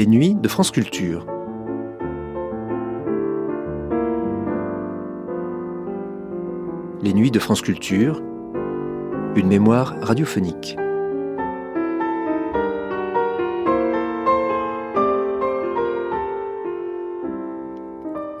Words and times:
les 0.00 0.06
nuits 0.06 0.34
de 0.34 0.48
France 0.48 0.70
Culture. 0.70 1.26
Les 7.02 7.12
nuits 7.12 7.30
de 7.30 7.38
France 7.38 7.60
Culture, 7.60 8.22
une 9.36 9.48
mémoire 9.48 9.94
radiophonique. 10.00 10.74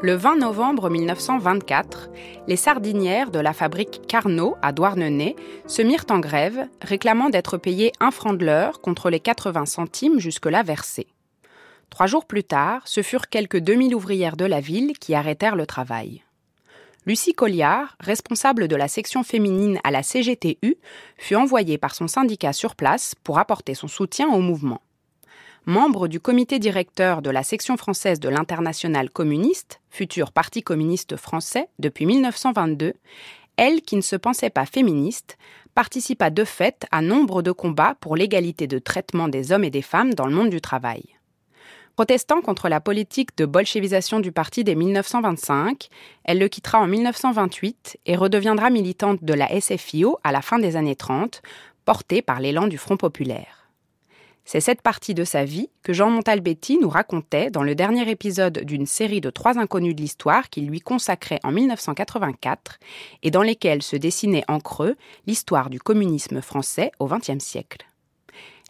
Le 0.02 0.14
20 0.14 0.36
novembre 0.36 0.88
1924, 0.88 2.08
les 2.48 2.56
sardinières 2.56 3.30
de 3.30 3.38
la 3.38 3.52
fabrique 3.52 4.00
Carnot 4.08 4.56
à 4.62 4.72
Douarnenez 4.72 5.36
se 5.66 5.82
mirent 5.82 6.06
en 6.08 6.20
grève, 6.20 6.68
réclamant 6.80 7.28
d'être 7.28 7.58
payées 7.58 7.92
un 8.00 8.10
franc 8.10 8.32
de 8.32 8.46
l'heure 8.46 8.80
contre 8.80 9.10
les 9.10 9.20
80 9.20 9.66
centimes 9.66 10.20
jusque-là 10.20 10.62
versés. 10.62 11.06
Trois 11.90 12.06
jours 12.06 12.24
plus 12.24 12.44
tard, 12.44 12.82
ce 12.86 13.02
furent 13.02 13.28
quelques 13.28 13.58
2000 13.58 13.94
ouvrières 13.94 14.36
de 14.36 14.46
la 14.46 14.60
ville 14.60 14.98
qui 14.98 15.14
arrêtèrent 15.14 15.56
le 15.56 15.66
travail. 15.66 16.22
Lucie 17.06 17.34
Colliard, 17.34 17.96
responsable 18.00 18.68
de 18.68 18.76
la 18.76 18.88
section 18.88 19.22
féminine 19.22 19.78
à 19.84 19.90
la 19.90 20.02
CGTU, 20.02 20.76
fut 21.18 21.34
envoyée 21.34 21.78
par 21.78 21.94
son 21.94 22.08
syndicat 22.08 22.52
sur 22.52 22.76
place 22.76 23.14
pour 23.24 23.38
apporter 23.38 23.74
son 23.74 23.88
soutien 23.88 24.28
au 24.28 24.40
mouvement 24.40 24.80
membre 25.66 26.08
du 26.08 26.20
comité 26.20 26.58
directeur 26.58 27.22
de 27.22 27.30
la 27.30 27.42
section 27.42 27.76
française 27.76 28.20
de 28.20 28.28
l'Internationale 28.28 29.10
communiste, 29.10 29.80
futur 29.90 30.32
Parti 30.32 30.62
communiste 30.62 31.16
français 31.16 31.68
depuis 31.78 32.06
1922, 32.06 32.94
elle, 33.56 33.82
qui 33.82 33.96
ne 33.96 34.00
se 34.00 34.16
pensait 34.16 34.50
pas 34.50 34.66
féministe, 34.66 35.36
participa 35.74 36.30
de 36.30 36.44
fait 36.44 36.86
à 36.90 37.02
nombre 37.02 37.42
de 37.42 37.52
combats 37.52 37.94
pour 38.00 38.16
l'égalité 38.16 38.66
de 38.66 38.78
traitement 38.78 39.28
des 39.28 39.52
hommes 39.52 39.64
et 39.64 39.70
des 39.70 39.82
femmes 39.82 40.14
dans 40.14 40.26
le 40.26 40.34
monde 40.34 40.50
du 40.50 40.60
travail. 40.60 41.02
Protestant 41.96 42.40
contre 42.40 42.68
la 42.68 42.80
politique 42.80 43.36
de 43.36 43.44
bolchevisation 43.44 44.20
du 44.20 44.32
parti 44.32 44.64
dès 44.64 44.74
1925, 44.74 45.88
elle 46.24 46.38
le 46.38 46.48
quittera 46.48 46.80
en 46.80 46.86
1928 46.86 47.98
et 48.06 48.16
redeviendra 48.16 48.70
militante 48.70 49.22
de 49.22 49.34
la 49.34 49.60
SFIO 49.60 50.18
à 50.24 50.32
la 50.32 50.40
fin 50.40 50.58
des 50.58 50.76
années 50.76 50.96
30, 50.96 51.42
portée 51.84 52.22
par 52.22 52.40
l'élan 52.40 52.68
du 52.68 52.78
Front 52.78 52.96
populaire. 52.96 53.60
C'est 54.44 54.60
cette 54.60 54.82
partie 54.82 55.14
de 55.14 55.24
sa 55.24 55.44
vie 55.44 55.68
que 55.82 55.92
Jean 55.92 56.10
Montalbetti 56.10 56.78
nous 56.78 56.88
racontait 56.88 57.50
dans 57.50 57.62
le 57.62 57.74
dernier 57.74 58.10
épisode 58.10 58.60
d'une 58.64 58.86
série 58.86 59.20
de 59.20 59.30
trois 59.30 59.58
inconnus 59.58 59.94
de 59.94 60.00
l'histoire 60.00 60.48
qu'il 60.48 60.66
lui 60.66 60.80
consacrait 60.80 61.38
en 61.44 61.52
1984 61.52 62.78
et 63.22 63.30
dans 63.30 63.42
lesquels 63.42 63.82
se 63.82 63.96
dessinait 63.96 64.44
en 64.48 64.58
creux 64.58 64.96
l'histoire 65.26 65.70
du 65.70 65.78
communisme 65.78 66.40
français 66.40 66.90
au 66.98 67.06
XXe 67.06 67.38
siècle. 67.38 67.89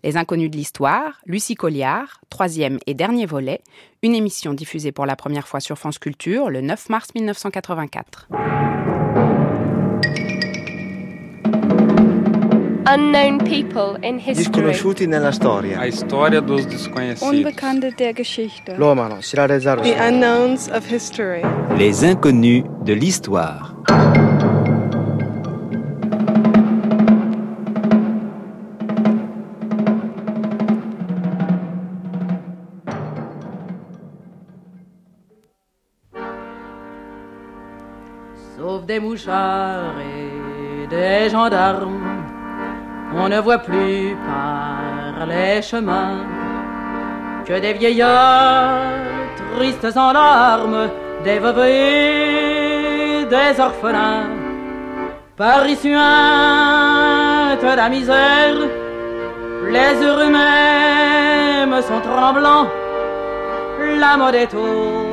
Les 0.03 0.17
Inconnus 0.17 0.51
de 0.51 0.57
l'Histoire, 0.57 1.21
Lucie 1.27 1.55
Colliard, 1.55 2.21
troisième 2.31 2.79
et 2.87 2.95
dernier 2.95 3.27
volet, 3.27 3.61
une 4.03 4.15
émission 4.15 4.55
diffusée 4.55 4.93
pour 4.93 5.05
la 5.05 5.15
première 5.15 5.47
fois 5.47 5.61
sur 5.61 5.77
France 5.77 5.99
Culture 5.99 6.49
le 6.49 6.63
9 6.63 6.89
mars 6.89 7.09
1984. 7.15 8.29
Unknown 12.87 13.39
people 13.45 13.99
in 14.03 14.17
history. 14.17 14.37
Disconosciuti 14.37 15.07
nella 15.07 15.33
storia. 15.33 15.81
A 15.81 15.87
história 15.87 16.41
dos 16.41 16.67
desconhecidos. 16.67 17.31
Unbekannte 17.31 17.95
der 17.97 18.15
Geschichte? 18.15 18.75
L'uomo 18.79 19.21
Shirarezaru. 19.21 19.83
The 19.83 20.01
unknowns 20.01 20.69
of 20.69 20.91
history. 20.91 21.43
Les 21.77 22.05
inconnus 22.05 22.65
de 22.85 22.95
l'histoire. 22.95 23.75
Sauf 38.61 38.85
des 38.85 39.01
mouchards 39.01 39.99
et 40.01 40.87
des 40.87 41.31
gendarmes 41.31 42.27
on 43.17 43.27
ne 43.27 43.41
voit 43.41 43.57
plus 43.57 44.15
par 44.27 45.27
les 45.27 45.63
chemins 45.63 46.27
que 47.47 47.59
des 47.59 47.73
vieillards 47.73 48.83
tristes 49.57 49.97
en 49.97 50.13
larmes, 50.13 50.91
des 51.25 51.39
veuves 51.39 51.65
et 51.65 53.25
des 53.25 53.59
orphelins. 53.59 54.29
Paris 55.39 55.77
suinte 55.77 55.95
la 57.83 57.89
misère, 57.89 58.59
les 59.71 60.05
heureux 60.05 60.29
mêmes 60.29 61.81
sont 61.81 62.03
tremblants. 62.03 62.69
La 63.99 64.19
mode 64.19 64.35
est 64.35 64.55
au 64.55 65.07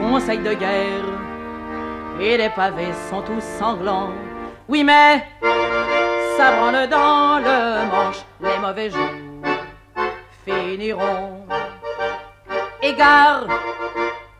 conseil 0.00 0.38
de 0.38 0.54
guerre 0.54 1.07
et 2.20 2.36
les 2.36 2.50
pavés 2.50 2.92
sont 3.10 3.22
tous 3.22 3.42
sanglants. 3.58 4.10
Oui, 4.68 4.84
mais 4.84 5.24
ça 6.36 6.52
branle 6.52 6.88
dans 6.88 7.38
le 7.38 7.86
manche, 7.90 8.24
les 8.40 8.58
mauvais 8.58 8.90
jours 8.90 9.00
finiront. 10.44 11.46
Égard 12.82 13.44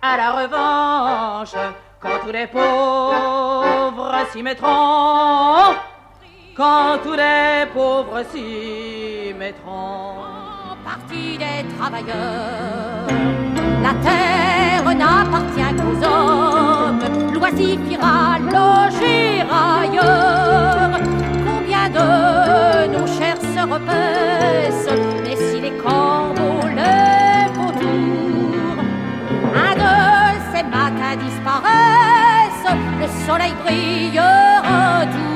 à 0.00 0.16
la 0.16 0.30
revanche, 0.32 1.54
quand 2.00 2.18
tous 2.24 2.32
les 2.32 2.46
pauvres 2.46 4.14
s'y 4.30 4.42
mettront, 4.42 5.74
quand 6.56 6.98
tous 7.02 7.14
les 7.14 7.66
pauvres 7.72 8.22
s'y 8.30 9.34
mettront. 9.36 10.27
Des 11.38 11.64
travailleurs, 11.78 13.06
la 13.82 13.94
terre 14.06 14.88
n'appartient 14.94 15.72
qu'aux 15.76 16.00
hommes, 16.06 17.04
l'oisif 17.34 17.80
ira 17.90 18.38
loger 18.38 19.42
ailleurs. 19.42 20.98
De 21.88 22.86
nos 22.92 23.06
chairs 23.06 23.40
se 23.40 23.60
repaissent, 23.60 24.90
mais 25.24 25.36
si 25.36 25.58
les 25.58 25.74
corbeaux 25.78 26.68
lèvent 26.68 27.58
autour, 27.66 28.76
un 29.54 29.74
de 29.74 29.94
ces 30.52 30.64
matins 30.64 31.16
disparaissent, 31.16 32.74
le 33.00 33.08
soleil 33.26 33.54
brillera 33.64 35.06
toujours. 35.06 35.27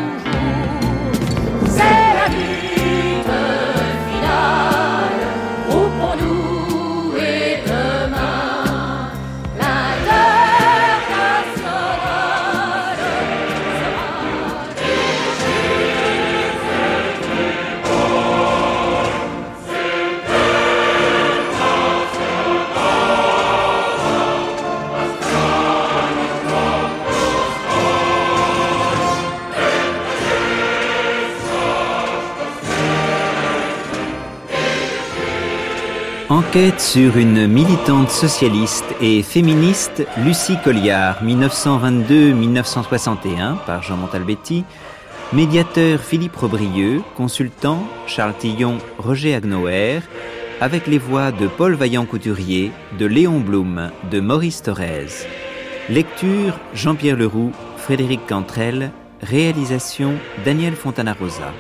Enquête 36.53 36.83
sur 36.83 37.17
une 37.17 37.47
militante 37.47 38.11
socialiste 38.11 38.85
et 39.01 39.23
féministe, 39.23 40.07
Lucie 40.19 40.59
Colliard, 40.63 41.25
1922-1961, 41.25 43.56
par 43.65 43.82
Jean 43.82 43.97
Montalbetti, 43.97 44.67
médiateur 45.32 46.00
Philippe 46.00 46.37
Robrieux, 46.37 47.00
consultant 47.17 47.88
Charles 48.06 48.35
Tillon, 48.38 48.76
Roger 48.99 49.37
Agnoer, 49.37 50.03
avec 50.61 50.87
les 50.87 50.99
voix 50.99 51.32
de 51.32 51.47
Paul 51.47 51.73
Vaillant-Couturier, 51.73 52.71
de 52.99 53.06
Léon 53.06 53.41
Blum, 53.41 53.91
de 54.11 54.21
Maurice 54.21 54.61
Thorez. 54.61 55.06
Lecture 55.88 56.59
Jean-Pierre 56.75 57.17
Leroux, 57.17 57.53
Frédéric 57.79 58.26
Cantrel, 58.26 58.91
réalisation 59.23 60.17
Daniel 60.44 60.75
Fontana-Rosa. 60.75 61.50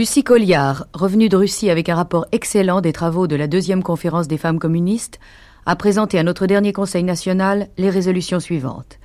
Lucie 0.00 0.24
Colliard, 0.24 0.86
revenue 0.94 1.28
de 1.28 1.36
Russie 1.36 1.68
avec 1.68 1.90
un 1.90 1.94
rapport 1.94 2.24
excellent 2.32 2.80
des 2.80 2.94
travaux 2.94 3.26
de 3.26 3.36
la 3.36 3.46
deuxième 3.46 3.82
conférence 3.82 4.28
des 4.28 4.38
femmes 4.38 4.58
communistes, 4.58 5.20
a 5.66 5.76
présenté 5.76 6.18
à 6.18 6.22
notre 6.22 6.46
dernier 6.46 6.72
Conseil 6.72 7.02
national 7.02 7.68
les 7.76 7.90
résolutions 7.90 8.40
suivantes. 8.40 8.98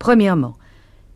Premièrement, 0.00 0.56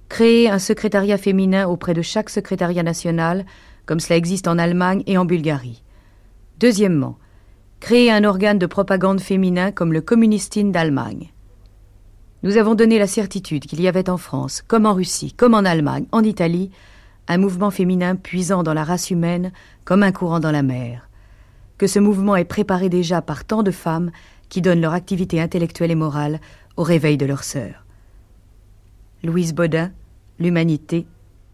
créer 0.09 0.49
un 0.49 0.61
secrétariat 0.61 1.19
féminin 1.19 1.67
auprès 1.67 1.93
de 1.93 2.03
chaque 2.03 2.31
secrétariat 2.31 2.85
national, 2.85 3.47
comme 3.85 3.99
cela 3.99 4.17
existe 4.17 4.47
en 4.47 4.59
Allemagne 4.59 5.03
et 5.09 5.19
en 5.19 5.25
Bulgarie. 5.25 5.83
Deuxièmement, 6.61 7.19
créer 7.81 8.13
un 8.13 8.23
organe 8.23 8.61
de 8.61 8.67
propagande 8.67 9.21
féminin 9.21 9.73
comme 9.73 9.93
le 9.93 10.03
Communistine 10.03 10.71
d'Allemagne. 10.71 11.33
Nous 12.45 12.59
avons 12.59 12.77
donné 12.77 12.97
la 13.01 13.09
certitude 13.09 13.67
qu'il 13.67 13.81
y 13.81 13.89
avait 13.89 14.09
en 14.09 14.19
France, 14.19 14.63
comme 14.63 14.87
en 14.87 14.95
Russie, 14.95 15.33
comme 15.33 15.55
en 15.55 15.65
Allemagne, 15.65 16.07
en 16.13 16.23
Italie, 16.23 16.71
un 17.29 17.39
mouvement 17.39 17.71
féminin 17.71 18.17
puisant 18.17 18.63
dans 18.63 18.75
la 18.75 18.85
race 18.85 19.11
humaine 19.11 19.53
comme 19.85 20.03
un 20.03 20.13
courant 20.13 20.41
dans 20.41 20.51
la 20.51 20.63
mer. 20.63 21.09
Que 21.79 21.87
ce 21.87 21.99
mouvement 21.99 22.37
est 22.37 22.45
préparé 22.45 22.89
déjà 22.89 23.23
par 23.23 23.45
tant 23.45 23.63
de 23.63 23.71
femmes 23.71 24.11
qui 24.49 24.61
donnent 24.61 24.81
leur 24.81 24.93
activité 24.93 25.41
intellectuelle 25.41 25.91
et 25.91 25.95
morale 25.95 26.41
au 26.77 26.83
réveil 26.83 27.17
de 27.17 27.27
leurs 27.27 27.45
sœurs. 27.45 27.85
Louise 29.23 29.55
Baudin, 29.55 29.93
L'Humanité, 30.39 31.07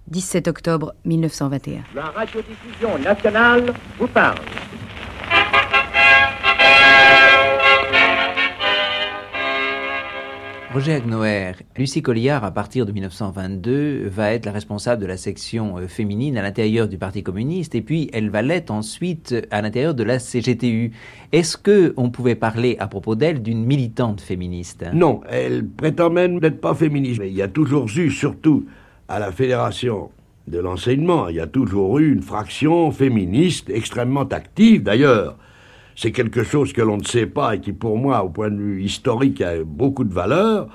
17 0.08 0.46
octobre 0.48 0.94
1921. 1.04 1.82
La 1.94 2.04
radiodiffusion 2.10 2.98
nationale 2.98 3.74
vous 3.98 4.06
parle. 4.06 4.38
Roger 10.76 10.92
Agnoer, 10.92 11.52
Lucie 11.78 12.02
Colliard, 12.02 12.44
à 12.44 12.50
partir 12.50 12.84
de 12.84 12.92
1922, 12.92 14.08
va 14.08 14.34
être 14.34 14.44
la 14.44 14.52
responsable 14.52 15.00
de 15.00 15.06
la 15.06 15.16
section 15.16 15.78
euh, 15.78 15.88
féminine 15.88 16.36
à 16.36 16.42
l'intérieur 16.42 16.86
du 16.86 16.98
Parti 16.98 17.22
communiste, 17.22 17.74
et 17.74 17.80
puis 17.80 18.10
elle 18.12 18.28
va 18.28 18.42
l'être 18.42 18.70
ensuite 18.70 19.34
à 19.50 19.62
l'intérieur 19.62 19.94
de 19.94 20.02
la 20.02 20.18
CGTU. 20.18 20.92
Est-ce 21.32 21.56
que 21.56 21.94
on 21.96 22.10
pouvait 22.10 22.34
parler 22.34 22.76
à 22.78 22.88
propos 22.88 23.14
d'elle 23.14 23.40
d'une 23.40 23.64
militante 23.64 24.20
féministe? 24.20 24.84
Non, 24.92 25.22
elle 25.30 25.66
prétend 25.66 26.10
même 26.10 26.40
n'être 26.40 26.60
pas 26.60 26.74
féministe. 26.74 27.20
Mais 27.20 27.30
il 27.30 27.36
y 27.36 27.40
a 27.40 27.48
toujours 27.48 27.88
eu, 27.96 28.10
surtout 28.10 28.66
à 29.08 29.18
la 29.18 29.32
Fédération 29.32 30.10
de 30.46 30.58
l'enseignement, 30.58 31.28
il 31.28 31.36
y 31.36 31.40
a 31.40 31.46
toujours 31.46 32.00
eu 32.00 32.12
une 32.12 32.20
fraction 32.20 32.90
féministe 32.90 33.70
extrêmement 33.70 34.24
active. 34.24 34.82
D'ailleurs, 34.82 35.38
c'est 35.96 36.12
quelque 36.12 36.44
chose 36.44 36.72
que 36.74 36.82
l'on 36.82 36.98
ne 36.98 37.04
sait 37.04 37.26
pas 37.26 37.54
et 37.54 37.60
qui, 37.60 37.72
pour 37.72 37.96
moi, 37.96 38.22
au 38.22 38.28
point 38.28 38.50
de 38.50 38.56
vue 38.56 38.82
historique, 38.82 39.40
a 39.40 39.64
beaucoup 39.64 40.04
de 40.04 40.12
valeur. 40.12 40.68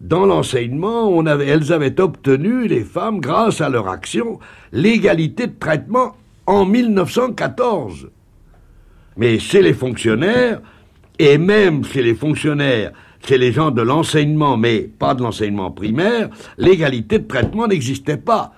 Dans 0.00 0.24
l'enseignement, 0.24 1.22
elles 1.26 1.72
avaient 1.72 2.00
obtenu, 2.00 2.68
les 2.68 2.84
femmes, 2.84 3.20
grâce 3.20 3.60
à 3.60 3.68
leur 3.68 3.88
action, 3.88 4.38
l'égalité 4.72 5.48
de 5.48 5.58
traitement 5.58 6.16
en 6.46 6.64
1914. 6.64 8.08
Mais 9.16 9.38
chez 9.40 9.62
les 9.62 9.74
fonctionnaires, 9.74 10.60
et 11.18 11.36
même 11.36 11.84
chez 11.84 12.02
les 12.02 12.14
fonctionnaires, 12.14 12.92
chez 13.26 13.36
les 13.36 13.52
gens 13.52 13.72
de 13.72 13.82
l'enseignement, 13.82 14.56
mais 14.56 14.80
pas 14.80 15.14
de 15.14 15.22
l'enseignement 15.22 15.72
primaire, 15.72 16.30
l'égalité 16.56 17.18
de 17.18 17.26
traitement 17.26 17.66
n'existait 17.66 18.16
pas. 18.16 18.54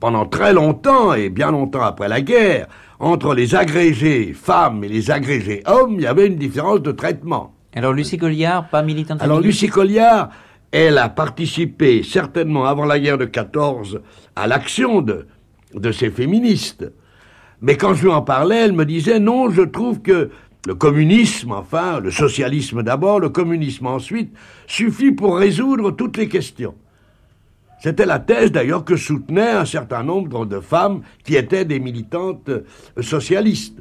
Pendant 0.00 0.26
très 0.26 0.52
longtemps, 0.52 1.14
et 1.14 1.28
bien 1.28 1.52
longtemps 1.52 1.82
après 1.82 2.08
la 2.08 2.22
guerre, 2.22 2.66
entre 2.98 3.34
les 3.34 3.54
agrégés 3.54 4.32
femmes 4.32 4.84
et 4.84 4.88
les 4.88 5.10
agrégés 5.10 5.62
hommes, 5.66 5.94
il 5.94 6.02
y 6.02 6.06
avait 6.06 6.26
une 6.26 6.36
différence 6.36 6.82
de 6.82 6.92
traitement. 6.92 7.54
Alors 7.74 7.92
Lucie 7.92 8.16
Colliard, 8.16 8.68
pas 8.68 8.82
militante 8.82 9.22
Alors 9.22 9.40
Lucie 9.40 9.68
Colliard, 9.68 10.30
elle 10.72 10.98
a 10.98 11.08
participé 11.08 12.02
certainement 12.02 12.64
avant 12.64 12.84
la 12.84 12.98
guerre 12.98 13.18
de 13.18 13.26
14 13.26 14.00
à 14.34 14.46
l'action 14.46 15.02
de, 15.02 15.26
de 15.74 15.92
ces 15.92 16.10
féministes. 16.10 16.90
Mais 17.60 17.76
quand 17.76 17.94
je 17.94 18.04
lui 18.04 18.10
en 18.10 18.22
parlais, 18.22 18.64
elle 18.64 18.72
me 18.72 18.84
disait 18.84 19.18
non, 19.18 19.50
je 19.50 19.62
trouve 19.62 20.00
que 20.00 20.30
le 20.66 20.74
communisme, 20.74 21.52
enfin, 21.52 22.00
le 22.00 22.10
socialisme 22.10 22.82
d'abord, 22.82 23.20
le 23.20 23.28
communisme 23.28 23.86
ensuite, 23.86 24.34
suffit 24.66 25.12
pour 25.12 25.38
résoudre 25.38 25.90
toutes 25.90 26.16
les 26.16 26.28
questions. 26.28 26.74
C'était 27.86 28.04
la 28.04 28.18
thèse 28.18 28.50
d'ailleurs 28.50 28.84
que 28.84 28.96
soutenaient 28.96 29.52
un 29.52 29.64
certain 29.64 30.02
nombre 30.02 30.44
de 30.44 30.58
femmes 30.58 31.02
qui 31.22 31.36
étaient 31.36 31.64
des 31.64 31.78
militantes 31.78 32.48
euh, 32.48 32.64
socialistes. 33.00 33.80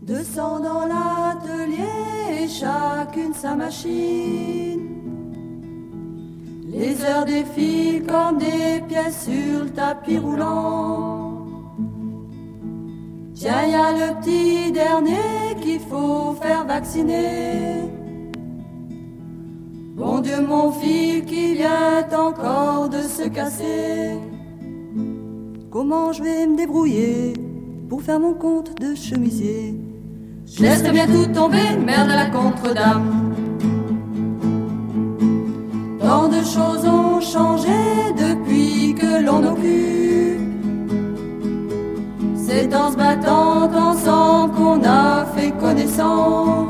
Descends 0.00 0.60
dans 0.60 0.86
l'atelier, 0.86 2.46
chacune 2.46 3.34
sa 3.34 3.56
machine. 3.56 4.78
Les 6.68 7.02
heures 7.02 7.24
défilent 7.24 8.06
comme 8.06 8.38
des 8.38 8.80
pièces 8.86 9.24
sur 9.24 9.64
le 9.64 9.70
tapis 9.70 10.18
roulant. 10.18 11.48
Tiens, 13.34 13.66
y 13.66 13.74
a 13.74 13.90
le 13.90 14.20
petit 14.20 14.70
dernier 14.70 15.60
qu'il 15.60 15.80
faut 15.80 16.36
faire 16.40 16.64
vacciner. 16.64 18.03
Bon 19.96 20.18
Dieu, 20.18 20.40
mon 20.40 20.72
fil 20.72 21.24
qui 21.24 21.54
vient 21.54 22.04
encore 22.18 22.88
de 22.88 23.00
se 23.00 23.28
casser. 23.28 24.18
Comment 25.70 26.12
je 26.12 26.20
vais 26.20 26.48
me 26.48 26.56
débrouiller 26.56 27.34
pour 27.88 28.02
faire 28.02 28.18
mon 28.18 28.34
compte 28.34 28.76
de 28.80 28.96
chemisier? 28.96 29.80
Je 30.46 30.62
laisserai 30.62 30.90
bien 30.90 31.06
tout 31.06 31.32
tomber, 31.32 31.76
merde 31.78 32.10
à 32.10 32.24
la 32.24 32.26
contre-dame. 32.26 33.34
Tant 36.00 36.26
de 36.26 36.42
choses 36.42 36.84
ont 36.86 37.20
changé 37.20 37.68
depuis 38.18 38.96
que 38.96 39.24
l'on 39.24 39.46
occupe. 39.46 40.40
C'est 42.34 42.74
en 42.74 42.90
se 42.90 42.96
battant 42.96 43.70
ensemble 43.72 44.54
qu'on 44.56 44.82
a 44.82 45.24
fait 45.36 45.52
connaissance. 45.52 46.63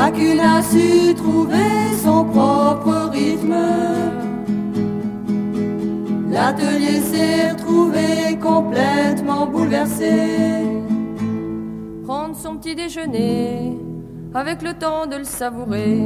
Chacune 0.00 0.40
a 0.40 0.62
su 0.62 1.14
trouver 1.14 1.92
son 2.02 2.24
propre 2.24 3.10
rythme. 3.12 3.54
L'atelier 6.30 7.00
s'est 7.00 7.50
retrouvé 7.50 8.38
complètement 8.40 9.44
bouleversé. 9.46 10.64
Prendre 12.06 12.34
son 12.34 12.56
petit 12.56 12.74
déjeuner 12.74 13.76
avec 14.32 14.62
le 14.62 14.72
temps 14.72 15.06
de 15.06 15.16
le 15.16 15.24
savourer. 15.24 16.00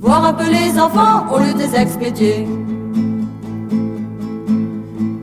Voir 0.00 0.26
un 0.26 0.34
peu 0.34 0.50
les 0.50 0.76
enfants 0.76 1.32
au 1.32 1.38
lieu 1.38 1.54
des 1.54 1.76
expédier. 1.76 2.48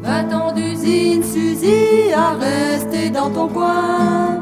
Vingt 0.02 0.34
ans 0.34 0.54
d'usine, 0.54 1.22
Suzy, 1.22 2.14
à 2.16 2.36
rester 2.40 3.10
dans 3.10 3.30
ton 3.30 3.50
coin. 3.50 4.35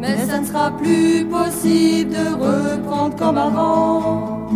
Mais 0.00 0.16
ça 0.26 0.38
ne 0.38 0.46
sera 0.46 0.70
plus 0.70 1.24
possible 1.24 2.12
de 2.12 2.28
reprendre 2.34 3.16
comme 3.16 3.36
avant. 3.36 4.46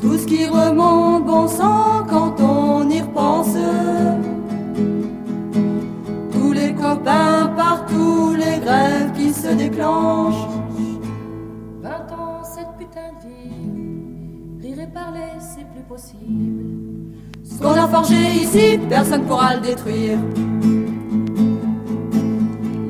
Tout 0.00 0.18
ce 0.18 0.26
qui 0.26 0.46
remonte 0.46 1.24
bon 1.24 1.48
sang 1.48 2.04
quand 2.08 2.38
on 2.40 2.88
y 2.90 3.00
repense. 3.00 3.56
Tous 6.32 6.52
les 6.52 6.74
copains 6.74 7.50
partout, 7.56 8.34
les 8.34 8.60
grèves 8.60 9.12
qui 9.16 9.32
se 9.32 9.48
déclenchent. 9.48 10.46
Vingt 11.82 12.12
ans, 12.12 12.42
cette 12.42 12.76
putain 12.78 13.12
de 13.22 13.28
vie, 13.28 14.68
rire 14.68 14.80
et 14.80 14.92
parler, 14.92 15.32
c'est 15.40 15.66
plus 15.72 15.84
possible. 15.88 17.14
Ce 17.42 17.58
qu'on 17.62 17.72
a 17.72 17.88
forgé 17.88 18.16
ici, 18.42 18.78
personne 18.90 19.22
pourra 19.22 19.54
le 19.54 19.62
détruire. 19.62 20.18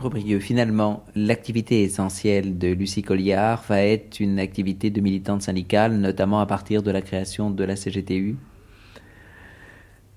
Philippe 0.00 0.14
Robrieux, 0.14 0.38
finalement, 0.38 1.04
l'activité 1.14 1.82
essentielle 1.82 2.56
de 2.56 2.68
Lucie 2.68 3.02
Colliard 3.02 3.62
va 3.68 3.82
être 3.82 4.18
une 4.18 4.38
activité 4.38 4.88
de 4.88 4.98
militante 5.02 5.42
syndicale, 5.42 5.92
notamment 5.98 6.40
à 6.40 6.46
partir 6.46 6.82
de 6.82 6.90
la 6.90 7.02
création 7.02 7.50
de 7.50 7.62
la 7.64 7.76
CGTU 7.76 8.36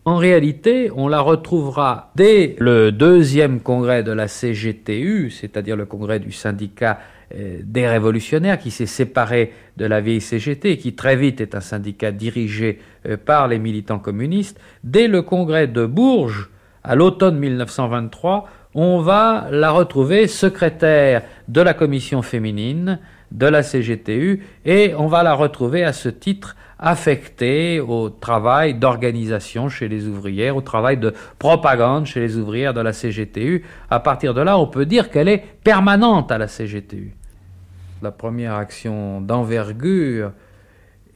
En 0.06 0.16
réalité, 0.16 0.90
on 0.96 1.10
la 1.10 1.20
retrouvera 1.20 2.13
dès 2.16 2.56
le 2.60 2.94
deuxième 2.94 3.60
congrès 3.60 4.04
de 4.04 4.13
la 4.13 4.30
CGTU, 4.30 5.30
c'est-à-dire 5.32 5.75
le 5.75 5.86
congrès 5.86 6.22
du 6.22 6.32
syndicat 6.32 7.00
euh, 7.36 7.60
des 7.62 7.86
révolutionnaires 7.86 8.60
qui 8.60 8.72
s'est 8.72 8.86
séparé 8.86 9.52
de 9.75 9.86
la 9.86 10.00
vieille 10.00 10.22
CGT, 10.22 10.78
qui 10.78 10.96
très 10.96 11.18
vite 11.18 11.42
est 11.42 11.56
un 11.56 11.62
syndicat 11.62 12.13
dirigé 12.13 12.80
euh, 13.06 13.18
par 13.18 13.50
les 13.50 13.60
militants 13.60 14.00
communistes. 14.00 14.62
Dès 14.86 15.10
le 15.10 15.24
congrès 15.24 15.68
de 15.68 15.86
Bourges, 15.86 16.50
à 16.86 16.96
l'automne 16.96 17.40
1923, 17.40 18.50
on 18.75 19.00
va 19.00 19.48
la 19.51 19.72
retrouver 19.72 20.27
secrétaire 20.27 21.24
de 21.48 21.62
la 21.62 21.74
commission 21.74 22.22
féminine 22.22 23.00
de 23.32 23.48
la 23.48 23.63
CGTU 23.63 24.44
et 24.65 24.94
on 24.96 25.08
va 25.08 25.24
la 25.24 25.34
retrouver 25.34 25.84
à 25.84 25.94
ce 25.94 26.10
titre 26.10 26.56
affectée 26.80 27.80
au 27.80 28.10
travail 28.10 28.74
d'organisation 28.74 29.70
chez 29.70 29.88
les 29.88 30.08
ouvrières, 30.08 30.58
au 30.58 30.62
travail 30.62 30.98
de 30.98 31.13
propagande 31.39 32.06
chez 32.06 32.20
les 32.20 32.38
ouvrières 32.38 32.74
de 32.74 32.82
la 32.82 32.92
CGTU. 32.92 33.63
À 33.89 34.00
partir 34.00 34.34
de 34.34 34.42
là, 34.42 34.58
on 34.58 34.68
peut 34.68 34.86
dire 34.86 35.10
qu'elle 35.10 35.30
est 35.30 35.44
permanente 35.63 36.32
à 36.32 36.38
la 36.38 36.48
CGTU. 36.48 37.15
La 38.01 38.12
première 38.12 38.56
action 38.56 39.22
d'envergure 39.22 40.32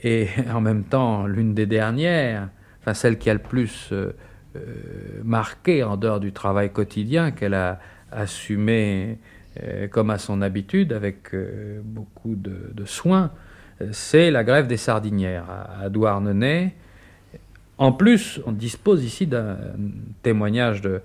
et 0.01 0.27
en 0.53 0.61
même 0.61 0.83
temps 0.83 1.25
l'une 1.25 1.53
des 1.53 1.65
dernières, 1.65 2.49
enfin 2.81 2.93
celle 2.93 3.17
qui 3.17 3.29
a 3.29 3.33
le 3.33 3.39
plus 3.39 3.89
euh, 3.91 4.15
euh, 4.57 5.21
marqué 5.23 5.83
en 5.83 5.97
dehors 5.97 6.19
du 6.19 6.31
travail 6.31 6.71
quotidien 6.71 7.31
qu'elle 7.31 7.53
a 7.53 7.79
assumé 8.11 9.17
euh, 9.61 9.87
comme 9.87 10.09
à 10.09 10.17
son 10.17 10.41
habitude 10.41 10.93
avec 10.93 11.35
beaucoup 11.83 12.35
de, 12.35 12.85
soin, 12.85 13.31
c'est 13.91 14.31
la 14.31 14.43
grève 14.43 14.67
des 14.67 14.77
sardinières 14.77 15.45
à, 15.81 15.89
Douarnenez. 15.89 16.73
En 17.77 17.91
plus, 17.91 18.41
on 18.45 18.51
dispose 18.51 19.03
ici 19.03 19.27
d'un 19.27 19.57
témoignage 20.23 20.81
de 20.81 21.01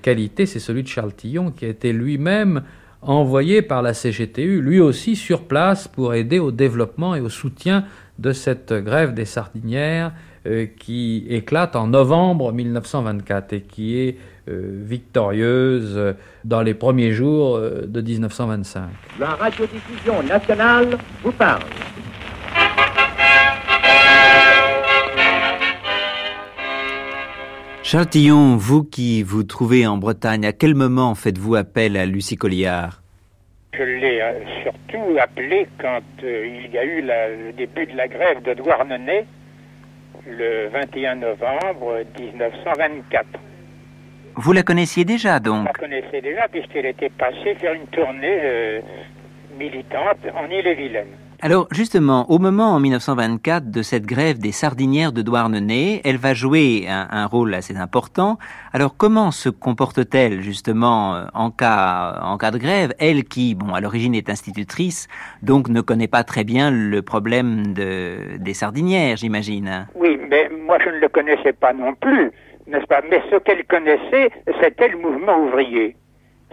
qualité, 0.00 0.46
c'est 0.46 0.60
celui 0.60 0.84
de 0.84 0.88
Charles 0.88 1.14
Tillon 1.14 1.50
qui 1.50 1.64
a 1.64 1.68
été 1.68 1.92
lui-même 1.92 2.62
envoyé 3.06 3.62
par 3.62 3.82
la 3.82 3.92
CGTU, 3.92 4.60
lui 4.60 4.80
aussi 4.80 5.16
sur 5.16 5.42
place 5.42 5.88
pour 5.88 6.14
aider 6.14 6.38
au 6.38 6.50
développement 6.50 7.14
et 7.14 7.20
au 7.20 7.28
soutien 7.28 7.84
de 8.18 8.32
cette 8.32 8.72
grève 8.72 9.14
des 9.14 9.24
sardinières 9.24 10.12
euh, 10.46 10.66
qui 10.66 11.24
éclate 11.30 11.74
en 11.74 11.86
novembre 11.86 12.52
1924 12.52 13.52
et 13.54 13.60
qui 13.62 13.98
est 13.98 14.18
euh, 14.48 14.82
victorieuse 14.84 15.94
euh, 15.96 16.12
dans 16.44 16.60
les 16.60 16.74
premiers 16.74 17.12
jours 17.12 17.58
de 17.58 18.00
1925. 18.00 18.82
La 19.18 19.30
radiodiffusion 19.30 20.22
nationale 20.22 20.98
vous 21.22 21.32
parle. 21.32 21.62
Charles 27.82 28.06
Tillon, 28.06 28.56
vous 28.56 28.82
qui 28.82 29.22
vous 29.22 29.44
trouvez 29.44 29.86
en 29.86 29.98
Bretagne, 29.98 30.46
à 30.46 30.52
quel 30.52 30.74
moment 30.74 31.14
faites-vous 31.14 31.54
appel 31.54 31.96
à 31.96 32.06
Lucie 32.06 32.36
Colliard 32.36 33.03
je 33.76 33.82
l'ai 33.82 34.20
euh, 34.20 34.32
surtout 34.62 35.16
appelé 35.20 35.66
quand 35.80 36.00
euh, 36.22 36.46
il 36.46 36.72
y 36.72 36.78
a 36.78 36.84
eu 36.84 37.02
le 37.02 37.52
début 37.52 37.86
de 37.86 37.96
la 37.96 38.08
grève 38.08 38.42
de 38.42 38.54
Douarnenez 38.54 39.26
le 40.26 40.68
21 40.68 41.16
novembre 41.16 42.02
1924. 42.18 43.26
Vous 44.36 44.52
la 44.52 44.62
connaissiez 44.62 45.04
déjà 45.04 45.38
donc 45.40 45.62
Je 45.62 45.66
la 45.66 45.72
connaissais 45.72 46.20
déjà 46.20 46.48
puisqu'elle 46.48 46.86
était 46.86 47.10
passée 47.10 47.54
faire 47.60 47.74
une 47.74 47.86
tournée 47.86 48.38
euh, 48.42 48.80
militante 49.58 50.18
en 50.34 50.46
Ille-et-Vilaine. 50.50 51.06
Alors 51.44 51.68
justement, 51.70 52.24
au 52.30 52.38
moment 52.38 52.72
en 52.72 52.80
1924 52.80 53.70
de 53.70 53.82
cette 53.82 54.06
grève 54.06 54.38
des 54.38 54.50
sardinières 54.50 55.12
de 55.12 55.20
Douarnenez, 55.20 56.00
elle 56.02 56.16
va 56.16 56.32
jouer 56.32 56.86
un, 56.88 57.26
rôle 57.26 57.52
assez 57.52 57.76
important. 57.76 58.38
Alors 58.72 58.96
comment 58.96 59.30
se 59.30 59.50
comporte-t-elle 59.50 60.40
justement 60.40 61.14
euh, 61.14 61.24
en 61.34 61.50
cas, 61.50 62.50
de 62.50 62.56
grève? 62.56 62.94
Elle 62.98 63.24
qui, 63.24 63.54
bon, 63.54 63.74
à 63.74 63.82
l'origine 63.82 64.14
est 64.14 64.30
institutrice, 64.30 65.06
donc 65.42 65.68
ne 65.68 65.82
connaît 65.82 66.08
pas 66.08 66.24
très 66.24 66.44
bien 66.44 66.70
le 66.70 67.02
problème 67.02 67.74
de, 67.74 68.38
des 68.38 68.54
sardinières, 68.54 69.18
j'imagine. 69.18 69.86
Oui, 69.96 70.18
mais 70.30 70.48
moi 70.66 70.78
je 70.82 70.88
ne 70.88 70.98
le 70.98 71.10
connaissais 71.10 71.52
pas 71.52 71.74
non 71.74 71.94
plus, 71.94 72.30
n'est-ce 72.66 72.86
pas? 72.86 73.02
Mais 73.10 73.20
ce 73.30 73.36
qu'elle 73.36 73.66
connaissait, 73.66 74.30
c'était 74.62 74.88
le 74.88 74.96
mouvement 74.96 75.36
ouvrier, 75.40 75.94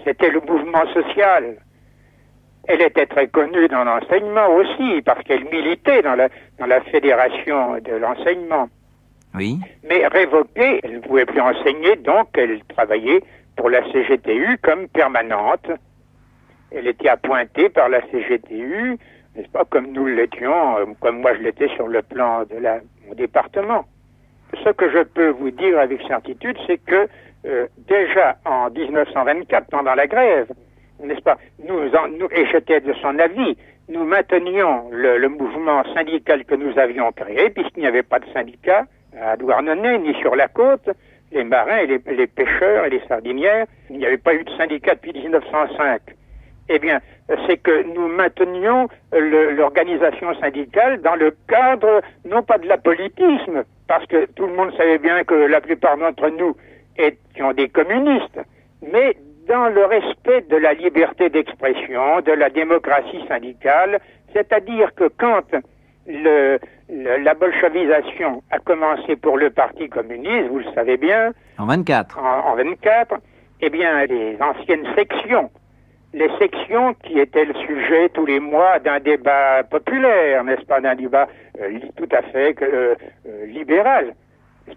c'était 0.04 0.32
le 0.32 0.42
mouvement 0.42 0.86
social 0.94 1.56
elle 2.68 2.82
était 2.82 3.06
très 3.06 3.28
connue 3.28 3.68
dans 3.68 3.84
l'enseignement 3.84 4.48
aussi, 4.56 5.02
parce 5.02 5.24
qu'elle 5.24 5.46
militait 5.46 6.02
dans 6.02 6.16
la, 6.16 6.30
dans 6.60 6.68
la 6.68 6.82
fédération 6.82 7.78
de 7.80 7.94
l'enseignement. 7.94 8.70
Oui. 9.34 9.60
Mais 9.88 10.06
révoquée, 10.08 10.82
elle 10.84 10.96
ne 10.96 11.00
pouvait 11.00 11.26
plus 11.26 11.42
enseigner, 11.42 11.96
donc 11.98 12.30
elle 12.34 12.62
travaillait 12.66 13.24
pour 13.56 13.70
la 13.70 13.82
CGTU 13.92 14.58
comme 14.62 14.88
permanente. 14.90 15.72
Elle 16.72 16.88
était 16.88 17.10
appointée 17.10 17.70
par 17.70 17.90
la 17.90 18.02
CGTU, 18.02 18.98
n'est-ce 19.36 19.50
pas, 19.50 19.66
comme 19.66 19.92
nous 19.92 20.06
l'étions, 20.08 20.78
euh, 20.78 20.86
comme 21.00 21.22
moi 21.22 21.34
je 21.36 21.42
l'étais 21.42 21.70
sur 21.70 21.88
le 21.88 22.02
plan 22.02 22.44
de 22.44 22.58
la, 22.58 22.80
mon 23.08 23.16
département. 23.16 23.86
Ce 24.64 24.70
que 24.70 24.90
je 24.92 25.04
peux 25.04 25.30
vous 25.30 25.52
dire 25.52 25.80
avec 25.80 26.02
certitude, 26.08 26.58
c'est 26.68 26.78
que 26.78 27.08
euh, 27.46 27.68
déjà 27.88 28.38
en 28.46 28.70
1924, 28.70 29.68
pendant 29.70 29.96
la 29.96 30.08
grève, 30.08 30.48
n'est-ce 31.04 31.22
pas 31.22 31.38
nous, 31.68 31.80
nous, 32.18 32.28
Et 32.32 32.46
j'étais 32.48 32.82
de 32.82 32.94
son 32.94 33.18
avis. 33.20 33.58
Nous 33.90 34.04
maintenions 34.04 34.90
le, 34.92 35.28
mouvement 35.28 35.84
syndical 35.94 36.46
que 36.46 36.56
nous 36.56 36.78
avions 36.78 37.12
créé, 37.12 37.50
puisqu'il 37.50 37.82
n'y 37.82 37.88
avait 37.88 38.04
pas 38.04 38.20
de 38.20 38.26
syndicat 38.34 38.86
à 39.20 39.36
Douarnenez, 39.36 40.00
ni 40.00 40.14
sur 40.16 40.36
la 40.36 40.48
côte. 40.48 40.90
Les 41.32 41.44
marins 41.44 41.78
et 41.78 41.88
les, 41.88 42.28
pêcheurs 42.28 42.86
et 42.86 42.90
les 42.90 43.02
sardinières, 43.08 43.66
il 43.90 43.98
n'y 43.98 44.06
avait 44.06 44.18
pas 44.18 44.34
eu 44.34 44.44
de 44.44 44.50
syndicat 44.52 44.96
depuis 44.96 45.14
1905. 45.14 46.02
Eh 46.70 46.80
bien, 46.80 47.00
c'est 47.48 47.58
que 47.58 47.84
nous 47.84 48.08
maintenions 48.08 48.88
l'organisation 49.14 50.34
syndicale 50.36 51.02
dans 51.02 51.16
le 51.16 51.36
cadre, 51.48 52.02
non 52.30 52.44
pas 52.44 52.58
de 52.58 52.68
la 52.68 52.78
politisme, 52.78 53.64
parce 53.88 54.06
que 54.08 54.26
tout 54.36 54.46
le 54.46 54.54
monde 54.54 54.74
savait 54.76 54.98
bien 54.98 55.24
que 55.24 55.34
la 55.34 55.62
plupart 55.62 55.98
d'entre 55.98 56.30
nous 56.30 56.56
étions 56.98 57.54
des 57.54 57.70
communistes, 57.70 58.40
mais 58.92 59.16
dans 59.48 59.70
le 59.70 59.86
respect 59.86 60.42
de 60.50 60.58
la 60.58 60.74
liberté 60.74 61.30
d'expression, 61.30 62.22
de 62.22 62.32
la 62.32 62.50
démocratie 62.50 63.26
syndicale, 63.28 64.00
c'est-à-dire 64.34 64.94
que 64.96 65.10
quand 65.18 65.46
le, 66.08 66.60
la 66.90 67.34
bolchevisation 67.34 68.44
a 68.52 68.60
commencé 68.60 69.16
pour 69.16 69.38
le 69.38 69.50
Parti 69.50 69.90
communiste, 69.90 70.50
vous 70.50 70.60
le 70.60 70.72
savez 70.74 70.98
bien. 70.98 71.32
En 71.58 71.66
24. 71.66 72.20
En, 72.20 72.56
24, 72.56 73.16
eh 73.62 73.70
bien, 73.70 74.06
les 74.06 74.38
anciennes 74.42 74.86
sections, 74.96 75.50
les 76.14 76.30
sections 76.40 76.94
qui 77.04 77.20
étaient 77.20 77.46
le 77.46 77.54
sujet 77.54 78.10
tous 78.10 78.26
les 78.26 78.40
mois 78.40 78.80
d'un 78.80 79.00
débat 79.00 79.64
populaire, 79.64 80.44
n'est-ce 80.44 80.66
pas, 80.66 80.82
d'un 80.82 80.96
débat 80.96 81.28
euh, 81.62 81.80
tout 81.96 82.10
à 82.12 82.22
fait 82.24 82.56
euh, 82.62 82.96
euh, 83.28 83.46
libéral, 83.46 84.14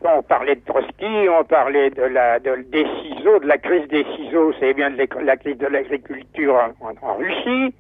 on 0.02 0.22
parlait 0.22 0.56
de 0.56 0.64
Trotsky, 0.64 1.28
on 1.28 1.44
parlait 1.44 1.90
de 1.90 2.02
la, 2.02 2.38
des 2.38 2.86
ciseaux, 3.02 3.38
de 3.38 3.46
la 3.46 3.58
crise 3.58 3.86
des 3.88 4.04
ciseaux, 4.16 4.52
c'est 4.58 4.74
bien 4.74 4.90
de 4.90 5.06
la 5.22 5.36
crise 5.36 5.58
de 5.58 5.66
l'agriculture 5.66 6.56
en, 6.80 7.14
Russie, 7.14 7.74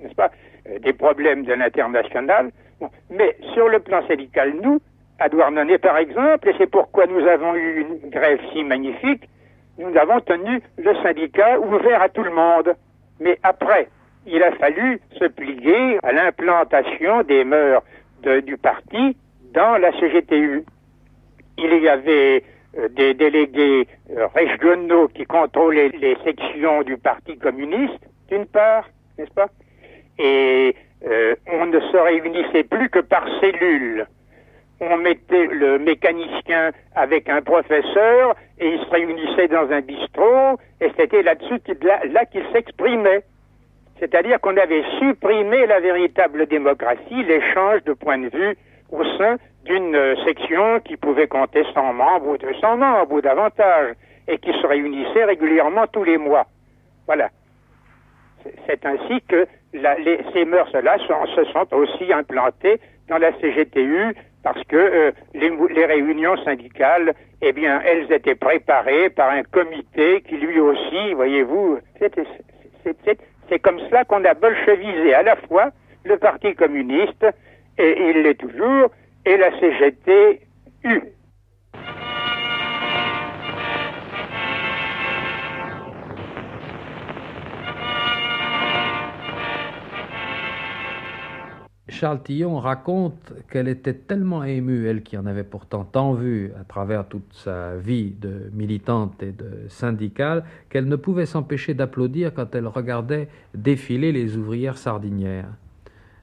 n'est-ce 0.00 0.14
pas 0.14 0.30
euh, 0.68 0.78
Des 0.78 0.92
problèmes 0.92 1.44
de 1.44 1.52
l'international. 1.52 2.50
Mais 3.10 3.36
sur 3.54 3.68
le 3.68 3.80
plan 3.80 4.06
syndical, 4.06 4.54
nous, 4.62 4.80
à 5.18 5.28
Douarnenez 5.28 5.78
par 5.78 5.96
exemple, 5.98 6.48
et 6.48 6.54
c'est 6.58 6.70
pourquoi 6.70 7.06
nous 7.06 7.26
avons 7.26 7.54
eu 7.54 7.80
une 7.80 8.10
grève 8.10 8.38
si 8.52 8.62
magnifique, 8.64 9.28
nous 9.78 9.96
avons 9.96 10.20
tenu 10.20 10.60
le 10.76 10.94
syndicat 11.02 11.58
ouvert 11.60 12.02
à 12.02 12.08
tout 12.08 12.22
le 12.22 12.30
monde. 12.30 12.74
Mais 13.20 13.38
après, 13.42 13.88
il 14.26 14.42
a 14.42 14.52
fallu 14.52 15.00
se 15.18 15.24
plier 15.26 15.98
à 16.02 16.12
l'implantation 16.12 17.22
des 17.22 17.44
mœurs 17.44 17.82
du 18.44 18.56
parti 18.56 19.16
dans 19.54 19.78
la 19.78 19.92
CGTU 19.92 20.64
il 21.58 21.82
y 21.82 21.88
avait 21.88 22.42
euh, 22.78 22.88
des 22.88 23.14
délégués 23.14 23.86
euh, 24.10 24.26
régionaux 24.34 25.08
qui 25.08 25.24
contrôlaient 25.24 25.90
les 26.00 26.16
sections 26.24 26.82
du 26.82 26.96
Parti 26.96 27.36
communiste, 27.38 27.98
d'une 28.30 28.46
part, 28.46 28.88
n'est-ce 29.18 29.32
pas? 29.32 29.48
Et 30.18 30.74
euh, 31.06 31.34
on 31.50 31.66
ne 31.66 31.80
se 31.80 31.96
réunissait 31.96 32.64
plus 32.64 32.88
que 32.90 33.00
par 33.00 33.26
cellules. 33.40 34.06
On 34.80 34.96
mettait 34.98 35.46
le 35.46 35.78
mécanicien 35.78 36.70
avec 36.94 37.28
un 37.28 37.42
professeur 37.42 38.36
et 38.60 38.68
il 38.68 38.78
se 38.84 38.90
réunissait 38.90 39.48
dans 39.48 39.70
un 39.70 39.80
bistrot 39.80 40.58
et 40.80 40.90
c'était 40.96 41.22
là-dessus 41.22 41.60
là, 41.82 42.00
là 42.12 42.24
qu'il 42.26 42.44
s'exprimait. 42.52 43.22
C'est-à-dire 43.98 44.40
qu'on 44.40 44.56
avait 44.56 44.84
supprimé 45.00 45.66
la 45.66 45.80
véritable 45.80 46.46
démocratie, 46.46 47.24
l'échange 47.24 47.82
de 47.84 47.92
points 47.92 48.18
de 48.18 48.28
vue 48.28 48.56
au 48.90 49.04
sein 49.16 49.36
d'une 49.64 49.94
euh, 49.94 50.16
section 50.24 50.80
qui 50.80 50.96
pouvait 50.96 51.28
compter 51.28 51.64
100 51.74 51.92
membres 51.92 52.28
ou 52.28 52.38
200 52.38 52.76
membres 52.76 53.12
ou 53.12 53.20
davantage 53.20 53.94
et 54.26 54.38
qui 54.38 54.52
se 54.52 54.66
réunissait 54.66 55.24
régulièrement 55.24 55.86
tous 55.86 56.04
les 56.04 56.18
mois. 56.18 56.46
Voilà. 57.06 57.30
C'est 58.66 58.84
ainsi 58.86 59.20
que 59.28 59.46
ces 59.72 60.44
mœurs-là 60.44 60.96
se 60.98 61.44
sont 61.52 61.74
aussi 61.74 62.12
implantées 62.12 62.80
dans 63.08 63.18
la 63.18 63.32
CGTU 63.32 64.14
parce 64.42 64.62
que 64.64 64.76
euh, 64.76 65.10
les, 65.34 65.84
réunions 65.84 66.36
syndicales, 66.44 67.14
eh 67.42 67.52
bien, 67.52 67.80
elles 67.84 68.10
étaient 68.12 68.34
préparées 68.34 69.10
par 69.10 69.30
un 69.30 69.42
comité 69.42 70.22
qui 70.22 70.36
lui 70.36 70.60
aussi, 70.60 71.12
voyez-vous, 71.14 71.78
c'est 73.48 73.58
comme 73.58 73.80
cela 73.80 74.04
qu'on 74.04 74.24
a 74.24 74.34
bolchevisé 74.34 75.14
à 75.14 75.22
la 75.22 75.36
fois 75.36 75.70
le 76.04 76.16
Parti 76.16 76.54
communiste 76.54 77.26
et 77.78 78.10
il 78.10 78.22
l'est 78.22 78.34
toujours, 78.34 78.90
et 79.24 79.36
la 79.36 79.50
CGT 79.58 80.40
U. 80.84 81.00
Charles 91.90 92.22
Tillon 92.22 92.60
raconte 92.60 93.32
qu'elle 93.50 93.66
était 93.66 93.94
tellement 93.94 94.44
émue, 94.44 94.86
elle 94.86 95.02
qui 95.02 95.18
en 95.18 95.26
avait 95.26 95.42
pourtant 95.42 95.82
tant 95.84 96.12
vu 96.12 96.52
à 96.60 96.62
travers 96.62 97.08
toute 97.08 97.32
sa 97.32 97.74
vie 97.74 98.10
de 98.10 98.50
militante 98.52 99.20
et 99.20 99.32
de 99.32 99.66
syndicale, 99.68 100.44
qu'elle 100.70 100.86
ne 100.86 100.94
pouvait 100.94 101.26
s'empêcher 101.26 101.74
d'applaudir 101.74 102.32
quand 102.34 102.54
elle 102.54 102.68
regardait 102.68 103.28
défiler 103.52 104.12
les 104.12 104.36
ouvrières 104.36 104.78
sardinières. 104.78 105.48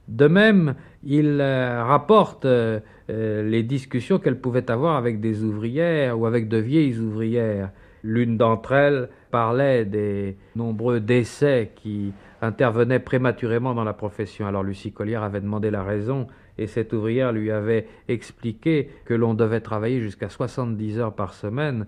De 0.08 0.28
même, 0.28 0.74
il 1.02 1.40
euh, 1.40 1.82
rapporte 1.84 2.44
euh, 2.44 2.80
euh, 3.10 3.42
les 3.48 3.62
discussions 3.62 4.18
qu'elle 4.18 4.40
pouvait 4.40 4.70
avoir 4.70 4.96
avec 4.96 5.20
des 5.20 5.42
ouvrières 5.42 6.18
ou 6.18 6.26
avec 6.26 6.48
de 6.48 6.58
vieilles 6.58 6.98
ouvrières. 6.98 7.70
L'une 8.04 8.36
d'entre 8.36 8.72
elles 8.72 9.08
parlait 9.32 9.84
des 9.84 10.36
nombreux 10.54 11.00
décès 11.00 11.72
qui 11.74 12.12
intervenaient 12.40 13.00
prématurément 13.00 13.74
dans 13.74 13.82
la 13.82 13.94
profession. 13.94 14.46
Alors 14.46 14.62
Lucie 14.62 14.92
Collière 14.92 15.24
avait 15.24 15.40
demandé 15.40 15.72
la 15.72 15.82
raison 15.82 16.28
et 16.56 16.68
cette 16.68 16.92
ouvrière 16.92 17.32
lui 17.32 17.50
avait 17.50 17.86
expliqué 18.06 18.90
que 19.04 19.14
l'on 19.14 19.34
devait 19.34 19.60
travailler 19.60 20.00
jusqu'à 20.00 20.28
70 20.28 21.00
heures 21.00 21.14
par 21.14 21.34
semaine 21.34 21.86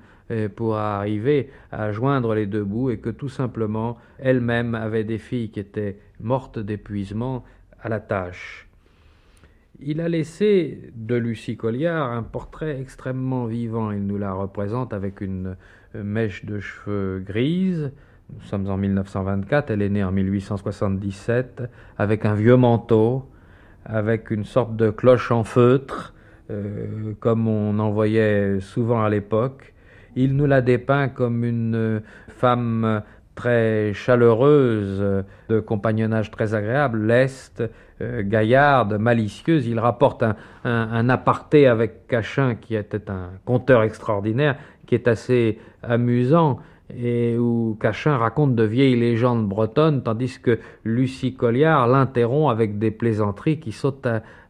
pour 0.57 0.77
arriver 0.77 1.51
à 1.71 1.93
joindre 1.93 2.35
les 2.35 2.47
deux 2.47 2.65
bouts 2.65 2.91
et 2.91 2.99
que 2.99 3.11
tout 3.11 3.29
simplement 3.31 3.97
elle-même 4.19 4.75
avait 4.75 5.05
des 5.05 5.19
filles 5.19 5.51
qui 5.51 5.61
étaient 5.61 5.99
mortes 6.21 6.59
d'épuisement 6.59 7.45
à 7.81 7.89
la 7.89 8.01
tâche. 8.01 8.69
Il 9.81 10.01
a 10.01 10.09
laissé 10.09 10.91
de 10.97 11.15
Lucie 11.15 11.57
Colliard 11.57 12.11
un 12.11 12.25
portrait 12.25 12.81
extrêmement 12.81 13.47
vivant. 13.47 13.93
Il 13.93 14.07
nous 14.07 14.19
la 14.19 14.33
représente 14.33 14.93
avec 14.93 15.21
une 15.21 15.57
mèche 15.95 16.45
de 16.45 16.59
cheveux 16.59 17.21
grise. 17.25 17.93
Nous 18.35 18.43
sommes 18.43 18.69
en 18.69 18.77
1924, 18.77 19.71
elle 19.71 19.83
est 19.83 19.89
née 19.89 20.05
en 20.05 20.13
1877, 20.13 21.63
avec 21.97 22.27
un 22.27 22.35
vieux 22.35 22.57
manteau, 22.57 23.25
avec 23.87 24.31
une 24.31 24.45
sorte 24.45 24.77
de 24.77 24.91
cloche 24.91 25.31
en 25.31 25.45
feutre, 25.45 26.13
euh, 26.51 27.15
comme 27.21 27.49
on 27.49 27.79
en 27.79 27.91
voyait 27.91 28.61
souvent 28.61 29.03
à 29.03 29.09
l'époque. 29.09 29.73
Il 30.15 30.37
nous 30.37 30.47
la 30.47 30.61
dépeint 30.61 31.09
comme 31.09 31.45
une 31.45 32.03
femme 32.29 33.03
très 33.39 33.93
chaleureuse, 33.95 35.25
de 35.49 35.61
compagnonnage 35.61 36.33
très 36.33 36.55
agréable, 36.55 37.07
leste, 37.07 37.63
euh, 38.01 38.23
gaillarde, 38.25 38.95
malicieuse. 38.99 39.69
Il 39.69 39.79
rapporte 39.79 40.25
un, 40.65 41.09
aparté 41.09 41.69
avec 41.69 42.09
Cachin, 42.09 42.57
qui 42.57 42.75
était 42.75 43.09
un 43.09 43.31
conteur 43.45 43.85
extraordinaire, 43.85 44.57
qui 44.87 44.97
est 44.97 45.07
assez 45.07 45.61
amusant 45.85 46.59
et 46.97 47.37
où 47.39 47.77
Cachin 47.81 48.17
raconte 48.17 48.57
de 48.57 48.65
vieilles 48.65 48.99
légendes 48.99 49.47
bretonnes, 49.47 50.03
tandis 50.03 50.41
que 50.41 50.59
Lucie 50.85 51.35
Colliard 51.35 51.87
l'interrompt 51.87 52.51
avec 52.51 52.79
des 52.79 52.91
plaisanteries 52.91 53.61
qui 53.61 53.73
sont 53.73 54.03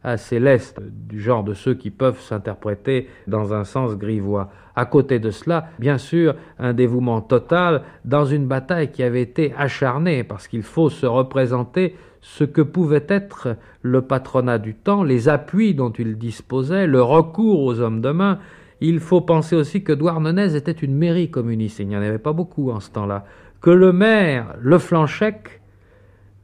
assez 0.03 0.39
lestes, 0.39 0.81
du 0.81 1.21
genre 1.21 1.43
de 1.43 1.53
ceux 1.53 1.75
qui 1.75 1.91
peuvent 1.91 2.19
s'interpréter 2.19 3.07
dans 3.27 3.53
un 3.53 3.65
sens 3.65 3.97
grivois. 3.97 4.49
À 4.79 4.85
côté 4.85 5.19
de 5.19 5.29
cela, 5.29 5.71
bien 5.77 5.97
sûr, 5.97 6.35
un 6.57 6.71
dévouement 6.71 7.19
total 7.19 7.81
dans 8.05 8.23
une 8.23 8.47
bataille 8.47 8.91
qui 8.91 9.03
avait 9.03 9.21
été 9.21 9.53
acharnée, 9.57 10.23
parce 10.23 10.47
qu'il 10.47 10.63
faut 10.63 10.89
se 10.89 11.05
représenter 11.05 11.97
ce 12.21 12.45
que 12.45 12.61
pouvait 12.61 13.05
être 13.09 13.57
le 13.81 14.01
patronat 14.03 14.57
du 14.57 14.75
temps, 14.75 15.03
les 15.03 15.27
appuis 15.27 15.73
dont 15.73 15.89
il 15.91 16.17
disposait, 16.17 16.87
le 16.87 17.01
recours 17.01 17.63
aux 17.63 17.81
hommes 17.81 17.99
de 17.99 18.11
main, 18.11 18.39
il 18.79 19.01
faut 19.01 19.19
penser 19.19 19.57
aussi 19.57 19.83
que 19.83 19.91
Douarnenez 19.91 20.55
était 20.55 20.71
une 20.71 20.95
mairie 20.95 21.29
communiste, 21.29 21.79
il 21.79 21.89
n'y 21.89 21.97
en 21.97 22.01
avait 22.01 22.17
pas 22.17 22.31
beaucoup 22.31 22.71
en 22.71 22.79
ce 22.79 22.89
temps-là, 22.91 23.25
que 23.59 23.71
le 23.71 23.91
maire, 23.91 24.55
Le 24.61 24.77
Flanchec, 24.77 25.59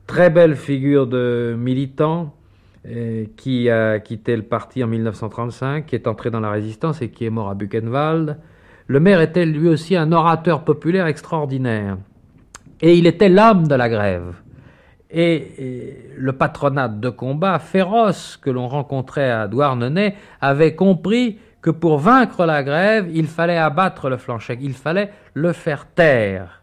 très 0.07 0.29
belle 0.29 0.57
figure 0.57 1.07
de 1.07 1.55
militant, 1.57 2.35
qui 3.37 3.69
a 3.69 3.99
quitté 3.99 4.35
le 4.35 4.43
parti 4.43 4.83
en 4.83 4.87
1935, 4.87 5.85
qui 5.85 5.95
est 5.95 6.07
entré 6.07 6.29
dans 6.29 6.39
la 6.39 6.51
résistance 6.51 7.01
et 7.01 7.09
qui 7.09 7.25
est 7.25 7.29
mort 7.29 7.49
à 7.49 7.55
Buchenwald. 7.55 8.37
Le 8.87 8.99
maire 8.99 9.21
était 9.21 9.45
lui 9.45 9.67
aussi 9.67 9.95
un 9.95 10.11
orateur 10.11 10.63
populaire 10.63 11.07
extraordinaire. 11.07 11.97
Et 12.81 12.95
il 12.95 13.07
était 13.07 13.29
l'âme 13.29 13.67
de 13.67 13.75
la 13.75 13.89
grève. 13.89 14.35
Et, 15.09 16.11
le 16.17 16.33
patronat 16.33 16.87
de 16.89 17.09
combat 17.09 17.59
féroce 17.59 18.37
que 18.37 18.49
l'on 18.49 18.67
rencontrait 18.67 19.31
à 19.31 19.47
Douarnenez 19.47 20.15
avait 20.41 20.75
compris 20.75 21.39
que 21.61 21.69
pour 21.69 21.97
vaincre 21.97 22.45
la 22.45 22.63
grève, 22.63 23.09
il 23.13 23.27
fallait 23.27 23.57
abattre 23.57 24.09
le 24.09 24.17
flanchec, 24.17 24.59
il 24.61 24.73
fallait 24.73 25.11
le 25.33 25.51
faire 25.51 25.87
taire. 25.87 26.61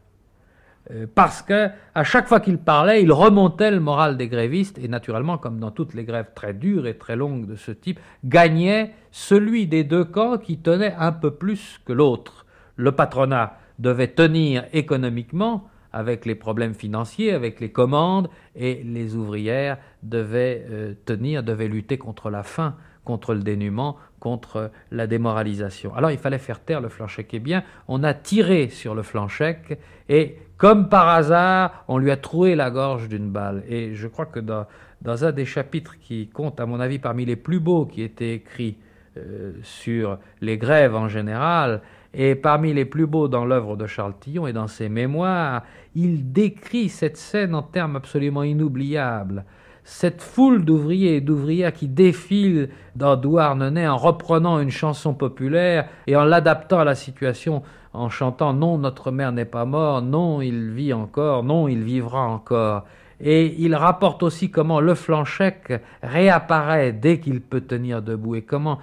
Euh, 0.93 1.07
parce 1.13 1.43
que 1.43 1.69
à 1.95 2.05
chaque 2.05 2.29
fois 2.29 2.41
qu'il 2.41 2.59
parlait, 2.59 3.03
il 3.03 3.13
remontait 3.13 3.71
le 3.71 3.81
moral 3.81 4.17
des 4.17 4.29
grévistes 4.29 4.79
et 4.79 4.89
naturellement, 4.89 5.39
comme 5.39 5.59
dans 5.59 5.71
toutes 5.71 5.95
les 5.95 6.05
grèves 6.05 6.31
très 6.35 6.55
dures 6.55 6.87
et 6.87 6.99
très 6.99 7.17
longues 7.17 7.47
de 7.47 7.57
ce 7.57 7.73
type, 7.73 7.99
gagnait 8.25 8.93
celui 9.11 9.67
des 9.67 9.85
deux 9.85 10.05
camps 10.05 10.39
qui 10.39 10.59
tenait 10.59 10.95
un 10.99 11.13
peu 11.13 11.31
plus 11.31 11.81
que 11.85 11.93
l'autre. 11.93 12.47
Le 12.77 12.93
patronat 12.93 13.59
devait 13.79 14.09
tenir 14.09 14.65
économiquement 14.73 15.69
avec 15.93 16.25
les 16.25 16.35
problèmes 16.35 16.75
financiers, 16.75 17.33
avec 17.33 17.61
les 17.61 17.71
commandes, 17.71 18.29
et 18.57 18.83
les 18.83 19.15
ouvrières 19.15 19.79
devaient 20.03 20.67
euh, 20.71 20.95
tenir, 21.05 21.43
devaient 21.43 21.69
lutter 21.69 21.99
contre 21.99 22.31
la 22.31 22.43
faim 22.43 22.77
contre 23.05 23.35
le 23.35 23.41
dénuement, 23.41 23.97
contre 24.23 24.71
la 24.93 25.09
démoralisation. 25.09 25.93
Alors 25.97 26.13
il 26.13 26.17
fallait 26.17 26.39
faire 26.39 26.61
taire 26.61 26.81
le 26.81 26.89
flanchec. 26.89 27.27
Eh 27.33 27.41
bien, 27.41 27.65
on 27.89 28.05
a 28.05 28.15
tiré 28.15 28.69
sur 28.69 28.95
le 28.95 29.03
flanchec 29.03 29.81
et, 30.09 30.39
comme 30.59 30.89
par 30.89 31.09
hasard, 31.09 31.85
on 31.89 31.99
lui 31.99 32.13
a 32.13 32.17
troué 32.17 32.55
la 32.55 32.71
gorge 32.71 33.09
d'une 33.09 33.31
balle. 33.33 33.65
Et 33.69 33.97
je 33.97 34.07
crois 34.07 34.27
que 34.27 34.39
dans, 34.39 34.65
un 35.05 35.33
des 35.33 35.45
chapitres 35.45 35.99
qui 35.99 36.29
compte, 36.29 36.61
à 36.61 36.67
mon 36.67 36.79
avis, 36.79 37.01
parmi 37.01 37.25
les 37.25 37.35
plus 37.35 37.59
beaux 37.59 37.85
qui 37.85 38.01
étaient 38.01 38.35
écrits 38.35 38.77
euh, 39.17 39.55
sur 39.65 40.21
les 40.41 40.57
grèves 40.57 40.95
en 40.95 41.09
général, 41.09 41.81
et 42.15 42.37
parmi 42.37 42.73
les 42.73 42.85
plus 42.85 43.09
beaux 43.09 43.27
dans 43.27 43.45
l'œuvre 43.45 43.77
de 43.77 43.89
Charles 43.89 44.15
Tillon 44.21 44.47
et 44.47 44.53
dans 44.53 44.69
ses 44.69 44.89
mémoires, 44.89 45.65
il 45.97 46.31
décrit 46.31 46.89
cette 46.89 47.17
scène 47.17 47.57
en 47.57 47.63
termes 47.63 47.97
absolument 47.97 48.45
inoubliables 48.45 49.45
cette 49.85 50.23
foule 50.23 50.65
d'ouvriers 50.65 51.17
et 51.17 51.21
d'ouvrières 51.21 51.73
qui 51.73 51.89
défilent 51.89 52.69
dans 52.95 53.17
Douarnenez 53.17 53.89
en 53.89 53.97
reprenant 53.97 54.61
une 54.61 54.71
chanson 54.71 55.15
populaire 55.15 55.89
et 56.07 56.17
en 56.17 56.25
l'adaptant 56.25 56.79
à 56.79 56.85
la 56.85 56.95
situation, 56.95 57.63
en 57.93 58.09
chantant 58.09 58.53
Non, 58.53 58.79
notre 58.79 59.11
mère 59.11 59.33
n'est 59.33 59.45
pas 59.45 59.65
mort, 59.65 60.03
non, 60.03 60.41
il 60.41 60.71
vit 60.71 60.93
encore, 60.93 61.43
non, 61.43 61.69
il 61.69 61.83
vivra 61.83 62.27
encore. 62.27 62.85
Et 63.21 63.55
il 63.59 63.75
rapporte 63.75 64.23
aussi 64.23 64.51
comment 64.51 64.81
le 64.81 64.95
flanchec 64.95 65.81
réapparaît 66.03 66.93
dès 66.93 67.21
qu'il 67.21 67.41
peut 67.41 67.61
tenir 67.61 68.03
debout 68.03 68.37
et 68.37 68.43
comment, 68.43 68.79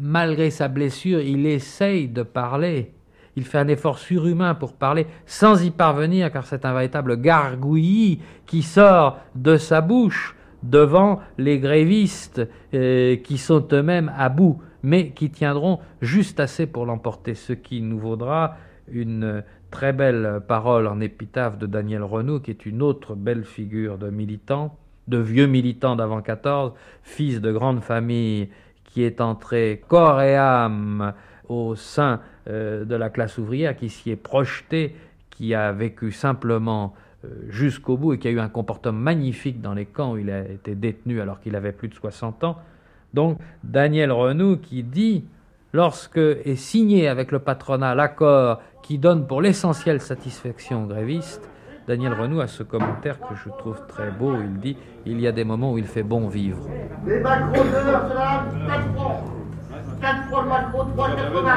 malgré 0.00 0.50
sa 0.50 0.68
blessure, 0.68 1.20
il 1.20 1.46
essaye 1.46 2.08
de 2.08 2.22
parler. 2.22 2.92
Il 3.36 3.44
fait 3.44 3.58
un 3.58 3.68
effort 3.68 3.98
surhumain 3.98 4.54
pour 4.54 4.74
parler 4.74 5.06
sans 5.26 5.62
y 5.64 5.70
parvenir, 5.70 6.30
car 6.30 6.46
c'est 6.46 6.64
un 6.64 6.72
véritable 6.72 7.18
gargouillis 7.20 8.20
qui 8.46 8.62
sort 8.62 9.18
de 9.34 9.56
sa 9.56 9.80
bouche 9.80 10.36
devant 10.62 11.20
les 11.38 11.58
grévistes 11.58 12.42
euh, 12.74 13.16
qui 13.16 13.38
sont 13.38 13.66
eux-mêmes 13.72 14.12
à 14.16 14.28
bout, 14.28 14.60
mais 14.82 15.10
qui 15.10 15.30
tiendront 15.30 15.80
juste 16.00 16.40
assez 16.40 16.66
pour 16.66 16.86
l'emporter, 16.86 17.34
ce 17.34 17.52
qui 17.52 17.82
nous 17.82 17.98
vaudra 17.98 18.56
une 18.90 19.44
très 19.70 19.92
belle 19.92 20.40
parole 20.46 20.86
en 20.86 21.00
épitaphe 21.00 21.58
de 21.58 21.66
Daniel 21.66 22.02
Renaud, 22.02 22.40
qui 22.40 22.50
est 22.50 22.66
une 22.66 22.82
autre 22.82 23.14
belle 23.14 23.44
figure 23.44 23.98
de 23.98 24.10
militant, 24.10 24.76
de 25.08 25.18
vieux 25.18 25.46
militant 25.46 25.96
d'avant 25.96 26.20
14, 26.20 26.72
fils 27.02 27.40
de 27.40 27.52
grande 27.52 27.80
famille, 27.80 28.50
qui 28.84 29.02
est 29.02 29.20
entré 29.20 29.82
corps 29.88 30.20
et 30.20 30.36
âme 30.36 31.14
au 31.48 31.74
sein 31.74 32.20
euh, 32.48 32.84
de 32.84 32.94
la 32.94 33.08
classe 33.08 33.38
ouvrière, 33.38 33.76
qui 33.76 33.88
s'y 33.88 34.10
est 34.10 34.16
projeté, 34.16 34.94
qui 35.30 35.54
a 35.54 35.72
vécu 35.72 36.12
simplement 36.12 36.94
jusqu'au 37.48 37.96
bout 37.96 38.14
et 38.14 38.18
qui 38.18 38.28
a 38.28 38.30
eu 38.30 38.40
un 38.40 38.48
comportement 38.48 38.98
magnifique 38.98 39.60
dans 39.60 39.74
les 39.74 39.86
camps 39.86 40.12
où 40.12 40.18
il 40.18 40.30
a 40.30 40.40
été 40.40 40.74
détenu 40.74 41.20
alors 41.20 41.40
qu'il 41.40 41.56
avait 41.56 41.72
plus 41.72 41.88
de 41.88 41.94
60 41.94 42.44
ans. 42.44 42.56
Donc 43.14 43.38
Daniel 43.62 44.12
Renou 44.12 44.56
qui 44.56 44.82
dit, 44.82 45.24
lorsque 45.72 46.18
est 46.18 46.56
signé 46.56 47.08
avec 47.08 47.30
le 47.32 47.38
patronat 47.38 47.94
l'accord 47.94 48.60
qui 48.82 48.98
donne 48.98 49.26
pour 49.26 49.40
l'essentiel 49.42 50.00
satisfaction 50.00 50.84
aux 50.84 50.86
grévistes, 50.86 51.48
Daniel 51.86 52.14
Renou 52.14 52.40
a 52.40 52.46
ce 52.46 52.62
commentaire 52.62 53.18
que 53.20 53.34
je 53.34 53.48
trouve 53.58 53.80
très 53.88 54.10
beau. 54.10 54.34
Il 54.40 54.60
dit 54.60 54.76
Il 55.04 55.20
y 55.20 55.26
a 55.26 55.32
des 55.32 55.44
moments 55.44 55.72
où 55.72 55.78
il 55.78 55.86
fait 55.86 56.04
bon 56.04 56.28
vivre. 56.28 56.60
Les 57.04 57.18
macros 57.20 57.64
de 57.64 57.70
l'heure, 57.70 58.08
c'est 58.52 58.66
4 58.68 58.94
francs. 58.94 59.20
4 60.00 60.22
francs 60.28 60.44
le 60.44 60.48
macro, 60.48 60.84
3,80. 60.84 61.52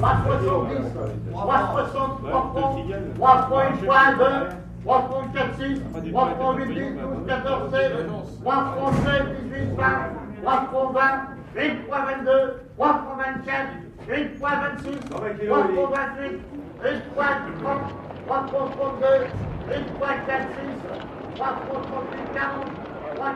3,70. 0.00 0.92
3,60, 1.32 2.28
3 2.28 2.52
francs. 2.54 2.76
3 3.16 3.42
francs 3.42 3.62
une 3.70 3.86
fois, 3.86 3.98
2. 4.18 4.61
3 4.84 5.08
francs 5.08 5.32
4, 5.32 5.56
6, 5.58 6.10
3 6.10 6.34
francs 6.34 6.58
8, 6.58 6.74
10, 6.74 6.74
12, 6.74 7.26
14, 7.26 7.70
16, 7.70 7.92
3 8.42 8.74
francs 8.74 8.96
16, 9.04 9.22
18, 9.46 9.76
20, 9.76 10.10
3 10.42 10.66
francs 10.66 10.92
20, 10.92 11.32
8 11.54 11.86
fois 11.86 12.00
22, 12.06 12.60
3 12.76 12.92
francs 13.02 13.18
24, 13.18 13.68
8 14.08 14.38
fois 14.38 14.50
26, 14.82 15.00
3 15.10 15.20
francs 15.68 15.92
28, 15.92 16.40
8 16.82 17.02
fois 17.14 17.30
30, 17.62 17.80
3 18.26 18.46
francs 18.48 18.70
32, 18.76 19.26
8 19.68 19.98
fois 19.98 20.14
4, 20.26 20.48
6, 20.50 21.36
3 21.36 21.46
francs 21.46 21.86
38, 21.92 22.32
40, 22.34 22.82
3 23.14 23.32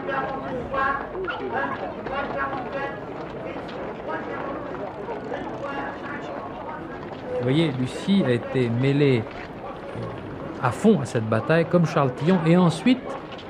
Vous 7.37 7.43
voyez, 7.43 7.71
Lucie 7.79 8.25
a 8.25 8.31
été 8.33 8.69
mêlée 8.69 9.23
euh, 9.23 9.56
à 10.67 10.71
fond 10.73 11.01
à 11.01 11.05
cette 11.05 11.29
bataille, 11.29 11.67
comme 11.67 11.87
Charles 11.87 12.13
Tillon, 12.17 12.39
et 12.45 12.57
ensuite, 12.57 12.99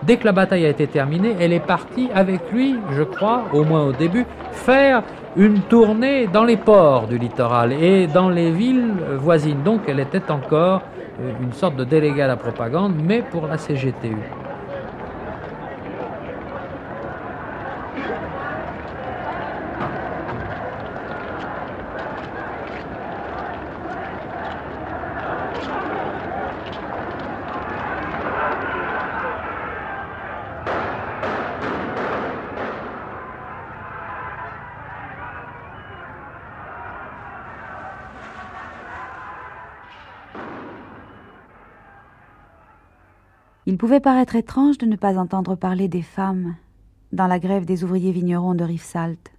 dès 0.02 0.18
que 0.18 0.26
la 0.26 0.32
bataille 0.32 0.66
a 0.66 0.68
été 0.68 0.86
terminée, 0.86 1.34
elle 1.40 1.54
est 1.54 1.66
partie 1.66 2.10
avec 2.14 2.52
lui, 2.52 2.76
je 2.92 3.02
crois, 3.02 3.44
au 3.54 3.64
moins 3.64 3.84
au 3.86 3.92
début, 3.92 4.26
faire 4.52 5.02
une 5.36 5.60
tournée 5.60 6.26
dans 6.26 6.44
les 6.44 6.58
ports 6.58 7.06
du 7.06 7.16
littoral 7.16 7.72
et 7.72 8.06
dans 8.06 8.28
les 8.28 8.50
villes 8.50 8.94
voisines. 9.18 9.62
Donc 9.62 9.82
elle 9.88 10.00
était 10.00 10.30
encore 10.30 10.82
euh, 11.20 11.32
une 11.42 11.52
sorte 11.52 11.76
de 11.76 11.84
délégué 11.84 12.22
à 12.22 12.26
la 12.26 12.36
propagande, 12.36 12.94
mais 13.02 13.22
pour 13.22 13.46
la 13.46 13.56
CGTU. 13.56 14.16
Il 43.76 43.78
pouvait 43.78 44.00
paraître 44.00 44.36
étrange 44.36 44.78
de 44.78 44.86
ne 44.86 44.96
pas 44.96 45.18
entendre 45.18 45.54
parler 45.54 45.86
des 45.86 46.00
femmes 46.00 46.56
dans 47.12 47.26
la 47.26 47.38
grève 47.38 47.66
des 47.66 47.84
ouvriers 47.84 48.10
vignerons 48.10 48.54
de 48.54 48.64
Rivesaltes. 48.64 49.32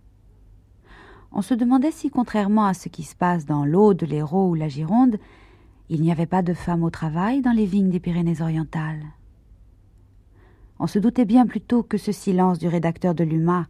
On 1.32 1.42
se 1.42 1.56
demandait 1.56 1.90
si, 1.90 2.12
contrairement 2.12 2.68
à 2.68 2.76
ce 2.76 2.88
qui 2.88 3.02
se 3.02 3.16
passe 3.16 3.48
dans 3.48 3.66
l'Aude, 3.66 4.04
l'Hérault 4.04 4.50
ou 4.50 4.54
la 4.54 4.68
Gironde, 4.68 5.18
il 5.90 6.02
n'y 6.02 6.12
avait 6.12 6.28
pas 6.28 6.44
de 6.44 6.54
femmes 6.54 6.84
au 6.84 6.92
travail 6.92 7.42
dans 7.42 7.52
les 7.52 7.66
vignes 7.66 7.90
des 7.90 8.00
Pyrénées-Orientales. 8.00 9.02
On 10.78 10.86
se 10.86 11.00
doutait 11.00 11.26
bien 11.26 11.48
plutôt 11.48 11.82
que 11.82 11.98
ce 11.98 12.12
silence 12.12 12.60
du 12.60 12.68
rédacteur 12.68 13.16
de 13.16 13.24
l'UMA 13.24 13.66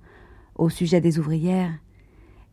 au 0.55 0.67
sujet 0.67 0.99
des 0.99 1.17
ouvrières 1.17 1.71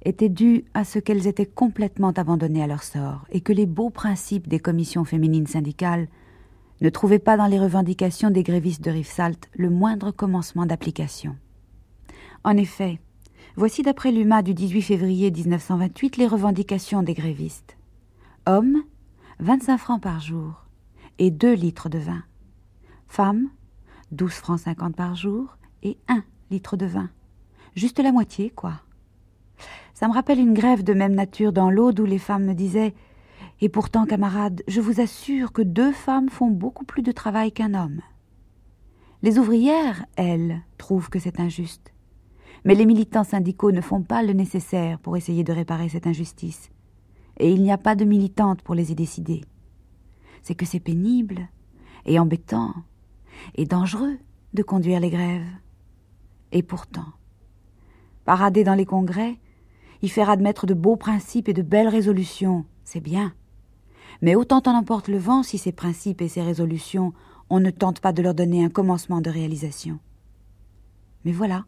était 0.05 0.29
dû 0.29 0.67
à 0.73 0.85
ce 0.85 1.01
qu'elles 1.01 1.27
étaient 1.27 1.47
complètement 1.47 2.13
abandonnées 2.13 2.63
à 2.63 2.69
leur 2.69 2.85
sort 2.85 3.27
et 3.33 3.41
que 3.41 3.53
les 3.53 3.67
beaux 3.67 3.91
principes 3.91 4.47
des 4.47 4.61
commissions 4.61 5.03
féminines 5.03 5.49
syndicales 5.49 6.07
ne 6.85 6.91
trouvaient 6.91 7.19
pas 7.19 7.39
dans 7.39 7.47
les 7.47 7.59
revendications 7.59 8.29
des 8.29 8.43
grévistes 8.43 8.85
de 8.85 8.91
Rivesaltes 8.91 9.49
le 9.55 9.71
moindre 9.71 10.11
commencement 10.11 10.67
d'application. 10.67 11.35
En 12.45 12.59
effet, 12.59 13.01
voici 13.57 13.83
d'après 13.83 14.13
l'UMA 14.13 14.43
du 14.43 14.53
18 14.53 14.83
février 14.83 15.31
1928 15.31 16.19
les 16.19 16.27
revendications 16.27 17.03
des 17.03 17.15
grévistes. 17.15 17.79
Hommes, 18.45 18.83
25 19.41 19.79
francs 19.79 20.03
par 20.03 20.21
jour 20.21 20.67
et 21.19 21.31
2 21.31 21.55
litres 21.55 21.89
de 21.89 21.99
vin. 21.99 22.23
Femmes, 23.09 23.49
12 24.13 24.31
francs 24.33 24.61
50 24.61 24.95
par 24.95 25.15
jour 25.15 25.57
et 25.83 25.97
1 26.09 26.23
litre 26.51 26.77
de 26.77 26.85
vin. 26.85 27.09
Juste 27.75 27.99
la 27.99 28.13
moitié, 28.13 28.51
quoi. 28.51 28.83
Ça 29.95 30.07
me 30.07 30.13
rappelle 30.13 30.39
une 30.39 30.53
grève 30.53 30.85
de 30.85 30.93
même 30.93 31.15
nature 31.15 31.55
dans 31.55 31.71
l'Aude 31.71 31.99
où 31.99 32.05
les 32.05 32.19
femmes 32.19 32.45
me 32.45 32.53
disaient 32.53 32.93
et 33.61 33.69
pourtant, 33.69 34.05
camarades, 34.05 34.63
je 34.69 34.81
vous 34.81 35.01
assure 35.01 35.53
que 35.53 35.63
deux 35.63 35.93
femmes 35.93 36.29
font 36.29 36.51
beaucoup 36.51 36.85
plus 36.85 37.03
de 37.03 37.13
travail 37.13 37.53
qu'un 37.53 37.75
homme. 37.75 38.01
Les 39.23 39.39
ouvrières, 39.39 40.05
elles, 40.17 40.63
trouvent 40.77 41.09
que 41.09 41.19
c'est 41.19 41.41
injuste. 41.41 41.95
Mais 42.65 42.75
les 42.75 42.87
militants 42.87 43.25
syndicaux 43.25 43.73
ne 43.73 43.81
font 43.81 44.03
pas 44.03 44.23
le 44.23 44.33
nécessaire 44.33 44.99
pour 44.99 45.17
essayer 45.17 45.45
de 45.45 45.53
réparer 45.53 45.89
cette 45.89 46.07
injustice. 46.07 46.71
Et 47.39 47.51
il 47.53 47.63
n'y 47.63 47.73
a 47.73 47.79
pas 47.79 47.95
de 47.95 48.05
militantes 48.05 48.63
pour 48.63 48.75
les 48.75 48.93
y 48.93 48.95
décider. 48.95 49.43
C'est 50.43 50.55
que 50.55 50.67
c'est 50.67 50.81
pénible, 50.81 51.49
et 52.07 52.19
embêtant, 52.19 52.75
et 53.55 53.67
dangereux 53.67 54.19
de 54.53 54.63
conduire 54.63 55.01
les 55.01 55.11
grèves. 55.11 55.47
Et 56.53 56.63
pourtant, 56.63 57.13
parader 58.25 58.65
dans 58.65 58.75
les 58.75 58.87
congrès, 58.87 59.39
y 60.03 60.09
faire 60.09 60.31
admettre 60.31 60.67
de 60.67 60.75
beaux 60.75 60.97
principes 60.97 61.49
et 61.49 61.55
de 61.55 61.63
belles 61.63 61.89
résolutions, 61.89 62.67
c'est 62.85 63.01
bien. 63.01 63.33
Mais 64.25 64.37
autant 64.37 64.63
en 64.65 64.71
emporte 64.71 65.09
le 65.09 65.19
vent 65.19 65.43
si 65.43 65.59
ces 65.59 65.71
principes 65.71 66.23
et 66.23 66.29
ces 66.29 66.41
résolutions, 66.41 67.13
on 67.51 67.61
ne 67.61 67.69
tente 67.69 68.01
pas 68.01 68.15
de 68.15 68.23
leur 68.23 68.33
donner 68.33 68.65
un 68.65 68.71
commencement 68.71 69.21
de 69.21 69.29
réalisation. 69.29 69.99
Mais 71.27 71.33
voilà, 71.33 71.67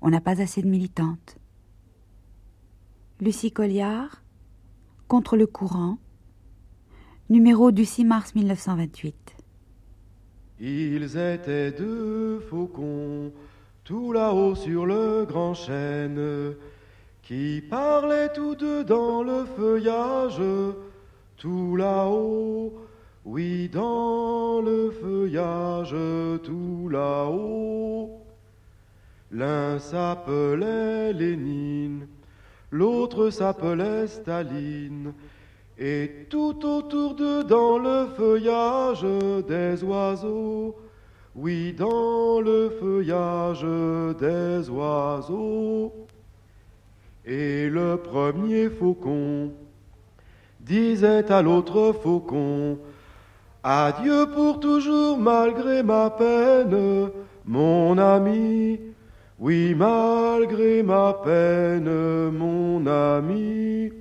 on 0.00 0.10
n'a 0.10 0.20
pas 0.20 0.42
assez 0.42 0.60
de 0.60 0.66
militantes. 0.66 1.38
Lucie 3.20 3.52
Colliard, 3.52 4.24
Contre 5.06 5.36
le 5.36 5.46
courant, 5.46 5.98
numéro 7.30 7.70
du 7.70 7.84
6 7.84 8.06
mars 8.06 8.34
1928. 8.34 9.14
Ils 10.58 11.16
étaient 11.16 11.70
deux 11.70 12.40
faucons, 12.40 13.30
tout 13.84 14.12
là-haut 14.12 14.56
sur 14.56 14.84
le 14.84 15.24
grand 15.26 15.54
chêne, 15.54 16.56
qui 17.22 17.62
parlaient 17.70 18.32
tous 18.32 18.56
deux 18.56 18.82
dans 18.82 19.22
le 19.22 19.44
feuillage 19.44 20.40
tout 21.36 21.76
là-haut, 21.76 22.72
oui, 23.24 23.68
dans 23.68 24.60
le 24.60 24.90
feuillage, 24.90 25.94
tout 26.42 26.88
là-haut. 26.88 28.10
L'un 29.30 29.78
s'appelait 29.78 31.12
Lénine, 31.12 32.06
l'autre 32.70 33.30
s'appelait 33.30 34.06
Staline, 34.06 35.12
et 35.78 36.26
tout 36.28 36.64
autour 36.66 37.14
d'eux, 37.14 37.44
dans 37.44 37.78
le 37.78 38.06
feuillage, 38.16 39.06
des 39.48 39.82
oiseaux, 39.82 40.76
oui, 41.34 41.72
dans 41.72 42.40
le 42.40 42.68
feuillage, 42.68 43.66
des 44.18 44.68
oiseaux. 44.68 45.92
Et 47.24 47.70
le 47.70 47.96
premier 47.96 48.68
faucon, 48.68 49.52
disait 50.62 51.30
à 51.30 51.42
l'autre 51.42 51.92
faucon, 52.02 52.78
Adieu 53.64 54.26
pour 54.34 54.58
toujours 54.58 55.18
malgré 55.18 55.82
ma 55.82 56.10
peine, 56.10 57.10
mon 57.44 57.96
ami, 57.96 58.80
oui 59.38 59.74
malgré 59.74 60.82
ma 60.82 61.14
peine, 61.24 62.30
mon 62.30 62.84
ami. 62.86 63.92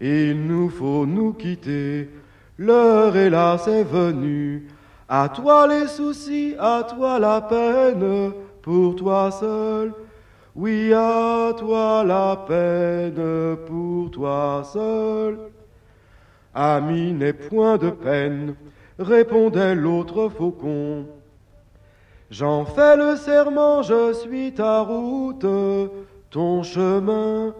Il 0.00 0.46
nous 0.46 0.68
faut 0.68 1.06
nous 1.06 1.32
quitter, 1.32 2.10
l'heure 2.58 3.16
hélas 3.16 3.68
est 3.68 3.84
venue, 3.84 4.66
à 5.08 5.28
toi 5.28 5.68
les 5.68 5.86
soucis, 5.86 6.54
à 6.58 6.82
toi 6.82 7.18
la 7.18 7.40
peine, 7.40 8.32
pour 8.62 8.96
toi 8.96 9.30
seul, 9.30 9.92
oui 10.56 10.92
à 10.92 11.52
toi 11.56 12.02
la 12.04 12.36
peine, 12.48 13.56
pour 13.66 14.10
toi 14.10 14.62
seul. 14.64 15.38
Ami 16.58 17.12
n'est 17.12 17.34
point 17.34 17.76
de 17.76 17.90
peine, 17.90 18.54
répondait 18.98 19.74
l'autre 19.74 20.30
faucon. 20.30 21.04
J'en 22.30 22.64
fais 22.64 22.96
le 22.96 23.16
serment, 23.16 23.82
je 23.82 24.14
suis 24.14 24.54
ta 24.54 24.80
route, 24.80 25.44
ton 26.30 26.62
chemin. 26.62 27.54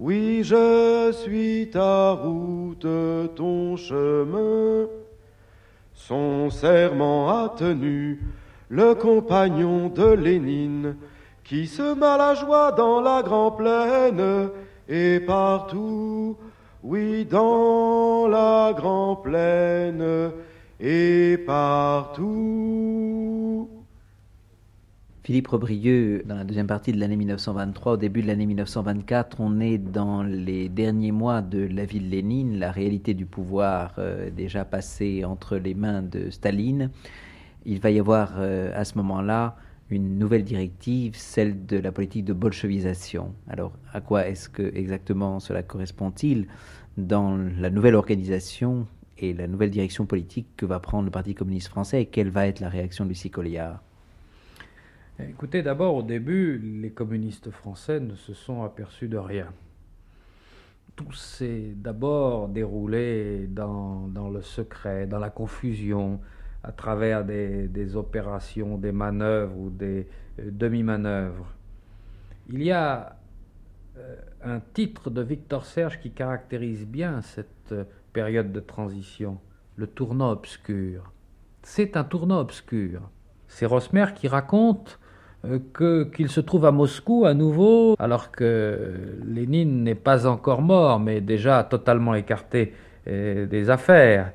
Oui, 0.00 0.40
je 0.42 1.12
suis 1.12 1.70
ta 1.70 2.10
route, 2.10 2.88
ton 3.36 3.76
chemin. 3.76 4.88
Son 5.92 6.50
serment 6.50 7.28
a 7.28 7.50
tenu 7.50 8.20
le 8.68 8.96
compagnon 8.96 9.90
de 9.90 10.08
Lénine, 10.08 10.96
qui 11.44 11.68
se 11.68 11.94
met 11.94 12.18
la 12.18 12.34
joie 12.34 12.72
dans 12.72 13.00
la 13.00 13.22
grande 13.22 13.58
plaine 13.58 14.50
et 14.88 15.20
partout 15.20 16.36
oui, 16.84 17.24
dans 17.24 18.28
la 18.28 18.74
grande 18.76 19.22
plaine 19.22 20.32
et 20.78 21.38
partout. 21.46 22.34
Philippe 25.22 25.48
Rebrieux, 25.48 26.22
dans 26.26 26.34
la 26.34 26.44
deuxième 26.44 26.66
partie 26.66 26.92
de 26.92 27.00
l'année 27.00 27.16
1923, 27.16 27.94
au 27.94 27.96
début 27.96 28.20
de 28.20 28.26
l'année 28.26 28.44
1924, 28.44 29.40
on 29.40 29.60
est 29.60 29.78
dans 29.78 30.22
les 30.22 30.68
derniers 30.68 31.12
mois 31.12 31.40
de 31.40 31.66
la 31.66 31.86
ville 31.86 32.10
Lénine, 32.10 32.58
la 32.58 32.70
réalité 32.70 33.14
du 33.14 33.24
pouvoir 33.24 33.94
euh, 33.96 34.28
déjà 34.28 34.66
passée 34.66 35.24
entre 35.24 35.56
les 35.56 35.72
mains 35.72 36.02
de 36.02 36.28
Staline. 36.28 36.90
Il 37.64 37.80
va 37.80 37.90
y 37.90 37.98
avoir 37.98 38.34
euh, 38.36 38.70
à 38.78 38.84
ce 38.84 38.98
moment-là 38.98 39.56
une 39.90 40.18
nouvelle 40.18 40.44
directive, 40.44 41.14
celle 41.16 41.66
de 41.66 41.78
la 41.78 41.92
politique 41.92 42.24
de 42.24 42.32
bolchevisation. 42.32 43.34
Alors, 43.48 43.72
à 43.92 44.00
quoi 44.00 44.26
est-ce 44.26 44.48
que 44.48 44.62
exactement 44.74 45.40
cela 45.40 45.62
correspond-il 45.62 46.46
dans 46.96 47.36
la 47.36 47.70
nouvelle 47.70 47.94
organisation 47.94 48.86
et 49.18 49.32
la 49.34 49.46
nouvelle 49.46 49.70
direction 49.70 50.06
politique 50.06 50.48
que 50.56 50.66
va 50.66 50.80
prendre 50.80 51.04
le 51.04 51.10
Parti 51.10 51.34
communiste 51.34 51.68
français 51.68 52.02
et 52.02 52.06
quelle 52.06 52.30
va 52.30 52.46
être 52.46 52.60
la 52.60 52.68
réaction 52.68 53.04
de 53.04 53.10
Lucie 53.10 53.30
Colliard? 53.30 53.82
Écoutez, 55.20 55.62
d'abord, 55.62 55.94
au 55.94 56.02
début, 56.02 56.58
les 56.58 56.90
communistes 56.90 57.50
français 57.50 58.00
ne 58.00 58.16
se 58.16 58.34
sont 58.34 58.64
aperçus 58.64 59.06
de 59.06 59.16
rien. 59.16 59.46
Tout 60.96 61.12
s'est 61.12 61.72
d'abord 61.76 62.48
déroulé 62.48 63.46
dans, 63.48 64.08
dans, 64.08 64.28
le 64.28 64.42
secret, 64.42 65.06
dans 65.06 65.18
la 65.18 65.30
confusion, 65.30 66.20
à 66.64 66.72
travers 66.72 67.24
des, 67.24 67.96
opérations, 67.96 68.78
des 68.78 68.92
manœuvres 68.92 69.56
ou 69.56 69.70
des 69.70 70.08
euh, 70.38 70.50
demi-manœuvres. 70.50 71.52
Il 72.48 72.62
y 72.62 72.72
a 72.72 73.16
euh, 73.98 74.16
un 74.42 74.60
titre 74.72 75.10
de 75.10 75.20
Victor 75.20 75.66
Serge 75.66 76.00
qui 76.00 76.10
caractérise 76.10 76.86
bien 76.86 77.20
cette 77.20 77.72
euh, 77.72 77.84
période 78.14 78.50
de 78.50 78.60
transition, 78.60 79.38
le 79.76 79.86
tournant 79.86 80.30
obscur. 80.30 81.12
C'est 81.62 81.96
un 81.98 82.04
tournant 82.04 82.40
obscur. 82.40 83.10
C'est 83.46 83.66
Rosmer 83.66 84.06
qui 84.14 84.28
raconte 84.28 84.98
qu'il 85.76 86.30
se 86.30 86.40
trouve 86.40 86.64
à 86.64 86.72
Moscou 86.72 87.26
à 87.26 87.34
nouveau, 87.34 87.96
alors 87.98 88.32
que 88.32 89.18
Lénine 89.26 89.82
n'est 89.82 89.94
pas 89.94 90.26
encore 90.26 90.62
mort, 90.62 90.98
mais 90.98 91.20
déjà 91.20 91.62
totalement 91.64 92.14
écarté 92.14 92.72
des 93.06 93.68
affaires, 93.68 94.32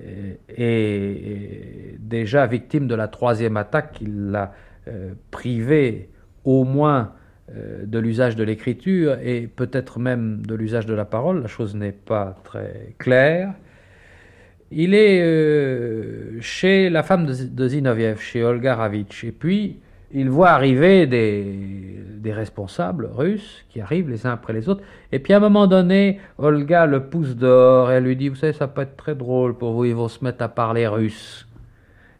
euh, 0.00 0.34
et, 0.56 1.96
déjà 1.98 2.46
victime 2.46 2.86
de 2.86 2.94
la 2.94 3.08
troisième 3.08 3.56
attaque 3.56 3.92
qui 3.92 4.06
l'a 4.06 4.52
privé 5.32 6.10
au 6.44 6.62
moins 6.62 7.12
de 7.52 7.98
l'usage 7.98 8.36
de 8.36 8.44
l'écriture 8.44 9.18
et 9.20 9.48
peut-être 9.48 9.98
même 9.98 10.46
de 10.46 10.54
l'usage 10.54 10.86
de 10.86 10.94
la 10.94 11.04
parole, 11.04 11.42
la 11.42 11.48
chose 11.48 11.74
n'est 11.74 11.90
pas 11.90 12.36
très 12.44 12.94
claire. 12.96 13.52
Il 14.70 14.94
est 14.94 16.40
chez 16.40 16.88
la 16.88 17.02
femme 17.02 17.26
de, 17.26 17.68
Zinoviev, 17.68 18.20
chez 18.20 18.44
Olga 18.44 18.76
Ravitch, 18.76 19.24
et 19.24 19.32
puis 19.32 19.80
il 20.12 20.30
voit 20.30 20.50
arriver 20.50 21.06
des, 21.06 22.32
responsables 22.32 23.08
russes 23.14 23.64
qui 23.68 23.80
arrivent 23.80 24.10
les 24.10 24.26
uns 24.26 24.32
après 24.32 24.52
les 24.52 24.68
autres. 24.68 24.82
Et 25.12 25.20
puis 25.20 25.32
à 25.32 25.36
un 25.36 25.40
moment 25.40 25.68
donné, 25.68 26.18
Olga 26.38 26.84
le 26.84 27.04
pousse 27.04 27.36
dehors 27.36 27.92
et 27.92 27.94
elle 27.94 28.04
lui 28.04 28.16
dit, 28.16 28.28
vous 28.28 28.34
savez, 28.34 28.52
ça 28.52 28.66
peut 28.66 28.82
être 28.82 28.96
très 28.96 29.14
drôle 29.14 29.56
pour 29.56 29.74
vous, 29.74 29.84
ils 29.84 29.94
vont 29.94 30.08
se 30.08 30.24
mettre 30.24 30.42
à 30.42 30.48
parler 30.48 30.88
russe. 30.88 31.46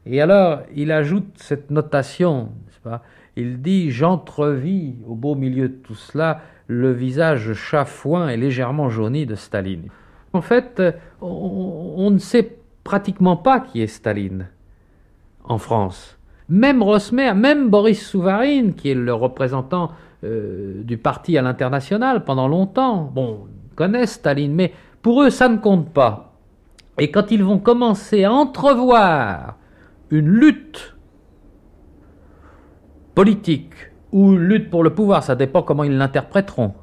Et 0.06 0.22
alors, 0.22 0.60
il 0.76 0.92
ajoute 0.92 1.26
cette 1.34 1.72
notation, 1.72 2.50
pas? 2.84 3.02
Il 3.34 3.60
dit, 3.60 3.90
j'entrevis 3.90 4.94
au 5.06 5.16
beau 5.16 5.34
milieu 5.34 5.68
de 5.68 5.74
tout 5.74 5.96
cela 5.96 6.40
le 6.68 6.92
visage 6.92 7.52
chafouin 7.52 8.28
et 8.28 8.36
légèrement 8.36 8.88
jauni 8.88 9.26
de 9.26 9.34
Staline. 9.34 9.88
En 10.32 10.40
fait, 10.40 10.82
on 11.20 12.10
ne 12.10 12.18
sait 12.18 12.56
pratiquement 12.84 13.36
pas 13.36 13.60
qui 13.60 13.82
est 13.82 13.88
Staline 13.88 14.46
en 15.44 15.58
France. 15.58 16.16
Même 16.48 16.82
Rosmer, 16.82 17.34
même 17.34 17.70
Boris 17.70 18.06
Souvarine, 18.06 18.74
qui 18.74 18.90
est 18.90 18.94
le 18.94 19.12
représentant 19.12 19.90
euh, 20.24 20.82
du 20.84 20.96
parti 20.96 21.36
à 21.36 21.42
l'international 21.42 22.24
pendant 22.24 22.46
longtemps, 22.46 23.10
bon, 23.12 23.46
connaissent 23.74 24.12
Staline, 24.12 24.54
mais 24.54 24.72
pour 25.02 25.22
eux, 25.22 25.30
ça 25.30 25.48
ne 25.48 25.58
compte 25.58 25.92
pas. 25.92 26.34
Et 26.98 27.10
quand 27.10 27.30
ils 27.30 27.44
vont 27.44 27.58
commencer 27.58 28.24
à 28.24 28.32
entrevoir 28.32 29.56
une 30.10 30.28
lutte 30.28 30.96
politique 33.14 33.74
ou 34.12 34.32
une 34.32 34.40
lutte 34.40 34.70
pour 34.70 34.84
le 34.84 34.94
pouvoir, 34.94 35.22
ça 35.22 35.34
dépend 35.34 35.62
comment 35.62 35.84
ils 35.84 35.96
l'interpréteront, 35.96 36.74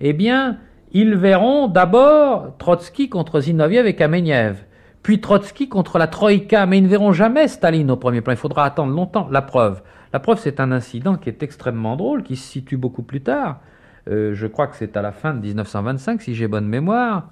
eh 0.00 0.12
bien, 0.12 0.58
ils 0.92 1.14
verront 1.14 1.68
d'abord 1.68 2.56
Trotsky 2.58 3.08
contre 3.08 3.40
Zinoviev 3.40 3.86
et 3.86 3.94
Kamenev 3.94 4.64
puis 5.02 5.20
Trotsky 5.20 5.68
contre 5.68 5.98
la 5.98 6.06
Troïka, 6.06 6.66
mais 6.66 6.78
ils 6.78 6.84
ne 6.84 6.88
verront 6.88 7.12
jamais 7.12 7.48
Staline 7.48 7.90
au 7.90 7.96
premier 7.96 8.20
plan. 8.20 8.32
Il 8.32 8.38
faudra 8.38 8.64
attendre 8.64 8.92
longtemps. 8.92 9.28
La 9.30 9.42
preuve. 9.42 9.82
La 10.12 10.20
preuve, 10.20 10.38
c'est 10.38 10.60
un 10.60 10.72
incident 10.72 11.16
qui 11.16 11.28
est 11.28 11.42
extrêmement 11.42 11.96
drôle, 11.96 12.22
qui 12.22 12.36
se 12.36 12.48
situe 12.48 12.76
beaucoup 12.76 13.02
plus 13.02 13.20
tard. 13.20 13.60
Euh, 14.08 14.34
je 14.34 14.46
crois 14.46 14.66
que 14.66 14.76
c'est 14.76 14.96
à 14.96 15.02
la 15.02 15.12
fin 15.12 15.34
de 15.34 15.40
1925, 15.40 16.22
si 16.22 16.34
j'ai 16.34 16.48
bonne 16.48 16.66
mémoire. 16.66 17.28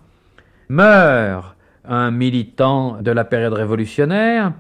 Meurt 0.68 1.56
un 1.88 2.10
militant 2.10 3.00
de 3.00 3.10
la 3.10 3.24
période 3.24 3.52
révolutionnaire. 3.52 4.52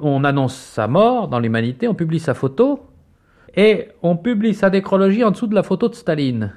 On 0.00 0.24
annonce 0.24 0.56
sa 0.56 0.88
mort 0.88 1.28
dans 1.28 1.38
l'humanité, 1.38 1.88
on 1.88 1.94
publie 1.94 2.20
sa 2.20 2.34
photo, 2.34 2.86
et 3.54 3.88
on 4.02 4.16
publie 4.16 4.54
sa 4.54 4.70
décrologie 4.70 5.24
en 5.24 5.30
dessous 5.30 5.46
de 5.46 5.54
la 5.54 5.62
photo 5.62 5.88
de 5.88 5.94
Staline. 5.94 6.54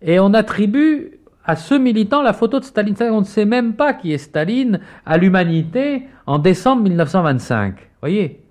Et 0.00 0.20
on 0.20 0.32
attribue 0.34 1.18
à 1.44 1.56
ce 1.56 1.74
militant 1.74 2.22
la 2.22 2.32
photo 2.32 2.60
de 2.60 2.64
Staline. 2.64 2.96
On 3.00 3.20
ne 3.20 3.24
sait 3.24 3.44
même 3.44 3.74
pas 3.74 3.94
qui 3.94 4.12
est 4.12 4.18
Staline 4.18 4.80
à 5.04 5.18
l'humanité 5.18 6.08
en 6.26 6.38
décembre 6.38 6.82
1925. 6.82 7.76
Voyez, 8.00 8.44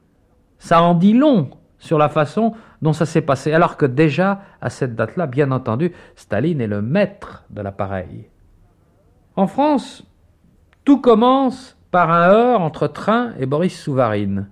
ça 0.60 0.82
en 0.82 0.93
dit 0.93 1.13
long 1.13 1.49
sur 1.79 1.97
la 1.97 2.10
façon 2.10 2.53
dont 2.82 2.93
ça 2.93 3.06
s'est 3.06 3.21
passé. 3.21 3.53
Alors 3.53 3.77
que 3.77 3.86
déjà, 3.86 4.41
à 4.62 4.69
cette 4.69 4.95
date-là, 4.95 5.27
bien 5.27 5.51
entendu, 5.51 5.91
Staline 6.15 6.62
est 6.62 6.67
le 6.67 6.82
maître 6.82 7.43
de 7.49 7.62
l'appareil. 7.62 8.29
En 9.36 9.47
France, 9.47 10.06
tout 10.86 11.01
commence 11.01 11.77
par 11.91 12.12
un 12.12 12.29
heurt 12.29 12.62
entre 12.62 12.88
Train 12.88 13.34
et 13.39 13.45
Boris 13.45 13.79
Souvarine. 13.79 14.47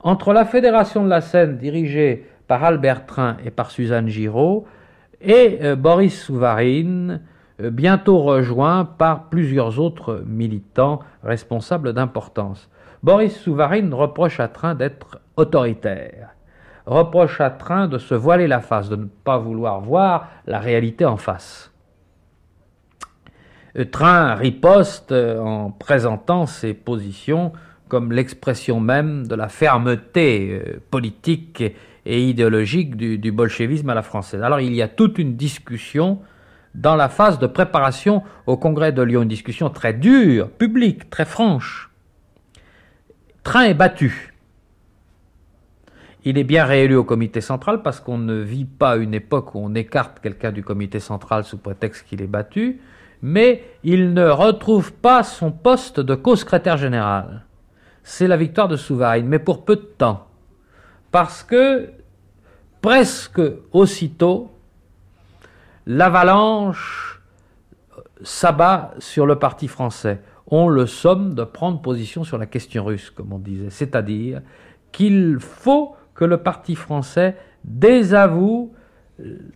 Entre 0.00 0.32
la 0.32 0.44
Fédération 0.44 1.04
de 1.04 1.08
la 1.08 1.20
Seine, 1.20 1.58
dirigée 1.58 2.26
par 2.46 2.64
Albert 2.64 3.06
Train 3.06 3.36
et 3.44 3.50
par 3.50 3.70
Suzanne 3.70 4.08
Giraud, 4.08 4.64
et 5.20 5.58
euh, 5.62 5.76
Boris 5.76 6.20
Souvarine, 6.22 7.20
bientôt 7.60 8.18
rejoint 8.18 8.84
par 8.84 9.28
plusieurs 9.28 9.80
autres 9.80 10.22
militants 10.26 11.00
responsables 11.22 11.92
d'importance. 11.92 12.70
Boris 13.02 13.36
Souvarine 13.36 13.92
reproche 13.94 14.40
à 14.40 14.48
Train 14.48 14.74
d'être 14.74 15.20
autoritaire, 15.36 16.30
reproche 16.86 17.40
à 17.40 17.50
Train 17.50 17.88
de 17.88 17.98
se 17.98 18.14
voiler 18.14 18.46
la 18.46 18.60
face, 18.60 18.88
de 18.88 18.96
ne 18.96 19.06
pas 19.06 19.38
vouloir 19.38 19.80
voir 19.80 20.28
la 20.46 20.58
réalité 20.58 21.04
en 21.04 21.16
face. 21.16 21.72
Euh, 23.76 23.84
Train 23.84 24.34
riposte 24.34 25.12
euh, 25.12 25.40
en 25.40 25.70
présentant 25.70 26.46
ses 26.46 26.74
positions 26.74 27.52
comme 27.88 28.12
l'expression 28.12 28.80
même 28.80 29.26
de 29.26 29.34
la 29.34 29.48
fermeté 29.48 30.62
politique 30.90 31.64
et 32.04 32.28
idéologique 32.28 32.96
du 32.96 33.32
bolchevisme 33.32 33.88
à 33.88 33.94
la 33.94 34.02
française. 34.02 34.42
Alors 34.42 34.60
il 34.60 34.74
y 34.74 34.82
a 34.82 34.88
toute 34.88 35.18
une 35.18 35.36
discussion 35.36 36.18
dans 36.78 36.94
la 36.94 37.08
phase 37.08 37.40
de 37.40 37.48
préparation 37.48 38.22
au 38.46 38.56
congrès 38.56 38.92
de 38.92 39.02
Lyon, 39.02 39.22
une 39.22 39.28
discussion 39.28 39.68
très 39.68 39.92
dure, 39.92 40.48
publique, 40.48 41.10
très 41.10 41.24
franche. 41.24 41.90
Train 43.42 43.64
est 43.64 43.74
battu. 43.74 44.32
Il 46.24 46.38
est 46.38 46.44
bien 46.44 46.64
réélu 46.64 46.94
au 46.94 47.02
comité 47.02 47.40
central 47.40 47.82
parce 47.82 47.98
qu'on 47.98 48.18
ne 48.18 48.40
vit 48.40 48.64
pas 48.64 48.96
une 48.96 49.12
époque 49.12 49.56
où 49.56 49.58
on 49.60 49.74
écarte 49.74 50.20
quelqu'un 50.20 50.52
du 50.52 50.62
comité 50.62 51.00
central 51.00 51.42
sous 51.42 51.58
prétexte 51.58 52.06
qu'il 52.06 52.22
est 52.22 52.28
battu, 52.28 52.80
mais 53.22 53.64
il 53.82 54.14
ne 54.14 54.28
retrouve 54.28 54.92
pas 54.92 55.24
son 55.24 55.50
poste 55.50 55.98
de 55.98 56.14
co-secrétaire 56.14 56.76
général. 56.76 57.44
C'est 58.04 58.28
la 58.28 58.36
victoire 58.36 58.68
de 58.68 58.76
Souvarine, 58.76 59.26
mais 59.26 59.40
pour 59.40 59.64
peu 59.64 59.74
de 59.74 59.80
temps. 59.98 60.28
Parce 61.10 61.42
que 61.42 61.90
presque 62.80 63.40
aussitôt, 63.72 64.52
l'avalanche 65.88 67.22
s'abat 68.22 68.92
sur 68.98 69.26
le 69.26 69.36
parti 69.36 69.68
français. 69.68 70.20
On 70.46 70.68
le 70.68 70.86
somme 70.86 71.34
de 71.34 71.44
prendre 71.44 71.80
position 71.80 72.24
sur 72.24 72.36
la 72.36 72.46
question 72.46 72.84
russe, 72.84 73.10
comme 73.10 73.32
on 73.32 73.38
disait. 73.38 73.70
C'est-à-dire 73.70 74.42
qu'il 74.92 75.38
faut 75.40 75.96
que 76.14 76.24
le 76.24 76.36
parti 76.36 76.74
français 76.74 77.36
désavoue 77.64 78.72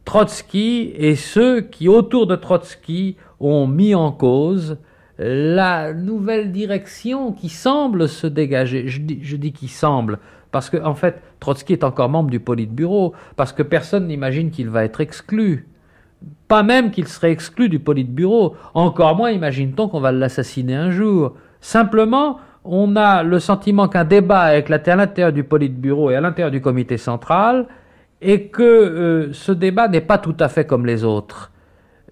Trotsky 0.05 0.93
et 0.97 1.17
ceux 1.17 1.61
qui, 1.61 1.87
autour 1.87 2.27
de 2.27 2.35
Trotsky, 2.35 3.17
ont 3.39 3.67
mis 3.67 3.95
en 3.95 4.11
cause 4.11 4.79
la 5.19 5.93
nouvelle 5.93 6.51
direction 6.51 7.33
qui 7.33 7.51
semble 7.51 8.09
se 8.09 8.27
dégager. 8.27 8.89
Je 8.89 9.37
dis, 9.37 9.53
qui 9.53 9.69
semble, 9.69 10.19
parce 10.51 10.71
qu'en 10.71 10.87
en 10.87 10.95
fait, 10.95 11.21
Trotsky 11.41 11.75
est 11.75 11.85
encore 11.85 12.09
membre 12.09 12.31
du 12.31 12.41
Politburo, 12.41 13.13
parce 13.37 13.53
que 13.53 13.63
personne 13.63 14.09
n'imagine 14.09 14.51
qu'il 14.51 14.71
va 14.71 14.85
être 14.85 15.01
exclu. 15.01 15.69
Pas 16.49 16.63
même 16.63 16.91
qu'il 16.91 17.09
serait 17.09 17.33
exclu 17.33 17.69
du 17.69 17.79
Politburo. 17.79 18.57
Encore 18.75 19.17
moins 19.17 19.31
imagine-t-on 19.31 19.89
qu'on 19.89 20.01
va 20.01 20.13
l'assassiner 20.13 20.75
un 20.75 20.91
jour. 20.91 21.35
Simplement, 21.61 22.39
on 22.65 22.97
a 22.97 23.23
le 23.23 23.39
sentiment 23.39 23.89
qu'un 23.89 24.05
débat 24.05 24.55
est 24.55 24.61
éclaté 24.61 24.91
à 24.91 24.97
l'intérieur 24.97 25.33
du 25.33 25.45
Politburo 25.45 26.11
et 26.11 26.17
à 26.17 26.21
l'intérieur 26.21 26.51
du 26.51 26.61
comité 26.61 26.97
central, 26.97 27.67
et 28.21 28.49
que 28.49 28.63
euh, 28.63 29.33
ce 29.33 29.51
débat 29.53 29.89
n'est 29.89 30.01
pas 30.01 30.19
tout 30.19 30.37
à 30.39 30.49
fait 30.49 30.65
comme 30.65 30.87
les 30.87 31.05
autres. 31.05 31.51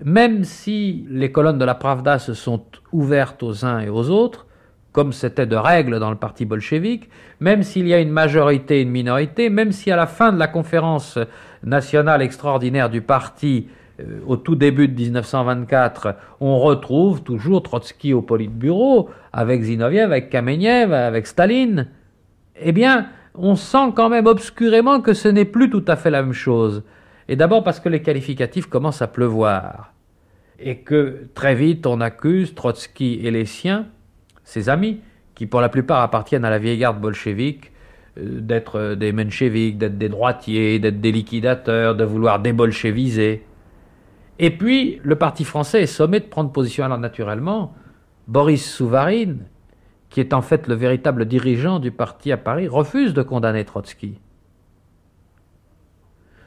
Même 0.03 0.44
si 0.44 1.07
les 1.09 1.31
colonnes 1.31 1.59
de 1.59 1.64
la 1.64 1.75
Pravda 1.75 2.18
se 2.18 2.35
sont 2.35 2.64
ouvertes 2.90 3.42
aux 3.42 3.64
uns 3.64 3.81
et 3.81 3.88
aux 3.88 4.09
autres, 4.11 4.46
comme 4.92 5.12
c'était 5.12 5.46
de 5.46 5.57
règle 5.57 6.01
dans 6.01 6.11
le 6.11 6.16
parti 6.16 6.44
bolchevique, 6.44 7.09
même 7.38 7.62
s'il 7.62 7.87
y 7.87 7.94
a 7.94 8.01
une 8.01 8.11
majorité 8.11 8.79
et 8.79 8.83
une 8.83 8.90
minorité, 8.90 9.51
même 9.51 9.70
si 9.70 9.90
à 9.92 9.96
la 9.96 10.07
fin 10.07 10.33
de 10.33 10.38
la 10.38 10.49
conférence 10.49 11.18
nationale 11.62 12.23
extraordinaire 12.23 12.90
du 12.90 13.03
parti, 13.03 13.68
au 14.27 14.37
tout 14.37 14.55
début 14.55 14.89
de 14.89 14.95
1924, 14.95 16.15
on 16.41 16.59
retrouve 16.59 17.23
toujours 17.23 17.63
Trotsky 17.63 18.13
au 18.15 18.23
Politburo, 18.23 19.11
avec 19.33 19.63
Zinoviev, 19.63 20.05
avec 20.05 20.31
Kamenev, 20.31 20.93
avec 20.93 21.27
Staline. 21.27 21.89
Eh 22.61 22.73
bien, 22.73 23.09
on 23.35 23.57
sent 23.57 23.93
quand 23.95 24.09
même 24.09 24.27
obscurément 24.27 25.01
que 25.01 25.15
ce 25.15 25.29
n'est 25.29 25.45
plus 25.45 25.71
tout 25.71 25.85
à 25.89 25.97
fait 25.97 26.11
la 26.11 26.23
même 26.23 26.33
chose. 26.33 26.83
Et 27.29 27.37
d'abord 27.37 27.63
parce 27.63 27.81
que 27.81 27.89
les 27.89 28.03
qualificatifs 28.03 28.67
commencent 28.67 29.03
à 29.03 29.07
pleuvoir. 29.07 29.93
Et 30.59 30.79
que 30.79 31.29
très 31.35 31.55
vite 31.55 31.87
on 31.87 32.01
accuse 32.01 32.55
Trotsky 32.55 33.21
et 33.23 33.31
les 33.31 33.47
siens, 33.47 33.87
ses 34.45 34.69
amis, 34.69 35.01
qui 35.35 35.47
pour 35.47 35.61
la 35.61 35.69
plupart 35.69 36.03
appartiennent 36.03 36.45
à 36.45 36.51
la 36.51 36.59
vieille 36.59 36.79
garde 36.79 37.01
bolchevique, 37.01 37.73
euh, 38.19 38.41
d'être 38.41 38.95
des 38.95 39.13
mencheviks, 39.13 39.79
d'être 39.79 39.97
des 39.97 40.09
droitiers, 40.09 40.79
d'être 40.79 41.01
des 41.01 41.13
liquidateurs, 41.13 41.95
de 41.95 42.05
vouloir 42.05 42.41
débolcheviser. 42.41 43.45
Et 44.42 44.50
puis, 44.50 45.00
le 45.03 45.16
parti 45.16 45.44
français 45.44 45.83
est 45.83 45.87
sommé 45.87 46.18
de 46.18 46.24
prendre 46.24 46.50
position. 46.50 46.83
Alors, 46.83 46.96
naturellement, 46.96 47.74
Boris 48.26 48.68
Souvarine, 48.68 49.44
qui 50.09 50.18
est 50.18 50.33
en 50.33 50.40
fait 50.40 50.66
le 50.66 50.74
véritable 50.74 51.26
dirigeant 51.26 51.79
du 51.79 51.90
parti 51.90 52.33
à 52.33 52.38
Paris, 52.38 52.66
refuse 52.66 53.12
de 53.12 53.22
condamner 53.22 53.66
Trotsky. 53.66 54.18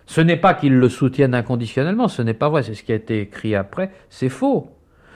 Ce 0.08 0.22
n'est 0.22 0.38
pas 0.38 0.56
qu'il 0.56 0.74
le 0.74 0.90
soutienne 0.90 1.36
inconditionnellement, 1.36 2.08
ce 2.08 2.24
n'est 2.24 2.34
pas 2.34 2.50
vrai, 2.50 2.64
c'est 2.64 2.74
ce 2.74 2.84
qui 2.84 2.92
a 2.92 2.96
été 2.96 3.22
écrit 3.22 3.56
après, 3.56 3.92
c'est 4.10 4.28
faux. 4.28 4.72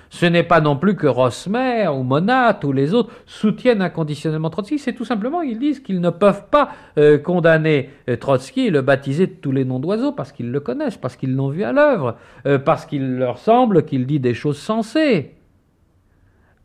Ce 0.09 0.25
n'est 0.25 0.43
pas 0.43 0.61
non 0.61 0.77
plus 0.77 0.95
que 0.95 1.07
Rosmer 1.07 1.87
ou 1.87 2.03
Monat 2.03 2.59
ou 2.63 2.71
les 2.71 2.93
autres 2.93 3.11
soutiennent 3.25 3.81
inconditionnellement 3.81 4.49
Trotsky, 4.49 4.79
c'est 4.79 4.93
tout 4.93 5.05
simplement 5.05 5.41
qu'ils 5.41 5.59
disent 5.59 5.79
qu'ils 5.79 6.01
ne 6.01 6.09
peuvent 6.09 6.45
pas 6.49 6.69
euh, 6.97 7.17
condamner 7.17 7.89
euh, 8.09 8.15
Trotsky 8.15 8.67
et 8.67 8.69
le 8.69 8.81
baptiser 8.81 9.27
de 9.27 9.33
tous 9.33 9.51
les 9.51 9.65
noms 9.65 9.79
d'oiseaux 9.79 10.11
parce 10.11 10.31
qu'ils 10.31 10.51
le 10.51 10.59
connaissent, 10.59 10.97
parce 10.97 11.15
qu'ils 11.15 11.35
l'ont 11.35 11.49
vu 11.49 11.63
à 11.63 11.71
l'œuvre, 11.71 12.15
euh, 12.45 12.57
parce 12.57 12.85
qu'il 12.85 13.17
leur 13.17 13.37
semble 13.37 13.83
qu'il 13.83 14.05
dit 14.05 14.19
des 14.19 14.33
choses 14.33 14.57
sensées. 14.57 15.35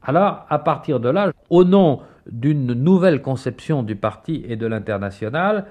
Alors, 0.02 0.46
à 0.48 0.58
partir 0.58 1.00
de 1.00 1.08
là, 1.08 1.32
au 1.50 1.64
nom 1.64 2.00
d'une 2.30 2.72
nouvelle 2.72 3.22
conception 3.22 3.82
du 3.82 3.96
parti 3.96 4.44
et 4.48 4.56
de 4.56 4.66
l'international, 4.66 5.66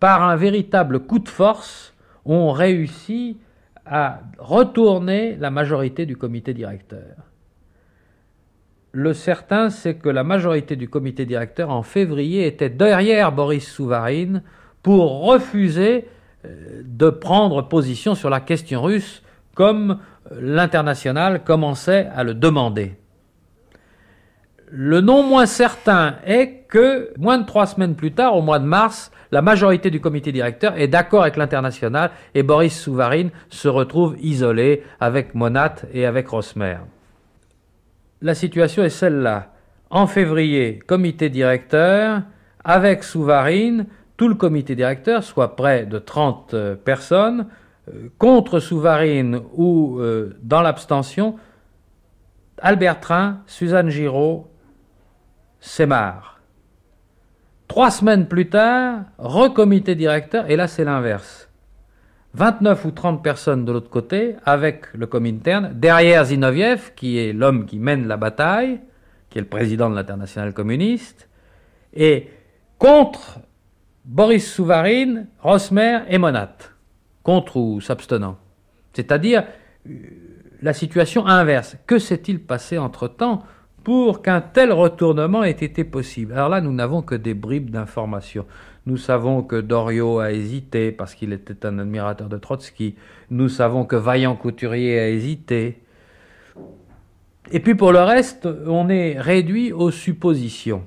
par 0.00 0.22
un 0.22 0.36
véritable 0.36 1.00
coup 1.00 1.18
de 1.18 1.28
force, 1.28 1.94
on 2.24 2.50
réussit 2.50 3.38
à 3.86 4.20
retourner 4.38 5.36
la 5.36 5.50
majorité 5.50 6.06
du 6.06 6.16
comité 6.16 6.54
directeur. 6.54 7.16
Le 8.92 9.14
certain, 9.14 9.70
c'est 9.70 9.94
que 9.94 10.08
la 10.08 10.22
majorité 10.22 10.76
du 10.76 10.88
comité 10.88 11.24
directeur 11.24 11.70
en 11.70 11.82
février 11.82 12.46
était 12.46 12.70
derrière 12.70 13.32
Boris 13.32 13.66
Souvarine 13.66 14.42
pour 14.82 15.24
refuser 15.24 16.06
euh, 16.44 16.82
de 16.84 17.08
prendre 17.08 17.62
position 17.68 18.14
sur 18.14 18.28
la 18.28 18.40
question 18.40 18.82
russe 18.82 19.22
comme 19.54 19.98
l'international 20.30 21.42
commençait 21.42 22.08
à 22.14 22.24
le 22.24 22.34
demander. 22.34 22.96
Le 24.74 25.02
non 25.02 25.22
moins 25.22 25.44
certain 25.44 26.16
est 26.24 26.64
que, 26.66 27.12
moins 27.18 27.36
de 27.36 27.44
trois 27.44 27.66
semaines 27.66 27.94
plus 27.94 28.12
tard, 28.12 28.34
au 28.34 28.40
mois 28.40 28.58
de 28.58 28.64
mars, 28.64 29.10
la 29.30 29.42
majorité 29.42 29.90
du 29.90 30.00
comité 30.00 30.32
directeur 30.32 30.78
est 30.78 30.88
d'accord 30.88 31.20
avec 31.20 31.36
l'international 31.36 32.10
et 32.34 32.42
Boris 32.42 32.80
Souvarine 32.80 33.28
se 33.50 33.68
retrouve 33.68 34.16
isolé 34.18 34.82
avec 34.98 35.34
Monat 35.34 35.74
et 35.92 36.06
avec 36.06 36.26
Rosmer. 36.28 36.78
La 38.22 38.34
situation 38.34 38.82
est 38.82 38.88
celle-là. 38.88 39.52
En 39.90 40.06
février, 40.06 40.78
comité 40.86 41.28
directeur, 41.28 42.22
avec 42.64 43.04
Souvarine, 43.04 43.84
tout 44.16 44.28
le 44.28 44.36
comité 44.36 44.74
directeur, 44.74 45.22
soit 45.22 45.54
près 45.54 45.84
de 45.84 45.98
30 45.98 46.54
euh, 46.54 46.76
personnes, 46.76 47.46
euh, 47.88 48.08
contre 48.16 48.58
Souvarine 48.58 49.38
ou 49.52 49.98
euh, 49.98 50.34
dans 50.42 50.62
l'abstention, 50.62 51.36
Albert 52.56 53.00
Train, 53.00 53.40
Suzanne 53.46 53.90
Giraud, 53.90 54.46
marre. 55.86 56.40
Trois 57.68 57.90
semaines 57.90 58.26
plus 58.26 58.48
tard, 58.48 59.04
recomité 59.18 59.94
directeur, 59.94 60.50
et 60.50 60.56
là 60.56 60.68
c'est 60.68 60.84
l'inverse. 60.84 61.48
29 62.34 62.84
ou 62.86 62.90
30 62.90 63.22
personnes 63.22 63.64
de 63.64 63.72
l'autre 63.72 63.90
côté, 63.90 64.36
avec 64.44 64.92
le 64.94 65.06
Comintern, 65.06 65.72
derrière 65.74 66.24
Zinoviev, 66.24 66.92
qui 66.94 67.18
est 67.18 67.32
l'homme 67.32 67.66
qui 67.66 67.78
mène 67.78 68.06
la 68.08 68.16
bataille, 68.16 68.80
qui 69.30 69.38
est 69.38 69.42
le 69.42 69.48
président 69.48 69.90
de 69.90 69.94
l'international 69.94 70.52
communiste, 70.52 71.28
et 71.94 72.28
contre 72.78 73.40
Boris 74.04 74.52
Souvarine, 74.52 75.28
Rosmer 75.40 76.00
et 76.08 76.18
Monat, 76.18 76.56
contre 77.22 77.56
ou 77.56 77.80
s'abstenant. 77.80 78.38
C'est-à-dire 78.92 79.44
euh, 79.88 79.92
la 80.60 80.72
situation 80.72 81.26
inverse. 81.26 81.76
Que 81.86 81.98
s'est-il 81.98 82.40
passé 82.40 82.78
entre-temps 82.78 83.42
pour 83.84 84.22
qu'un 84.22 84.40
tel 84.40 84.72
retournement 84.72 85.42
ait 85.44 85.50
été 85.50 85.84
possible. 85.84 86.32
Alors 86.32 86.48
là, 86.48 86.60
nous 86.60 86.72
n'avons 86.72 87.02
que 87.02 87.14
des 87.14 87.34
bribes 87.34 87.70
d'informations. 87.70 88.46
Nous 88.86 88.96
savons 88.96 89.42
que 89.42 89.60
Doriot 89.60 90.18
a 90.18 90.32
hésité 90.32 90.92
parce 90.92 91.14
qu'il 91.14 91.32
était 91.32 91.66
un 91.66 91.78
admirateur 91.78 92.28
de 92.28 92.36
Trotsky. 92.36 92.96
Nous 93.30 93.48
savons 93.48 93.84
que 93.84 93.96
Vaillant 93.96 94.36
Couturier 94.36 94.98
a 94.98 95.08
hésité. 95.08 95.78
Et 97.50 97.60
puis 97.60 97.74
pour 97.74 97.92
le 97.92 98.00
reste, 98.00 98.48
on 98.66 98.88
est 98.88 99.18
réduit 99.18 99.72
aux 99.72 99.90
suppositions. 99.90 100.84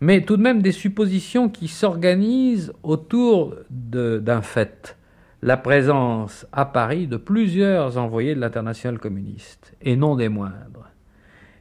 Mais 0.00 0.22
tout 0.22 0.36
de 0.36 0.42
même 0.42 0.62
des 0.62 0.72
suppositions 0.72 1.48
qui 1.48 1.68
s'organisent 1.68 2.72
autour 2.82 3.54
d'un 3.70 4.42
fait. 4.42 4.96
La 5.42 5.56
présence 5.56 6.46
à 6.52 6.64
Paris 6.64 7.06
de 7.06 7.16
plusieurs 7.16 7.98
envoyés 7.98 8.34
de 8.34 8.40
l'international 8.40 8.98
communiste, 8.98 9.74
et 9.80 9.96
non 9.96 10.16
des 10.16 10.28
moindres 10.28 10.79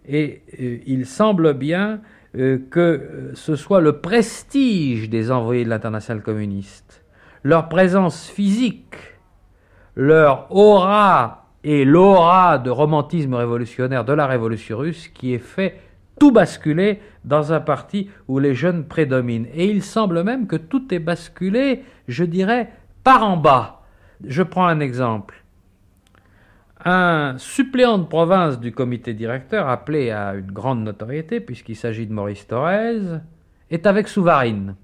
et 0.07 0.41
euh, 0.59 0.79
il 0.85 1.05
semble 1.05 1.53
bien 1.53 2.01
euh, 2.37 2.59
que 2.69 2.79
euh, 2.79 3.31
ce 3.33 3.55
soit 3.55 3.81
le 3.81 3.99
prestige 3.99 5.09
des 5.09 5.31
envoyés 5.31 5.63
de 5.63 5.69
l'international 5.69 6.21
communiste, 6.21 7.03
leur 7.43 7.69
présence 7.69 8.27
physique, 8.27 8.95
leur 9.95 10.47
aura 10.55 11.47
et 11.63 11.85
l'aura 11.85 12.57
de 12.57 12.69
romantisme 12.69 13.33
révolutionnaire 13.33 14.05
de 14.05 14.13
la 14.13 14.27
révolution 14.27 14.77
russe 14.77 15.07
qui 15.09 15.33
est 15.33 15.39
fait 15.39 15.81
tout 16.19 16.31
basculer 16.31 16.99
dans 17.25 17.53
un 17.53 17.59
parti 17.59 18.09
où 18.27 18.39
les 18.39 18.53
jeunes 18.53 18.85
prédominent. 18.85 19.47
Et 19.53 19.65
il 19.65 19.81
semble 19.81 20.23
même 20.23 20.47
que 20.47 20.55
tout 20.55 20.93
est 20.93 20.99
basculé, 20.99 21.83
je 22.07 22.23
dirais, 22.23 22.69
par 23.03 23.23
en 23.23 23.37
bas. 23.37 23.81
Je 24.25 24.43
prends 24.43 24.67
un 24.67 24.79
exemple 24.79 25.43
un 26.85 27.35
suppléant 27.37 27.97
de 27.97 28.05
province 28.05 28.59
du 28.59 28.71
comité 28.71 29.13
directeur, 29.13 29.67
appelé 29.67 30.11
à 30.11 30.33
une 30.33 30.51
grande 30.51 30.83
notoriété, 30.83 31.39
puisqu'il 31.39 31.75
s'agit 31.75 32.07
de 32.07 32.13
Maurice 32.13 32.47
Thorez, 32.47 33.19
est 33.69 33.85
avec 33.85 34.07
Souvarine. 34.07 34.75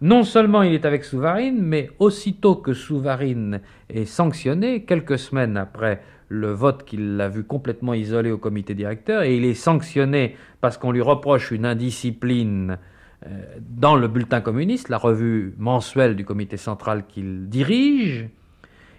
Non 0.00 0.24
seulement 0.24 0.62
il 0.62 0.72
est 0.72 0.86
avec 0.86 1.04
Souvarine, 1.04 1.60
mais 1.60 1.90
aussitôt 1.98 2.56
que 2.56 2.72
Souvarine 2.72 3.60
est 3.90 4.06
sanctionné, 4.06 4.84
quelques 4.84 5.18
semaines 5.18 5.58
après 5.58 6.00
le 6.28 6.52
vote 6.52 6.84
qui 6.84 6.96
l'a 6.96 7.28
vu 7.28 7.44
complètement 7.44 7.92
isolé 7.92 8.30
au 8.30 8.38
comité 8.38 8.74
directeur, 8.74 9.22
et 9.22 9.36
il 9.36 9.44
est 9.44 9.54
sanctionné 9.54 10.36
parce 10.60 10.78
qu'on 10.78 10.92
lui 10.92 11.02
reproche 11.02 11.50
une 11.50 11.66
indiscipline 11.66 12.78
euh, 13.26 13.42
dans 13.60 13.96
le 13.96 14.08
bulletin 14.08 14.40
communiste, 14.40 14.88
la 14.88 14.96
revue 14.96 15.54
mensuelle 15.58 16.16
du 16.16 16.24
comité 16.24 16.56
central 16.56 17.04
qu'il 17.06 17.50
dirige, 17.50 18.30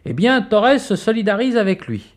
eh 0.06 0.14
bien, 0.14 0.42
Torres 0.42 0.80
se 0.80 0.96
solidarise 0.96 1.58
avec 1.58 1.88
lui. 1.88 2.16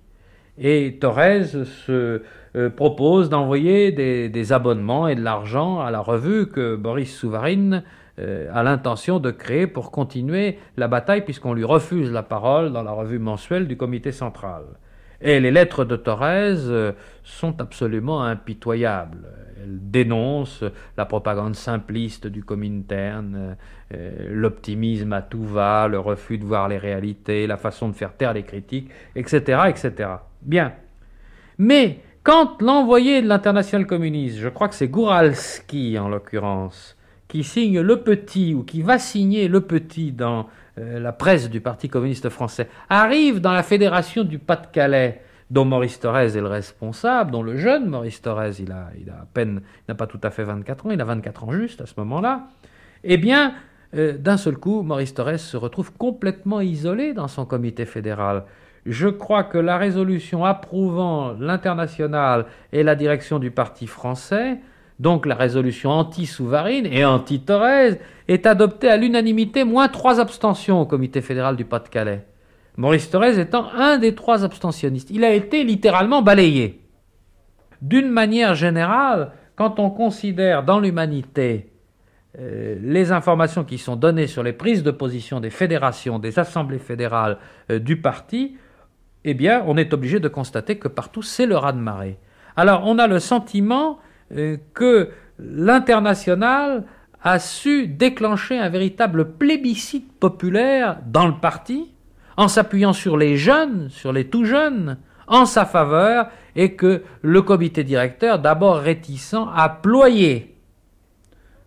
Et 0.59 0.99
Torres 1.01 1.44
se 1.87 2.23
euh, 2.57 2.70
propose 2.70 3.29
d'envoyer 3.29 3.90
des, 3.92 4.53
abonnements 4.53 5.09
et 5.09 5.16
de 5.16 5.23
l'argent 5.23 5.81
à 5.81 5.90
la 5.90 6.01
revue 6.01 6.47
que 6.47 6.77
Boris 6.77 7.14
Souvarine 7.14 7.83
euh, 8.20 8.49
a 8.55 8.62
l'intention 8.62 9.18
de 9.18 9.32
créer 9.32 9.66
pour 9.66 9.91
continuer 9.91 10.59
la 10.76 10.87
bataille, 10.87 11.24
puisqu'on 11.24 11.53
lui 11.53 11.64
refuse 11.64 12.12
la 12.12 12.22
parole 12.22 12.72
dans 12.72 12.82
la 12.82 12.93
revue 12.93 13.18
mensuelle 13.18 13.66
du 13.66 13.76
comité 13.76 14.12
central. 14.12 14.62
Et 15.20 15.41
les 15.41 15.51
lettres 15.51 15.85
de 15.85 15.97
Torres 15.97 16.22
euh, 16.22 16.93
sont 17.24 17.61
absolument 17.61 18.22
impitoyables. 18.22 19.26
Elles 19.64 19.90
dénoncent 19.90 20.64
la 20.96 21.06
propagande 21.06 21.54
simpliste 21.54 22.26
du 22.26 22.44
Comintern, 22.44 23.56
euh, 23.94 24.28
l'optimisme 24.30 25.12
à 25.12 25.22
tout 25.22 25.44
va, 25.44 25.88
le 25.88 25.98
refus 25.98 26.36
de 26.38 26.44
voir 26.44 26.68
les 26.68 26.78
réalités, 26.78 27.46
la 27.46 27.56
façon 27.56 27.88
de 27.88 27.94
faire 27.94 28.14
taire 28.14 28.34
les 28.34 28.42
critiques, 28.42 28.90
etc. 29.16 29.62
etc. 29.68 30.10
Bien. 30.42 30.74
Mais 31.56 32.00
quand 32.22 32.60
l'envoyé 32.60 33.22
de 33.22 33.28
l'international 33.28 33.86
communiste, 33.86 34.38
je 34.38 34.48
crois 34.48 34.68
que 34.68 34.74
c'est 34.74 34.88
Gouralski 34.88 35.98
en 35.98 36.08
l'occurrence, 36.08 36.96
qui 37.28 37.42
signe 37.42 37.80
le 37.80 38.02
petit 38.02 38.54
ou 38.54 38.64
qui 38.64 38.82
va 38.82 38.98
signer 38.98 39.48
le 39.48 39.62
petit 39.62 40.12
dans 40.12 40.48
euh, 40.78 40.98
la 41.00 41.12
presse 41.12 41.48
du 41.48 41.60
Parti 41.60 41.88
communiste 41.88 42.28
français, 42.28 42.68
arrive 42.90 43.40
dans 43.40 43.52
la 43.52 43.62
fédération 43.62 44.24
du 44.24 44.38
Pas-de-Calais, 44.38 45.22
dont 45.55 45.64
Maurice 45.64 46.00
Thorez 46.00 46.36
est 46.36 46.40
le 46.40 46.48
responsable, 46.48 47.30
dont 47.30 47.42
le 47.42 47.57
jeune 47.57 47.86
Maurice 47.86 48.20
Thorez, 48.20 48.57
il 48.59 48.72
a, 48.72 48.88
il 49.00 49.09
a 49.09 49.14
à 49.14 49.26
peine, 49.32 49.62
n'a 49.88 49.94
pas 49.94 50.07
tout 50.07 50.18
à 50.22 50.30
fait 50.30 50.44
24 50.44 50.86
ans, 50.86 50.90
il 50.90 51.00
a 51.00 51.05
24 51.05 51.44
ans 51.44 51.52
juste 51.52 51.80
à 51.80 51.86
ce 51.86 51.94
moment-là, 51.98 52.48
eh 53.05 53.16
bien, 53.16 53.55
euh, 53.94 54.18
d'un 54.18 54.36
seul 54.36 54.57
coup, 54.57 54.82
Maurice 54.82 55.14
Thorez 55.14 55.38
se 55.38 55.57
retrouve 55.57 55.92
complètement 55.92 56.61
isolé 56.61 57.14
dans 57.14 57.28
son 57.28 57.46
comité 57.46 57.86
fédéral. 57.86 58.44
Je 58.84 59.09
crois 59.09 59.44
que 59.44 59.57
la 59.57 59.78
résolution 59.78 60.44
approuvant 60.44 61.34
l'international 61.38 62.46
et 62.72 62.82
la 62.82 62.96
direction 62.96 63.38
du 63.38 63.50
parti 63.50 63.86
français 63.86 64.59
donc 65.00 65.26
la 65.26 65.34
résolution 65.34 65.90
anti-Souvarine 65.90 66.86
et 66.86 67.05
anti-Thorez, 67.05 67.98
est 68.28 68.46
adoptée 68.46 68.88
à 68.88 68.96
l'unanimité, 68.96 69.64
moins 69.64 69.88
trois 69.88 70.20
abstentions 70.20 70.80
au 70.80 70.86
comité 70.86 71.20
fédéral 71.20 71.57
du 71.57 71.64
Pas-de-Calais. 71.64 72.24
Maurice 72.77 73.11
Thorez 73.11 73.39
étant 73.39 73.70
un 73.72 73.99
des 73.99 74.14
trois 74.14 74.45
abstentionnistes. 74.45 75.11
Il 75.11 75.25
a 75.25 75.33
été 75.33 75.64
littéralement 75.64 76.22
balayé. 76.22 76.81
D'une 77.83 78.09
manière 78.09 78.55
générale, 78.55 79.33
quand 79.57 79.79
on 79.79 79.91
considère 79.91 80.64
dans 80.64 80.81
l'humanité 80.81 81.70
euh, 82.39 82.77
les 82.81 83.12
informations 83.12 83.62
qui 83.62 83.79
sont 83.79 83.95
données 83.95 84.27
sur 84.27 84.43
les 84.43 84.53
prises 84.53 84.83
de 84.83 84.91
position 84.91 85.39
des 85.39 85.51
fédérations, 85.51 86.18
des 86.18 86.39
assemblées 86.39 86.81
fédérales 86.81 87.39
euh, 87.70 87.79
du 87.79 88.01
parti, 88.01 88.57
eh 89.25 89.35
bien, 89.35 89.62
on 89.66 89.77
est 89.77 89.93
obligé 89.93 90.18
de 90.18 90.29
constater 90.29 90.77
que 90.77 90.89
partout, 90.89 91.22
c'est 91.22 91.47
le 91.47 91.57
raz-de-marée. 91.57 92.18
Alors, 92.57 92.83
on 92.87 92.99
a 92.99 93.07
le 93.07 93.20
sentiment 93.20 93.99
euh, 94.33 94.57
que 94.75 95.11
l'international 95.39 96.85
a 97.22 97.39
su 97.39 97.87
déclencher 97.87 98.59
un 98.59 98.68
véritable 98.68 99.37
plébiscite 99.37 100.12
populaire 100.18 100.99
dans 101.07 101.27
le 101.27 101.35
parti, 101.41 101.93
en 102.37 102.49
s'appuyant 102.49 102.93
sur 102.93 103.16
les 103.16 103.37
jeunes, 103.37 103.89
sur 103.91 104.12
les 104.12 104.26
tout 104.26 104.45
jeunes, 104.45 104.99
en 105.26 105.47
sa 105.47 105.64
faveur, 105.64 106.28
et 106.57 106.74
que 106.74 107.03
le 107.22 107.43
comité 107.43 107.85
directeur, 107.85 108.39
d'abord 108.39 108.76
réticent, 108.76 109.37
a 109.55 109.68
ployé 109.68 110.55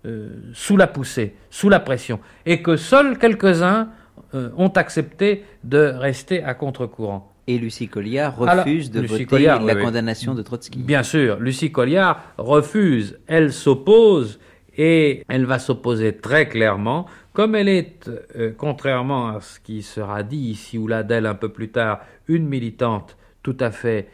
euh, 0.06 0.30
sous 0.54 0.78
la 0.78 0.88
poussée, 0.88 1.36
sous 1.50 1.70
la 1.70 1.80
pression, 1.80 2.20
et 2.46 2.62
que 2.62 2.78
seuls 2.78 3.18
quelques-uns 3.18 3.90
euh, 4.36 4.50
ont 4.58 4.70
accepté 4.70 5.44
de 5.64 5.80
rester 5.80 6.44
à 6.44 6.54
contre-courant. 6.54 7.34
Et 7.48 7.58
Lucie 7.58 7.88
Colliard 7.88 8.36
refuse 8.38 8.92
de 8.92 9.08
voter 9.08 9.40
la 9.40 9.76
condamnation 9.76 10.36
de 10.36 10.42
Trotsky. 10.42 10.80
Bien 10.80 11.02
sûr, 11.02 11.40
Lucie 11.40 11.72
Colliard 11.72 12.22
refuse, 12.38 13.18
elle 13.26 13.54
s'oppose, 13.54 14.40
et 14.78 15.24
elle 15.28 15.46
va 15.46 15.60
s'opposer 15.60 16.16
très 16.18 16.48
clairement, 16.48 17.08
comme 17.38 17.54
elle 17.54 17.70
est, 17.70 18.10
euh, 18.36 18.52
contrairement 18.58 19.28
à 19.28 19.42
ce 19.42 19.60
qui 19.60 19.84
sera 19.84 20.24
dit 20.24 20.50
ici 20.50 20.80
ou 20.80 20.88
là 20.88 21.04
d'elle 21.04 21.28
un 21.28 21.36
peu 21.36 21.50
plus 21.50 21.70
tard, 21.70 22.00
une 22.28 22.48
militante 22.48 23.16
tout 23.44 23.56
à 23.60 23.70
fait 23.70 24.08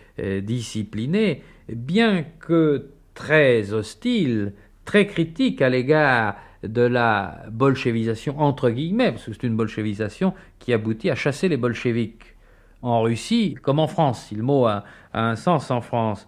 disciplinée, 0.44 1.42
bien 1.70 2.26
que 2.42 2.90
très 3.14 3.72
hostile, 3.72 4.52
très 4.84 5.08
critique 5.08 5.62
à 5.62 5.70
l'égard 5.70 6.36
de 6.64 6.82
la 6.82 7.46
bolchevisation, 7.50 8.42
entre 8.42 8.70
guillemets, 8.70 9.12
parce 9.12 9.24
que 9.24 9.32
c'est 9.32 9.44
une 9.44 9.56
bolchevisation 9.56 10.34
qui 10.60 10.74
aboutit 10.74 11.10
à 11.10 11.16
chasser 11.16 11.48
les 11.48 11.56
bolcheviques 11.56 12.36
en 12.82 13.04
Russie 13.04 13.56
comme 13.62 13.80
en 13.80 13.88
France, 13.88 14.26
si 14.26 14.36
le 14.36 14.44
mot 14.44 14.66
a, 14.66 14.84
un 15.14 15.38
sens 15.38 15.72
en 15.72 15.80
France. 15.80 16.28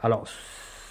Alors, 0.00 0.28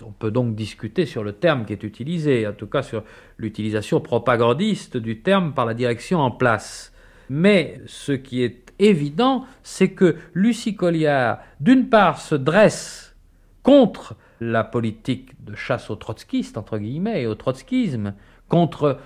on 0.01 0.11
peut 0.11 0.31
donc 0.31 0.55
discuter 0.55 1.05
sur 1.05 1.23
le 1.23 1.33
terme 1.33 1.65
qui 1.65 1.73
est 1.73 1.83
utilisé, 1.83 2.47
en 2.47 2.53
tout 2.53 2.67
cas 2.67 2.81
sur 2.81 3.03
l'utilisation 3.37 4.01
propagandiste 4.01 4.97
du 4.97 5.21
terme 5.21 5.53
par 5.53 5.65
la 5.65 5.73
direction 5.73 6.19
en 6.19 6.31
place. 6.31 6.93
Mais 7.29 7.81
ce 7.85 8.11
qui 8.11 8.43
est 8.43 8.73
évident, 8.79 9.45
c'est 9.63 9.91
que 9.91 10.17
Lucie 10.33 10.75
Colliard, 10.75 11.39
d'une 11.59 11.89
part, 11.89 12.21
se 12.21 12.35
dresse 12.35 13.15
contre 13.63 14.15
la 14.41 14.63
politique 14.63 15.43
de 15.43 15.55
chasse 15.55 15.89
aux 15.89 15.95
trotskistes, 15.95 16.57
entre 16.57 16.77
guillemets, 16.77 17.23
et 17.23 17.27
au 17.27 17.35
trotskisme, 17.35 18.13
contre, 18.47 18.99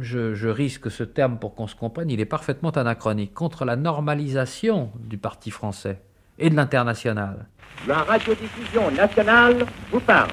je, 0.00 0.48
risque 0.48 0.90
ce 0.90 1.02
terme 1.02 1.38
pour 1.38 1.54
qu'on 1.54 1.66
se 1.66 1.74
comprenne, 1.74 2.10
il 2.10 2.20
est 2.20 2.26
parfaitement 2.26 2.70
anachronique, 2.70 3.34
contre 3.34 3.64
la 3.64 3.76
normalisation 3.76 4.90
du 5.00 5.18
Parti 5.18 5.50
français 5.50 6.00
et 6.38 6.50
de 6.50 6.54
l'international. 6.54 7.46
La 7.86 7.98
radiodiffusion 7.98 8.90
nationale 8.92 9.66
vous 9.90 10.00
parle. 10.00 10.30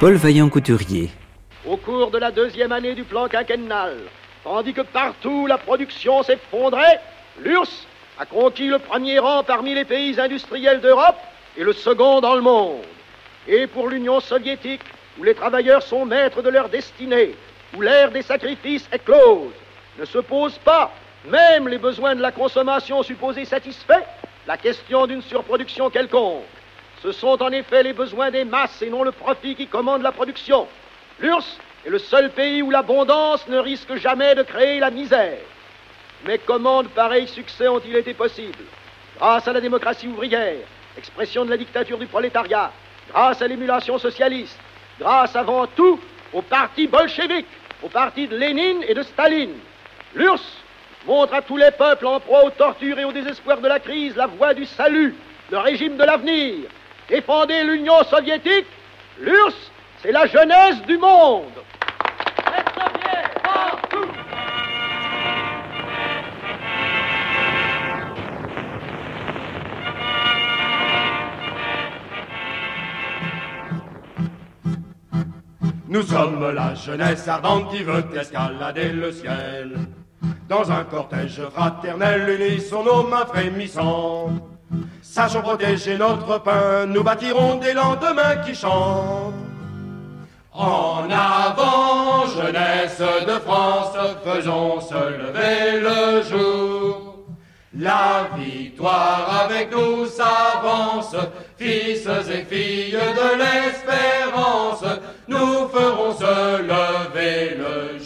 Paul 0.00 0.14
Vaillant-Couturier. 0.14 1.10
Au 1.66 1.76
cours 1.76 2.10
de 2.10 2.18
la 2.18 2.30
deuxième 2.30 2.72
année 2.72 2.94
du 2.94 3.04
plan 3.04 3.28
quinquennal, 3.28 3.96
tandis 4.42 4.72
que 4.72 4.80
partout 4.80 5.46
la 5.46 5.58
production 5.58 6.22
s'effondrait, 6.22 7.00
l'URSS 7.42 7.86
a 8.18 8.26
conquis 8.26 8.68
le 8.68 8.78
premier 8.78 9.18
rang 9.18 9.42
parmi 9.44 9.74
les 9.74 9.84
pays 9.84 10.18
industriels 10.18 10.80
d'Europe 10.80 11.16
et 11.56 11.64
le 11.64 11.72
second 11.72 12.20
dans 12.20 12.34
le 12.34 12.40
monde. 12.40 12.82
Et 13.46 13.66
pour 13.66 13.88
l'Union 13.88 14.20
soviétique, 14.20 14.82
où 15.18 15.22
les 15.22 15.34
travailleurs 15.34 15.82
sont 15.82 16.04
maîtres 16.06 16.42
de 16.42 16.48
leur 16.48 16.68
destinée, 16.68 17.34
où 17.76 17.80
l'ère 17.80 18.10
des 18.10 18.22
sacrifices 18.22 18.88
est 18.90 19.04
close, 19.04 19.52
ne 19.98 20.04
se 20.04 20.18
pose 20.18 20.58
pas, 20.58 20.90
même 21.26 21.68
les 21.68 21.78
besoins 21.78 22.14
de 22.14 22.20
la 22.20 22.32
consommation 22.32 23.02
supposés 23.02 23.44
satisfaits, 23.44 24.04
la 24.46 24.56
question 24.56 25.06
d'une 25.06 25.22
surproduction 25.22 25.90
quelconque. 25.90 26.44
Ce 27.02 27.12
sont 27.12 27.42
en 27.42 27.50
effet 27.50 27.82
les 27.82 27.92
besoins 27.92 28.30
des 28.30 28.44
masses 28.44 28.82
et 28.82 28.90
non 28.90 29.04
le 29.04 29.12
profit 29.12 29.54
qui 29.54 29.66
commande 29.66 30.02
la 30.02 30.12
production. 30.12 30.66
L'URSS 31.20 31.58
est 31.86 31.90
le 31.90 31.98
seul 31.98 32.30
pays 32.30 32.62
où 32.62 32.70
l'abondance 32.70 33.46
ne 33.48 33.58
risque 33.58 33.94
jamais 33.96 34.34
de 34.34 34.42
créer 34.42 34.80
la 34.80 34.90
misère. 34.90 35.38
Mais 36.26 36.38
comment 36.38 36.82
de 36.82 36.88
pareils 36.88 37.28
succès 37.28 37.68
ont-ils 37.68 37.96
été 37.96 38.14
possibles? 38.14 38.64
Grâce 39.18 39.46
à 39.46 39.52
la 39.52 39.60
démocratie 39.60 40.08
ouvrière, 40.08 40.56
expression 40.96 41.44
de 41.44 41.50
la 41.50 41.56
dictature 41.56 41.98
du 41.98 42.06
prolétariat, 42.06 42.72
grâce 43.10 43.42
à 43.42 43.46
l'émulation 43.46 43.98
socialiste, 43.98 44.58
grâce 44.98 45.36
avant 45.36 45.66
tout 45.66 46.00
au 46.32 46.42
parti 46.42 46.86
bolchevique, 46.86 47.46
au 47.82 47.88
parti 47.88 48.26
de 48.26 48.36
Lénine 48.36 48.82
et 48.88 48.94
de 48.94 49.02
Staline. 49.02 49.54
L'URSS 50.14 50.63
montre 51.06 51.34
à 51.34 51.42
tous 51.42 51.56
les 51.56 51.70
peuples 51.70 52.06
en 52.06 52.20
proie 52.20 52.44
aux 52.44 52.50
tortures 52.50 52.98
et 52.98 53.04
au 53.04 53.12
désespoir 53.12 53.60
de 53.60 53.68
la 53.68 53.80
crise 53.80 54.16
la 54.16 54.26
voie 54.26 54.54
du 54.54 54.64
salut, 54.64 55.14
le 55.50 55.58
régime 55.58 55.96
de 55.96 56.04
l'avenir. 56.04 56.68
Défendez 57.08 57.62
l'Union 57.64 58.02
soviétique, 58.04 58.66
l'URSS, 59.20 59.70
c'est 60.02 60.12
la 60.12 60.26
jeunesse 60.26 60.80
du 60.82 60.96
monde. 60.98 61.52
Nous 75.94 76.02
sommes 76.02 76.50
la 76.50 76.74
jeunesse 76.74 77.28
ardente 77.28 77.70
qui 77.70 77.84
veut 77.84 78.04
escalader 78.16 78.88
le 78.88 79.12
ciel. 79.12 79.76
Dans 80.48 80.70
un 80.70 80.84
cortège 80.84 81.40
fraternel, 81.54 82.38
unissons 82.38 82.84
nos 82.84 83.02
mains 83.04 83.24
frémissantes. 83.24 84.42
Sachons 85.02 85.40
protéger 85.40 85.96
notre 85.96 86.38
pain, 86.42 86.86
nous 86.86 87.02
bâtirons 87.02 87.56
des 87.56 87.72
lendemains 87.72 88.36
qui 88.44 88.54
chantent. 88.54 89.32
En 90.52 91.04
avant, 91.10 92.26
jeunesse 92.26 93.00
de 93.26 93.38
France, 93.40 93.96
faisons 94.24 94.80
se 94.80 94.94
lever 94.94 95.80
le 95.80 96.22
jour. 96.22 97.14
La 97.76 98.28
victoire 98.36 99.44
avec 99.44 99.72
nous 99.72 100.06
s'avance, 100.06 101.16
fils 101.58 102.06
et 102.06 102.44
filles 102.44 102.92
de 102.92 103.28
l'espérance, 103.38 104.84
nous 105.26 105.68
ferons 105.68 106.12
se 106.12 106.62
lever 106.62 107.56
le 107.56 107.98
jour. 107.98 108.03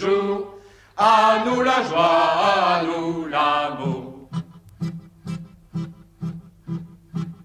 À 1.00 1.44
nous 1.46 1.62
la 1.62 1.84
joie, 1.84 2.00
à 2.00 2.82
nous 2.82 3.26
l'amour. 3.28 4.28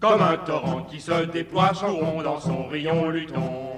Comme 0.02 0.22
un 0.24 0.38
torrent 0.38 0.82
qui 0.90 1.00
se 1.00 1.26
déploie, 1.26 1.72
chantons 1.74 2.24
dans 2.24 2.40
son 2.40 2.68
rayon, 2.68 3.10
luttons. 3.10 3.78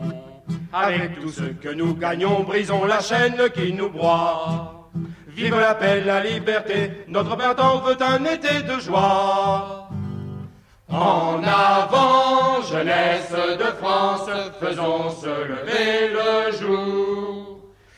Avec 0.71 1.19
tout 1.19 1.29
ce 1.29 1.43
que 1.43 1.73
nous 1.73 1.93
gagnons, 1.93 2.43
brisons 2.43 2.85
la 2.85 3.01
chaîne 3.01 3.49
qui 3.53 3.73
nous 3.73 3.89
broie. 3.89 4.89
Vive 5.27 5.59
la 5.59 5.75
paix, 5.75 6.01
la 6.05 6.23
liberté, 6.23 7.03
notre 7.09 7.35
printemps 7.35 7.79
veut 7.79 7.97
un 8.01 8.23
été 8.23 8.61
de 8.61 8.79
joie. 8.79 9.89
En 10.89 11.43
avant, 11.43 12.61
jeunesse 12.61 13.33
de 13.59 13.65
France, 13.81 14.29
faisons 14.61 15.09
se 15.09 15.27
lever 15.27 16.13
le 16.13 16.57
jour. 16.57 17.34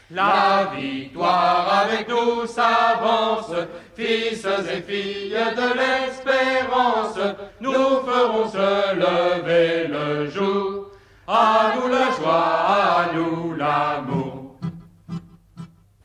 La 0.09 0.71
victoire 0.73 1.83
avec 1.83 2.07
nous 2.07 2.47
s'avance, 2.47 3.51
fils 3.93 4.45
et 4.45 4.81
filles 4.81 5.31
de 5.31 5.67
l'espérance, 5.75 7.19
nous 7.59 7.73
ferons 7.73 8.47
se 8.47 8.95
lever 8.95 9.89
le 9.89 10.29
jour. 10.29 10.91
À 11.27 11.73
nous 11.75 11.89
la 11.89 12.09
joie, 12.11 12.31
à 12.31 13.13
nous 13.13 13.53
l'amour. 13.53 14.57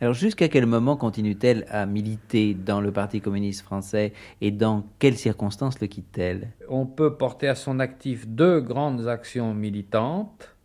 Alors 0.01 0.15
jusqu'à 0.15 0.49
quel 0.49 0.67
moment 0.67 0.97
continue-t-elle 0.97 1.65
à 1.71 1.87
militer 1.87 2.55
dans 2.55 2.81
le 2.81 2.91
Parti 2.91 3.21
communiste 3.21 3.63
français 3.63 4.13
et 4.41 4.51
dans 4.51 4.85
quelles 4.99 5.17
circonstances 5.17 5.81
le 5.81 5.87
quitte-t-elle? 5.87 6.51
On 6.69 6.87
peut 6.87 7.17
porter 7.17 7.47
à 7.47 7.55
son 7.55 7.79
actif 7.79 8.27
deux 8.27 8.61
grandes 8.61 9.07
actions 9.07 9.55
militantes 9.55 10.57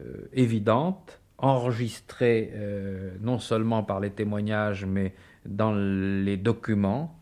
euh, 0.00 0.28
évidentes, 0.32 1.19
enregistrées 1.42 2.50
euh, 2.54 3.10
non 3.20 3.38
seulement 3.38 3.82
par 3.82 4.00
les 4.00 4.10
témoignages 4.10 4.84
mais 4.84 5.14
dans 5.46 5.72
les 5.72 6.36
documents, 6.36 7.16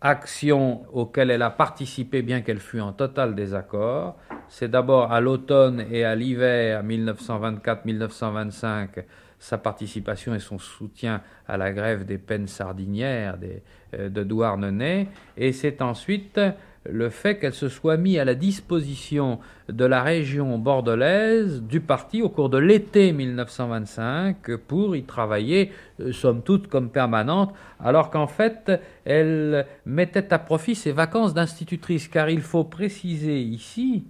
action 0.00 0.82
auxquelles 0.92 1.30
elle 1.30 1.42
a 1.42 1.50
participé 1.50 2.22
bien 2.22 2.40
qu'elle 2.42 2.60
fût 2.60 2.80
en 2.80 2.92
total 2.92 3.34
désaccord. 3.34 4.16
C'est 4.48 4.70
d'abord 4.70 5.12
à 5.12 5.20
l'automne 5.20 5.84
et 5.90 6.04
à 6.04 6.14
l'hiver 6.14 6.84
1924-1925 6.84 9.04
sa 9.38 9.58
participation 9.58 10.34
et 10.34 10.38
son 10.38 10.58
soutien 10.58 11.20
à 11.46 11.58
la 11.58 11.72
grève 11.72 12.06
des 12.06 12.18
peines 12.18 12.48
sardinières 12.48 13.36
euh, 13.94 14.08
de 14.08 14.22
Douarnenez, 14.22 15.08
et 15.36 15.52
c'est 15.52 15.82
ensuite 15.82 16.40
le 16.90 17.08
fait 17.08 17.38
qu'elle 17.38 17.54
se 17.54 17.68
soit 17.68 17.96
mise 17.96 18.18
à 18.18 18.24
la 18.24 18.34
disposition 18.34 19.38
de 19.68 19.84
la 19.84 20.02
région 20.02 20.58
bordelaise 20.58 21.62
du 21.62 21.80
parti 21.80 22.20
au 22.20 22.28
cours 22.28 22.50
de 22.50 22.58
l'été 22.58 23.12
1925 23.12 24.56
pour 24.68 24.94
y 24.94 25.04
travailler, 25.04 25.72
euh, 26.00 26.12
somme 26.12 26.42
toute, 26.42 26.68
comme 26.68 26.90
permanente, 26.90 27.54
alors 27.80 28.10
qu'en 28.10 28.26
fait, 28.26 28.70
elle 29.04 29.66
mettait 29.86 30.32
à 30.32 30.38
profit 30.38 30.74
ses 30.74 30.92
vacances 30.92 31.32
d'institutrice, 31.32 32.08
car 32.08 32.28
il 32.28 32.42
faut 32.42 32.64
préciser 32.64 33.40
ici 33.40 34.04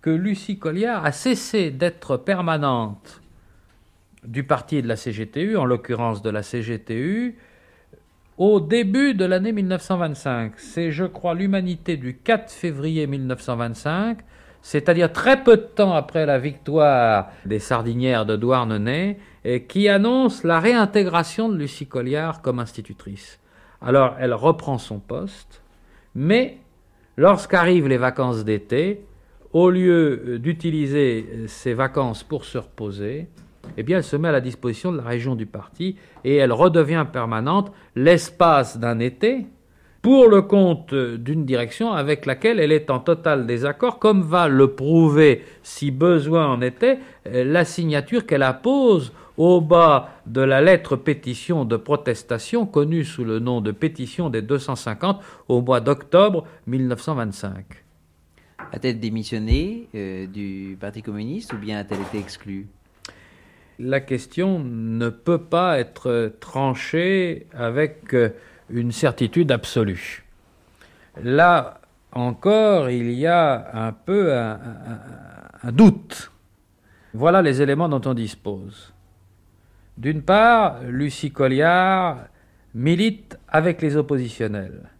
que 0.00 0.10
Lucie 0.10 0.58
Colliard 0.58 1.04
a 1.04 1.12
cessé 1.12 1.70
d'être 1.70 2.16
permanente 2.16 3.20
du 4.24 4.44
parti 4.44 4.76
et 4.76 4.82
de 4.82 4.88
la 4.88 4.96
CGTU, 4.96 5.56
en 5.56 5.64
l'occurrence 5.64 6.22
de 6.22 6.30
la 6.30 6.42
CGTU, 6.42 7.36
au 8.38 8.60
début 8.60 9.14
de 9.14 9.24
l'année 9.24 9.52
1925. 9.52 10.52
C'est, 10.56 10.90
je 10.90 11.04
crois, 11.04 11.34
l'humanité 11.34 11.96
du 11.96 12.16
4 12.16 12.50
février 12.50 13.06
1925, 13.06 14.18
c'est-à-dire 14.62 15.12
très 15.12 15.42
peu 15.42 15.56
de 15.56 15.62
temps 15.62 15.92
après 15.92 16.24
la 16.26 16.38
victoire 16.38 17.30
des 17.44 17.58
Sardinières 17.58 18.26
de 18.26 18.36
Douarnenez, 18.36 19.18
qui 19.68 19.88
annonce 19.88 20.44
la 20.44 20.60
réintégration 20.60 21.48
de 21.48 21.56
Lucie 21.56 21.86
Colliard 21.86 22.42
comme 22.42 22.60
institutrice. 22.60 23.40
Alors, 23.80 24.14
elle 24.20 24.34
reprend 24.34 24.78
son 24.78 25.00
poste, 25.00 25.62
mais 26.14 26.58
lorsqu'arrivent 27.16 27.88
les 27.88 27.98
vacances 27.98 28.44
d'été, 28.44 29.04
au 29.52 29.68
lieu 29.68 30.38
d'utiliser 30.38 31.46
ces 31.48 31.74
vacances 31.74 32.22
pour 32.22 32.44
se 32.44 32.58
reposer, 32.58 33.28
eh 33.76 33.82
bien, 33.82 33.98
elle 33.98 34.04
se 34.04 34.16
met 34.16 34.28
à 34.28 34.32
la 34.32 34.40
disposition 34.40 34.92
de 34.92 34.98
la 34.98 35.04
région 35.04 35.34
du 35.34 35.46
parti 35.46 35.96
et 36.24 36.36
elle 36.36 36.52
redevient 36.52 37.06
permanente 37.10 37.72
l'espace 37.96 38.78
d'un 38.78 38.98
été 38.98 39.46
pour 40.02 40.28
le 40.28 40.42
compte 40.42 40.94
d'une 40.94 41.44
direction 41.46 41.92
avec 41.92 42.26
laquelle 42.26 42.58
elle 42.58 42.72
est 42.72 42.90
en 42.90 42.98
total 42.98 43.46
désaccord, 43.46 44.00
comme 44.00 44.22
va 44.22 44.48
le 44.48 44.74
prouver, 44.74 45.44
si 45.62 45.92
besoin 45.92 46.48
en 46.48 46.60
était, 46.60 46.98
la 47.24 47.64
signature 47.64 48.26
qu'elle 48.26 48.42
appose 48.42 49.12
au 49.36 49.60
bas 49.60 50.10
de 50.26 50.40
la 50.40 50.60
lettre 50.60 50.96
pétition 50.96 51.64
de 51.64 51.76
protestation 51.76 52.66
connue 52.66 53.04
sous 53.04 53.24
le 53.24 53.38
nom 53.38 53.60
de 53.60 53.70
pétition 53.70 54.28
des 54.28 54.42
250 54.42 55.22
au 55.48 55.62
mois 55.62 55.80
d'octobre 55.80 56.44
1925. 56.66 57.64
A-t-elle 58.72 59.00
démissionné 59.00 59.88
euh, 59.94 60.26
du 60.26 60.76
Parti 60.80 61.02
communiste 61.02 61.52
ou 61.52 61.58
bien 61.58 61.78
a-t-elle 61.78 62.00
été 62.00 62.18
exclue? 62.18 62.66
La 63.78 64.00
question 64.00 64.58
ne 64.60 65.08
peut 65.08 65.42
pas 65.42 65.78
être 65.78 66.32
tranchée 66.40 67.46
avec 67.52 68.14
euh, 68.14 68.30
une 68.70 68.92
certitude 68.92 69.50
absolue. 69.50 70.24
Là 71.22 71.80
encore, 72.12 72.90
il 72.90 73.12
y 73.12 73.26
a 73.26 73.86
un 73.86 73.92
peu 73.92 74.34
un, 74.34 74.58
doute. 75.72 76.30
Voilà 77.14 77.42
les 77.42 77.62
éléments 77.62 77.88
dont 77.88 78.02
on 78.04 78.14
dispose. 78.14 78.92
D'une 79.96 80.22
part, 80.22 80.82
Lucie 80.88 81.30
Colliard 81.30 82.18
milite 82.74 83.38
avec 83.48 83.82
les 83.82 83.96
oppositionnels. 83.96 84.90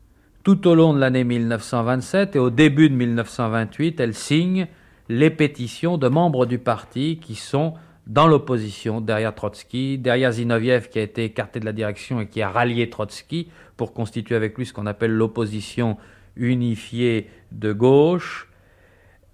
Tout 0.43 0.67
au 0.67 0.75
long 0.75 0.93
de 0.93 0.99
l'année 0.99 1.25
1927 1.25 2.37
et 2.37 2.39
au 2.39 2.51
début 2.51 2.91
de 2.91 2.95
1928, 2.95 4.01
elle 4.01 4.15
signe 4.15 4.67
les 5.09 5.31
pétitions 5.31 5.99
de 5.99 6.09
membres 6.09 6.47
du 6.47 6.59
parti 6.59 7.19
qui 7.19 7.35
sont 7.35 7.75
dans 8.07 8.27
l'opposition, 8.27 9.01
derrière 9.01 9.35
Trotsky, 9.35 9.99
derrière 9.99 10.33
Zinoviev 10.33 10.89
qui 10.89 10.99
a 10.99 11.03
été 11.03 11.25
écarté 11.25 11.61
de 11.61 11.65
la 11.65 11.73
direction 11.73 12.21
et 12.21 12.27
qui 12.27 12.43
a 12.43 12.51
rallié 12.51 12.91
Trotsky 12.91 13.49
pour 13.77 13.93
constituer 13.93 14.35
avec 14.35 14.59
lui 14.59 14.67
ce 14.67 14.73
qu'on 14.73 14.87
appelle 14.87 15.13
l'opposition 15.13 15.97
unifiée 16.37 17.29
de 17.53 17.73
gauche. 17.73 18.49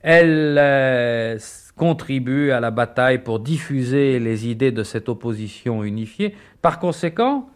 Elle 0.02 0.56
euh, 0.58 1.38
contribue 1.76 2.50
à 2.50 2.60
la 2.60 2.70
bataille 2.70 3.18
pour 3.18 3.40
diffuser 3.40 4.18
les 4.18 4.48
idées 4.48 4.72
de 4.72 4.82
cette 4.82 5.08
opposition 5.08 5.82
unifiée. 5.82 6.34
Par 6.60 6.78
conséquent, 6.78 7.48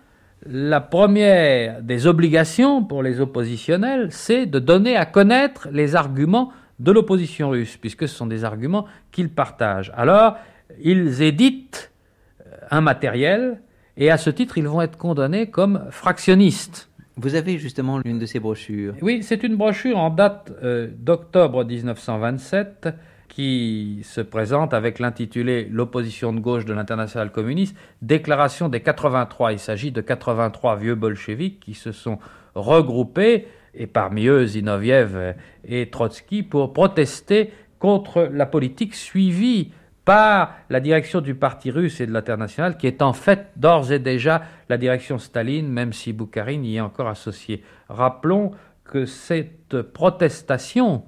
la 0.47 0.81
première 0.81 1.83
des 1.83 2.07
obligations 2.07 2.83
pour 2.83 3.03
les 3.03 3.21
oppositionnels, 3.21 4.09
c'est 4.11 4.47
de 4.47 4.59
donner 4.59 4.97
à 4.97 5.07
connaître 5.07 5.69
les 5.71 5.95
arguments 5.95 6.53
de 6.81 6.91
l'opposition 6.91 7.51
russe, 7.51 7.77
puisque 7.77 8.09
ce 8.09 8.17
sont 8.17 8.27
des 8.27 8.45
arguments 8.45 8.87
qu'ils 9.13 9.31
partagent. 9.31 9.93
Alors, 9.95 10.37
ils 10.83 11.23
éditent 11.23 11.93
euh, 12.41 12.57
un 12.71 12.81
matériel 12.81 13.61
et 13.97 14.11
à 14.11 14.17
ce 14.17 14.31
titre, 14.31 14.59
ils 14.59 14.67
vont 14.67 14.81
être 14.81 14.97
condamnés 14.97 15.51
comme 15.51 15.87
fractionnistes. 15.91 16.89
Vous 17.17 17.35
avez 17.35 17.59
justement 17.59 17.99
l'une 17.99 18.19
de 18.19 18.27
ces 18.27 18.41
brochures. 18.41 18.95
Oui, 19.03 19.23
c'est 19.23 19.43
une 19.43 19.57
brochure 19.57 19.99
en 19.99 20.09
date 20.09 20.51
euh, 20.63 20.89
d'octobre 20.97 21.65
1927 21.65 22.89
qui 23.29 24.01
se 24.03 24.21
présente 24.21 24.75
avec 24.75 24.99
l'intitulé 24.99 25.67
L'opposition 25.71 26.33
de 26.33 26.41
gauche 26.41 26.65
de 26.65 26.73
l'international 26.73 27.33
communiste, 27.33 27.77
déclaration 28.01 28.69
des 28.69 28.81
83. 28.81 29.53
Il 29.53 29.59
s'agit 29.59 29.91
de 29.91 30.01
83 30.01 30.77
vieux 30.77 30.95
bolcheviks 30.95 31.61
qui 31.61 31.75
se 31.75 31.93
sont 31.93 32.19
regroupés, 32.55 33.47
et 33.75 33.87
parmi 33.87 34.27
eux 34.27 34.45
Zinoviev 34.45 35.35
et 35.67 35.89
Trotsky, 35.89 36.43
pour 36.43 36.75
protester 36.75 37.53
contre 37.79 38.29
la 38.31 38.45
politique 38.45 38.95
suivie 38.95 39.73
par 40.05 40.57
la 40.69 40.81
direction 40.81 41.21
du 41.21 41.35
parti 41.35 41.71
russe 41.71 42.01
et 42.01 42.07
de 42.07 42.13
l'international, 42.13 42.77
qui 42.77 42.87
est 42.87 43.03
en 43.03 43.13
fait 43.13 43.49
d'ores 43.57 43.93
et 43.93 43.99
déjà 43.99 44.43
la 44.69 44.77
direction 44.77 45.19
Staline, 45.19 45.69
même 45.69 45.93
si 45.93 46.13
Boukharine 46.13 46.65
y 46.65 46.77
est 46.77 46.81
encore 46.81 47.09
associé. 47.09 47.63
Rappelons 47.89 48.53
que 48.85 49.07
cette 49.07 49.83
protestation 49.83 51.05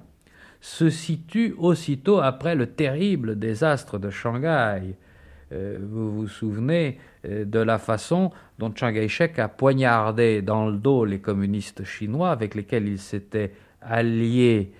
se 0.61 0.89
situe 0.89 1.53
aussitôt 1.57 2.19
après 2.19 2.55
le 2.55 2.67
terrible 2.67 3.37
désastre 3.37 3.99
de 3.99 4.09
Shanghai. 4.09 4.95
Euh, 5.51 5.77
vous 5.79 6.11
vous 6.11 6.27
souvenez 6.27 6.97
euh, 7.25 7.45
de 7.45 7.59
la 7.59 7.77
façon 7.77 8.31
dont 8.57 8.73
Chiang 8.73 8.91
Kai-shek 8.91 9.37
a 9.37 9.47
poignardé 9.47 10.41
dans 10.41 10.67
le 10.67 10.77
dos 10.77 11.05
les 11.05 11.19
communistes 11.19 11.83
chinois 11.83 12.31
avec 12.31 12.55
lesquels 12.55 12.87
il 12.87 12.97
s'était 12.97 13.51
allié 13.81 14.71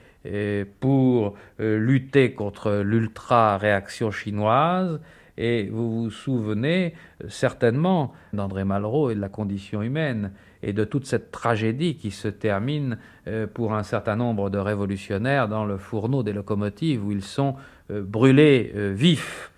pour 0.79 1.35
euh, 1.59 1.77
lutter 1.77 2.33
contre 2.33 2.81
l'ultra-réaction 2.83 4.11
chinoise. 4.11 4.99
Et 5.37 5.67
vous 5.69 6.03
vous 6.03 6.09
souvenez 6.09 6.93
euh, 7.23 7.27
certainement 7.29 8.13
d'André 8.33 8.63
Malraux 8.63 9.09
et 9.09 9.15
de 9.15 9.19
la 9.19 9.29
condition 9.29 9.81
humaine 9.81 10.31
et 10.63 10.71
de 10.71 10.85
toute 10.85 11.05
cette 11.05 11.31
tragédie 11.31 11.97
qui 11.97 12.11
se 12.11 12.29
termine 12.29 12.97
euh, 13.27 13.45
pour 13.45 13.73
un 13.73 13.83
certain 13.83 14.15
nombre 14.15 14.49
de 14.49 14.57
révolutionnaires 14.57 15.47
dans 15.47 15.65
le 15.65 15.77
fourneau 15.77 16.23
des 16.23 16.33
locomotives 16.33 17.05
où 17.05 17.11
ils 17.11 17.23
sont 17.23 17.55
brûlés 17.89 18.71
vifs 18.95 19.51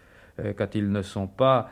quand 0.57 0.75
ils 0.75 0.91
ne 0.91 1.01
sont 1.01 1.27
pas 1.27 1.69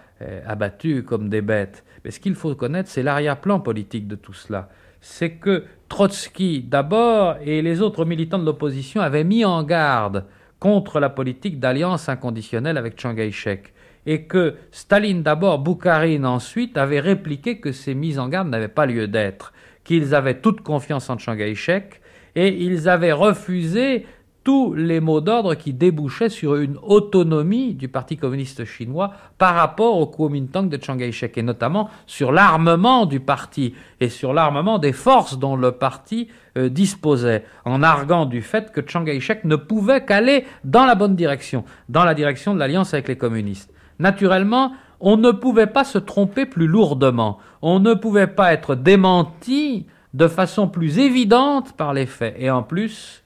abattus 0.48 1.04
comme 1.04 1.28
des 1.28 1.42
bêtes. 1.42 1.84
Mais 2.06 2.12
ce 2.12 2.22
qu'il 2.22 2.34
faut 2.34 2.56
connaître, 2.56 2.88
c'est 2.88 3.04
l'arrière-plan 3.04 3.60
politique 3.60 4.08
de 4.08 4.16
tout 4.16 4.34
cela 4.34 4.70
c'est 5.06 5.34
que 5.34 5.66
Trotsky 5.90 6.62
d'abord 6.62 7.36
et 7.44 7.62
les 7.62 7.82
autres 7.82 8.06
militants 8.06 8.40
de 8.40 8.46
l'opposition 8.46 9.02
avaient 9.02 9.24
mis 9.24 9.46
en 9.46 9.64
garde 9.64 10.26
contre 10.60 11.00
la 11.00 11.10
politique 11.10 11.60
d'alliance 11.60 12.10
inconditionnelle 12.10 12.78
avec 12.78 13.00
Chiang 13.00 13.16
Kai-shek 13.16 13.74
et 14.06 14.24
que 14.24 14.56
Staline 14.72 15.24
d'abord, 15.24 15.60
Boukharine 15.60 16.26
ensuite 16.26 16.78
avaient 16.78 17.00
répliqué 17.00 17.60
que 17.60 17.72
ces 17.72 17.96
mises 17.96 18.20
en 18.20 18.30
garde 18.30 18.50
n'avaient 18.50 18.68
pas 18.68 18.86
lieu 18.86 19.08
d'être, 19.08 19.54
qu'ils 19.84 20.16
avaient 20.16 20.40
toute 20.40 20.62
confiance 20.62 21.10
en 21.10 21.18
Chiang 21.18 21.38
Kai-shek 21.38 22.02
et 22.36 22.50
ils 22.50 22.90
avaient 22.90 23.12
refusé 23.12 24.06
tous 24.46 24.76
les 24.76 25.00
mots 25.00 25.22
d'ordre 25.22 25.56
qui 25.56 25.74
débouchaient 25.74 26.30
sur 26.30 26.56
une 26.56 26.78
autonomie 26.84 27.74
du 27.74 27.88
Parti 27.88 28.16
communiste 28.16 28.64
chinois 28.64 29.12
par 29.40 29.56
rapport 29.56 29.98
au 29.98 30.06
Kuomintang 30.06 30.70
de 30.70 30.80
Chiang 30.82 30.98
Kai-shek, 30.98 31.36
et 31.40 31.42
notamment 31.42 31.90
sur 32.06 32.32
l'armement 32.32 33.08
du 33.08 33.20
parti 33.20 33.74
et 34.00 34.08
sur 34.08 34.34
l'armement 34.34 34.78
des 34.78 34.94
forces 34.94 35.40
dont 35.40 35.56
le 35.56 35.72
parti 35.72 36.28
euh, 36.58 36.70
disposait, 36.70 37.44
en 37.66 37.82
arguant 37.82 38.28
du 38.28 38.44
fait 38.44 38.72
que 38.72 38.82
Chiang 38.88 39.04
Kai-shek 39.04 39.46
ne 39.46 39.56
pouvait 39.56 40.06
qu'aller 40.06 40.46
dans 40.64 40.86
la 40.86 40.94
bonne 40.94 41.16
direction, 41.16 41.66
dans 41.90 42.06
la 42.06 42.14
direction 42.14 42.54
de 42.54 42.60
l'alliance 42.60 42.94
avec 42.94 43.08
les 43.08 43.18
communistes. 43.18 43.74
Naturellement, 43.98 44.74
on 45.00 45.18
ne 45.18 45.32
pouvait 45.32 45.66
pas 45.66 45.84
se 45.84 45.98
tromper 45.98 46.46
plus 46.46 46.68
lourdement, 46.68 47.40
on 47.64 47.80
ne 47.80 47.96
pouvait 47.96 48.28
pas 48.28 48.54
être 48.54 48.76
démenti 48.76 49.88
de 50.14 50.28
façon 50.28 50.68
plus 50.68 51.00
évidente 51.00 51.74
par 51.74 51.96
les 51.96 52.06
faits, 52.06 52.36
et 52.38 52.52
en 52.52 52.62
plus, 52.62 53.25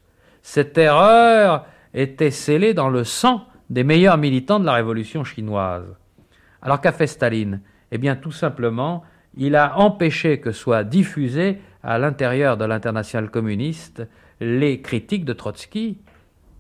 cette 0.52 0.80
erreur 0.80 1.68
était 1.93 2.32
scellée 2.32 2.74
dans 2.74 2.89
le 2.89 3.04
sang 3.04 3.43
des 3.70 3.84
meilleurs 3.84 4.18
militants 4.18 4.60
de 4.60 4.66
la 4.66 4.74
révolution 4.74 5.24
chinoise. 5.24 5.95
Alors 6.64 6.82
qu'a 6.82 6.91
fait 6.91 7.06
Staline? 7.06 7.62
Eh 7.91 8.00
bien 8.00 8.16
tout 8.16 8.32
simplement, 8.32 9.04
il 9.38 9.56
a 9.56 9.78
empêché 9.78 10.39
que 10.39 10.52
soient 10.52 10.84
diffusées 10.84 11.60
à 11.84 12.00
l'intérieur 12.00 12.58
de 12.58 12.66
l'international 12.66 13.30
communiste 13.30 14.08
les 14.39 14.82
critiques 14.82 15.24
de 15.24 15.34
Trotsky, 15.34 16.00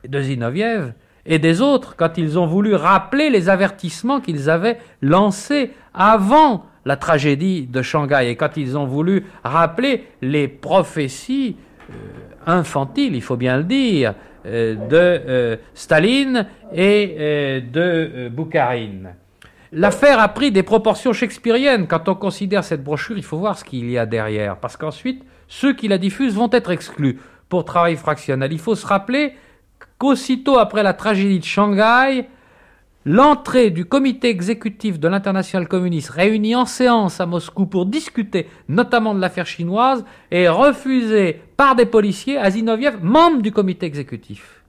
de 0.07 0.21
Zinoviev 0.21 0.93
et 1.25 1.39
des 1.39 1.59
autres 1.59 1.95
quand 1.95 2.19
ils 2.19 2.37
ont 2.37 2.45
voulu 2.45 2.75
rappeler 2.75 3.31
les 3.31 3.49
avertissements 3.49 4.21
qu'ils 4.21 4.51
avaient 4.51 4.77
lancés 5.01 5.71
avant 5.95 6.67
la 6.85 6.95
tragédie 6.95 7.65
de 7.65 7.81
Shanghai 7.81 8.29
et 8.29 8.35
quand 8.35 8.55
ils 8.55 8.77
ont 8.77 8.85
voulu 8.85 9.25
rappeler 9.43 10.05
les 10.21 10.47
prophéties 10.47 11.57
euh, 11.89 11.93
infantiles, 12.49 13.15
il 13.15 13.21
faut 13.21 13.37
bien 13.37 13.57
le 13.57 13.63
dire, 13.63 14.13
euh, 14.45 14.75
de 14.75 14.89
euh, 14.93 15.55
Staline 15.73 16.47
et 16.73 17.61
de 17.61 18.29
Boukharine. 18.29 19.15
L'affaire 19.71 20.19
a 20.19 20.29
pris 20.29 20.51
des 20.51 20.63
proportions 20.63 21.13
shakespeariennes. 21.13 21.87
Quand 21.87 22.09
on 22.09 22.15
considère 22.15 22.63
cette 22.63 22.83
brochure, 22.83 23.17
il 23.17 23.23
faut 23.23 23.37
voir 23.37 23.57
ce 23.57 23.63
qu'il 23.63 23.89
y 23.89 23.97
a 23.97 24.05
derrière, 24.05 24.57
parce 24.57 24.77
qu'ensuite, 24.77 25.23
ceux 25.47 25.73
qui 25.73 25.87
la 25.87 25.97
diffusent 25.97 26.33
vont 26.33 26.49
être 26.51 26.71
exclus 26.71 27.19
pour 27.49 27.65
travail 27.65 27.95
fractionnel. 27.95 28.51
Il 28.51 28.59
faut 28.59 28.75
se 28.75 28.85
rappeler 28.85 29.33
qu'aussitôt 29.97 30.57
après 30.57 30.83
la 30.83 30.93
tragédie 30.93 31.39
de 31.39 31.45
Shanghai, 31.45 32.27
l'entrée 33.05 33.69
du 33.69 33.85
comité 33.85 34.29
exécutif 34.29 34.99
de 34.99 35.07
l'international 35.07 35.67
communiste 35.67 36.09
réuni 36.09 36.55
en 36.55 36.65
séance 36.65 37.21
à 37.21 37.25
Moscou 37.25 37.65
pour 37.65 37.85
discuter 37.85 38.47
notamment 38.67 39.15
de 39.15 39.21
l'affaire 39.21 39.47
chinoise 39.47 40.03
est 40.31 40.49
refusée 40.49 41.41
par 41.55 41.75
des 41.75 41.85
policiers 41.85 42.37
à 42.37 42.51
Zinoviev, 42.51 42.97
membre 43.01 43.41
du 43.41 43.51
comité 43.51 43.85
exécutif. 43.85 44.63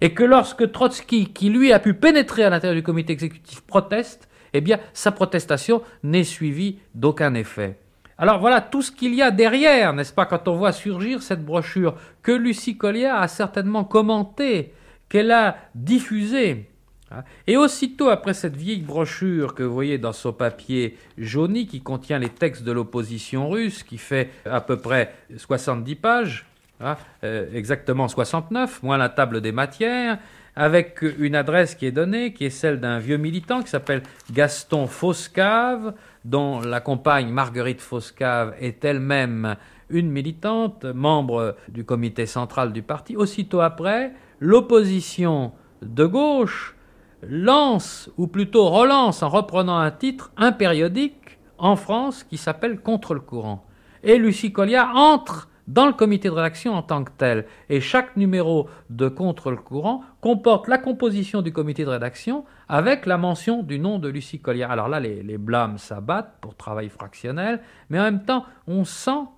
Et 0.00 0.14
que 0.14 0.24
lorsque 0.24 0.72
Trotsky, 0.72 1.32
qui 1.32 1.48
lui 1.48 1.72
a 1.72 1.78
pu 1.78 1.94
pénétrer 1.94 2.44
à 2.44 2.50
l'intérieur 2.50 2.76
du 2.76 2.82
comité 2.82 3.12
exécutif, 3.12 3.60
proteste, 3.60 4.28
eh 4.52 4.60
bien 4.60 4.80
sa 4.92 5.12
protestation 5.12 5.82
n'est 6.02 6.24
suivie 6.24 6.78
d'aucun 6.94 7.34
effet. 7.34 7.78
Alors 8.18 8.40
voilà 8.40 8.60
tout 8.60 8.82
ce 8.82 8.90
qu'il 8.90 9.14
y 9.14 9.22
a 9.22 9.30
derrière, 9.30 9.92
n'est-ce 9.92 10.12
pas, 10.12 10.26
quand 10.26 10.48
on 10.48 10.56
voit 10.56 10.72
surgir 10.72 11.22
cette 11.22 11.44
brochure 11.44 11.94
que 12.22 12.32
Lucie 12.32 12.76
Collier 12.76 13.06
a 13.06 13.26
certainement 13.28 13.84
commentée, 13.84 14.74
qu'elle 15.08 15.30
a 15.30 15.56
diffusée. 15.74 16.71
Hein. 17.12 17.24
Et 17.46 17.56
aussitôt 17.56 18.08
après 18.08 18.34
cette 18.34 18.56
vieille 18.56 18.80
brochure 18.80 19.54
que 19.54 19.62
vous 19.62 19.74
voyez 19.74 19.98
dans 19.98 20.12
son 20.12 20.32
papier 20.32 20.96
jauni 21.18 21.66
qui 21.66 21.80
contient 21.80 22.18
les 22.18 22.28
textes 22.28 22.62
de 22.62 22.72
l'opposition 22.72 23.48
russe, 23.50 23.82
qui 23.82 23.98
fait 23.98 24.30
à 24.44 24.60
peu 24.60 24.76
près 24.76 25.14
70 25.36 25.94
pages, 25.96 26.46
hein, 26.80 26.96
euh, 27.24 27.46
exactement 27.54 28.08
69, 28.08 28.82
moins 28.82 28.96
la 28.96 29.08
table 29.08 29.40
des 29.40 29.52
matières, 29.52 30.18
avec 30.54 31.02
une 31.18 31.34
adresse 31.34 31.74
qui 31.74 31.86
est 31.86 31.92
donnée, 31.92 32.32
qui 32.32 32.44
est 32.44 32.50
celle 32.50 32.78
d'un 32.78 32.98
vieux 32.98 33.16
militant 33.16 33.62
qui 33.62 33.68
s'appelle 33.68 34.02
Gaston 34.30 34.86
Foscave, 34.86 35.94
dont 36.24 36.60
la 36.60 36.80
compagne 36.80 37.28
Marguerite 37.28 37.80
Foscave 37.80 38.54
est 38.60 38.84
elle-même 38.84 39.56
une 39.88 40.10
militante, 40.10 40.84
membre 40.84 41.56
du 41.68 41.84
comité 41.84 42.26
central 42.26 42.72
du 42.72 42.82
parti. 42.82 43.16
Aussitôt 43.16 43.60
après, 43.60 44.12
l'opposition 44.40 45.52
de 45.82 46.04
gauche 46.06 46.74
lance, 47.22 48.10
ou 48.16 48.26
plutôt 48.26 48.68
relance 48.68 49.22
en 49.22 49.28
reprenant 49.28 49.78
un 49.78 49.90
titre, 49.90 50.32
un 50.36 50.52
périodique 50.52 51.38
en 51.58 51.76
France 51.76 52.24
qui 52.24 52.36
s'appelle 52.36 52.80
Contre 52.80 53.14
le 53.14 53.20
courant. 53.20 53.64
Et 54.02 54.18
Lucie 54.18 54.52
Colliard 54.52 54.96
entre 54.96 55.48
dans 55.68 55.86
le 55.86 55.92
comité 55.92 56.28
de 56.28 56.34
rédaction 56.34 56.74
en 56.74 56.82
tant 56.82 57.04
que 57.04 57.12
tel. 57.16 57.46
Et 57.68 57.80
chaque 57.80 58.16
numéro 58.16 58.68
de 58.90 59.08
Contre 59.08 59.50
le 59.50 59.56
courant 59.56 60.02
comporte 60.20 60.66
la 60.66 60.78
composition 60.78 61.40
du 61.40 61.52
comité 61.52 61.84
de 61.84 61.90
rédaction 61.90 62.44
avec 62.68 63.06
la 63.06 63.16
mention 63.16 63.62
du 63.62 63.78
nom 63.78 63.98
de 64.00 64.08
Lucie 64.08 64.40
Colliard. 64.40 64.72
Alors 64.72 64.88
là, 64.88 64.98
les, 64.98 65.22
les 65.22 65.38
blâmes 65.38 65.78
s'abattent 65.78 66.38
pour 66.40 66.56
travail 66.56 66.88
fractionnel, 66.88 67.60
mais 67.90 68.00
en 68.00 68.04
même 68.04 68.24
temps, 68.24 68.44
on 68.66 68.84
sent 68.84 69.28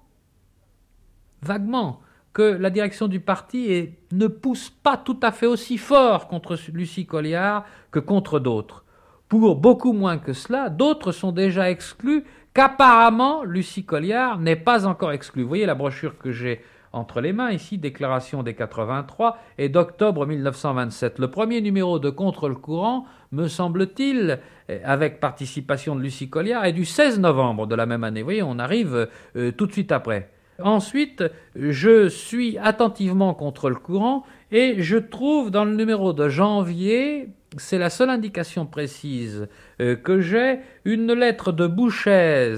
vaguement 1.43 2.01
que 2.35 2.43
la 2.43 2.68
direction 2.68 3.09
du 3.09 3.20
parti 3.20 3.91
ne 4.12 4.26
pousse 4.26 4.68
pas 4.68 4.97
tout 4.97 5.18
à 5.22 5.32
fait 5.32 5.47
aussi 5.47 5.78
fort 5.78 6.28
contre 6.28 6.59
Lucie 6.72 7.07
Colliard 7.07 7.64
que 7.93 8.01
contre 8.01 8.41
d'autres. 8.41 8.85
Pour 9.28 9.57
beaucoup 9.57 9.93
moins 9.93 10.18
que 10.18 10.32
cela, 10.32 10.68
d'autres 10.68 11.12
sont 11.12 11.32
déjà 11.32 11.70
exclus 11.70 12.24
qu'apparemment 12.53 13.45
Lucie 13.45 13.85
Colliard 13.85 14.39
n'est 14.39 14.57
pas 14.57 14.87
encore 14.87 15.12
exclue. 15.12 15.43
Vous 15.43 15.49
voyez 15.49 15.64
la 15.64 15.74
brochure 15.74 16.18
que 16.18 16.32
j'ai 16.32 16.61
entre 16.93 17.20
les 17.20 17.32
mains 17.32 17.51
ici, 17.51 17.78
Déclaration 17.78 18.43
des 18.43 18.55
83 18.55 19.39
et 19.59 19.68
d'octobre 19.68 20.26
1927. 20.26 21.18
Le 21.18 21.30
premier 21.30 21.61
numéro 21.61 21.99
de 21.99 22.11
Contre 22.11 22.49
le 22.49 22.55
courant, 22.55 23.07
me 23.32 23.49
semble-t-il, 23.49 24.39
avec 24.85 25.18
participation 25.18 25.97
de 25.97 26.01
Lucie 26.01 26.30
Colliard, 26.30 26.64
est 26.64 26.72
du 26.72 26.85
16 26.85 27.18
novembre 27.18 27.66
de 27.66 27.74
la 27.74 27.87
même 27.87 28.05
année. 28.05 28.20
Vous 28.22 28.26
voyez, 28.26 28.43
on 28.45 28.61
arrive 28.61 29.09
euh, 29.37 29.51
tout 29.51 29.66
de 29.66 29.72
suite 29.72 29.91
après. 29.91 30.30
Ensuite, 30.63 31.25
je 31.57 32.09
suis 32.09 32.59
attentivement 32.59 33.35
contre 33.35 33.69
le 33.69 33.77
courant 33.77 34.25
et 34.53 34.83
je 34.83 34.97
trouve 34.97 35.51
dans 35.51 35.65
le 35.65 35.75
numéro 35.75 36.13
de 36.13 36.29
janvier 36.29 37.29
c'est 37.57 37.79
la 37.79 37.91
seule 37.91 38.11
indication 38.11 38.67
précise 38.67 39.49
euh, 39.81 39.97
que 39.97 40.21
j'ai, 40.21 40.61
une 40.85 41.13
lettre 41.13 41.53
de 41.53 41.67
Bouchez, 41.67 42.55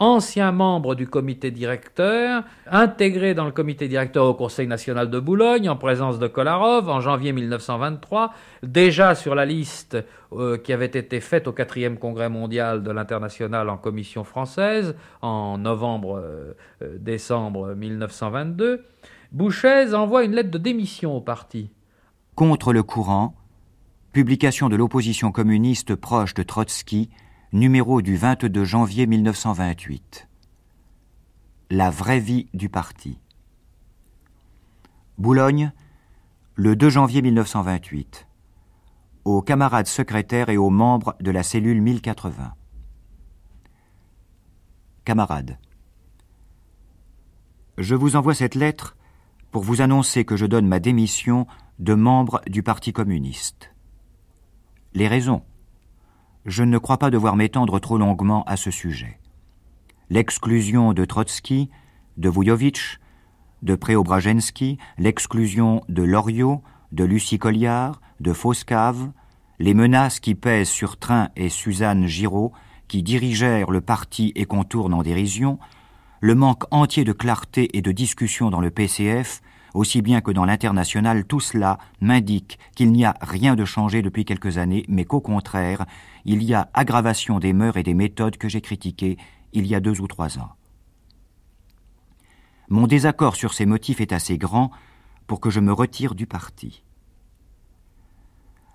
ancien 0.00 0.50
membre 0.50 0.94
du 0.94 1.06
comité 1.06 1.50
directeur, 1.50 2.42
intégré 2.66 3.34
dans 3.34 3.44
le 3.44 3.52
comité 3.52 3.86
directeur 3.86 4.24
au 4.24 4.34
Conseil 4.34 4.66
national 4.66 5.10
de 5.10 5.20
Boulogne 5.20 5.68
en 5.68 5.76
présence 5.76 6.18
de 6.18 6.26
Kolarov 6.26 6.88
en 6.88 7.00
janvier 7.00 7.32
1923, 7.32 8.32
déjà 8.62 9.14
sur 9.14 9.34
la 9.34 9.44
liste 9.44 9.98
euh, 10.32 10.56
qui 10.56 10.72
avait 10.72 10.86
été 10.86 11.20
faite 11.20 11.46
au 11.46 11.52
quatrième 11.52 11.98
congrès 11.98 12.30
mondial 12.30 12.82
de 12.82 12.90
l'international 12.90 13.68
en 13.68 13.76
commission 13.76 14.24
française 14.24 14.96
en 15.20 15.58
novembre-décembre 15.58 17.66
euh, 17.66 17.74
1922, 17.74 18.86
Bouchez 19.32 19.94
envoie 19.94 20.24
une 20.24 20.32
lettre 20.32 20.50
de 20.50 20.58
démission 20.58 21.16
au 21.16 21.20
parti. 21.20 21.70
Contre 22.34 22.72
le 22.72 22.82
courant, 22.82 23.36
publication 24.12 24.70
de 24.70 24.76
l'opposition 24.76 25.30
communiste 25.30 25.94
proche 25.94 26.34
de 26.34 26.42
Trotsky, 26.42 27.10
numéro 27.52 28.02
du 28.02 28.16
22 28.16 28.64
janvier 28.64 29.06
1928. 29.06 30.28
La 31.70 31.90
vraie 31.90 32.20
vie 32.20 32.48
du 32.54 32.68
parti. 32.68 33.18
Boulogne, 35.18 35.72
le 36.54 36.76
2 36.76 36.88
janvier 36.90 37.22
1928. 37.22 38.26
Aux 39.24 39.42
camarades 39.42 39.86
secrétaires 39.86 40.48
et 40.48 40.56
aux 40.56 40.70
membres 40.70 41.16
de 41.20 41.30
la 41.30 41.42
cellule 41.42 41.80
1080. 41.80 42.54
Camarades. 45.04 45.58
Je 47.78 47.94
vous 47.94 48.16
envoie 48.16 48.34
cette 48.34 48.54
lettre 48.54 48.96
pour 49.50 49.62
vous 49.62 49.80
annoncer 49.80 50.24
que 50.24 50.36
je 50.36 50.46
donne 50.46 50.68
ma 50.68 50.78
démission 50.78 51.46
de 51.78 51.94
membre 51.94 52.40
du 52.46 52.62
Parti 52.62 52.92
communiste 52.92 53.70
les 54.94 55.08
raisons. 55.08 55.42
Je 56.46 56.62
ne 56.62 56.78
crois 56.78 56.98
pas 56.98 57.10
devoir 57.10 57.36
m'étendre 57.36 57.78
trop 57.80 57.98
longuement 57.98 58.44
à 58.44 58.56
ce 58.56 58.70
sujet. 58.70 59.18
L'exclusion 60.08 60.92
de 60.92 61.04
Trotsky, 61.04 61.70
de 62.16 62.30
Vujovic, 62.30 62.98
de 63.62 63.74
Preobrazhensky, 63.74 64.78
l'exclusion 64.98 65.82
de 65.88 66.02
Loriot, 66.02 66.62
de 66.92 67.04
Lucie 67.04 67.38
Colliard, 67.38 68.00
de 68.20 68.32
Foscave, 68.32 69.10
les 69.58 69.74
menaces 69.74 70.18
qui 70.18 70.34
pèsent 70.34 70.70
sur 70.70 70.96
Train 70.96 71.28
et 71.36 71.50
Suzanne 71.50 72.06
Giraud, 72.06 72.52
qui 72.88 73.02
dirigèrent 73.02 73.70
le 73.70 73.82
parti 73.82 74.32
et 74.34 74.46
contournent 74.46 74.94
en 74.94 75.02
dérision, 75.02 75.58
le 76.20 76.34
manque 76.34 76.64
entier 76.70 77.04
de 77.04 77.12
clarté 77.12 77.76
et 77.76 77.82
de 77.82 77.92
discussion 77.92 78.50
dans 78.50 78.60
le 78.60 78.70
PCF 78.70 79.42
aussi 79.74 80.02
bien 80.02 80.20
que 80.20 80.30
dans 80.30 80.44
l'international, 80.44 81.24
tout 81.24 81.40
cela 81.40 81.78
m'indique 82.00 82.58
qu'il 82.74 82.92
n'y 82.92 83.04
a 83.04 83.16
rien 83.20 83.54
de 83.54 83.64
changé 83.64 84.02
depuis 84.02 84.24
quelques 84.24 84.58
années, 84.58 84.84
mais 84.88 85.04
qu'au 85.04 85.20
contraire, 85.20 85.86
il 86.24 86.42
y 86.42 86.54
a 86.54 86.68
aggravation 86.74 87.38
des 87.38 87.52
mœurs 87.52 87.76
et 87.76 87.82
des 87.82 87.94
méthodes 87.94 88.36
que 88.36 88.48
j'ai 88.48 88.60
critiquées 88.60 89.16
il 89.52 89.66
y 89.66 89.74
a 89.74 89.80
deux 89.80 90.00
ou 90.00 90.06
trois 90.06 90.38
ans. 90.38 90.50
Mon 92.68 92.86
désaccord 92.86 93.34
sur 93.34 93.52
ces 93.52 93.66
motifs 93.66 94.00
est 94.00 94.12
assez 94.12 94.38
grand 94.38 94.70
pour 95.26 95.40
que 95.40 95.50
je 95.50 95.60
me 95.60 95.72
retire 95.72 96.14
du 96.14 96.26
parti. 96.26 96.84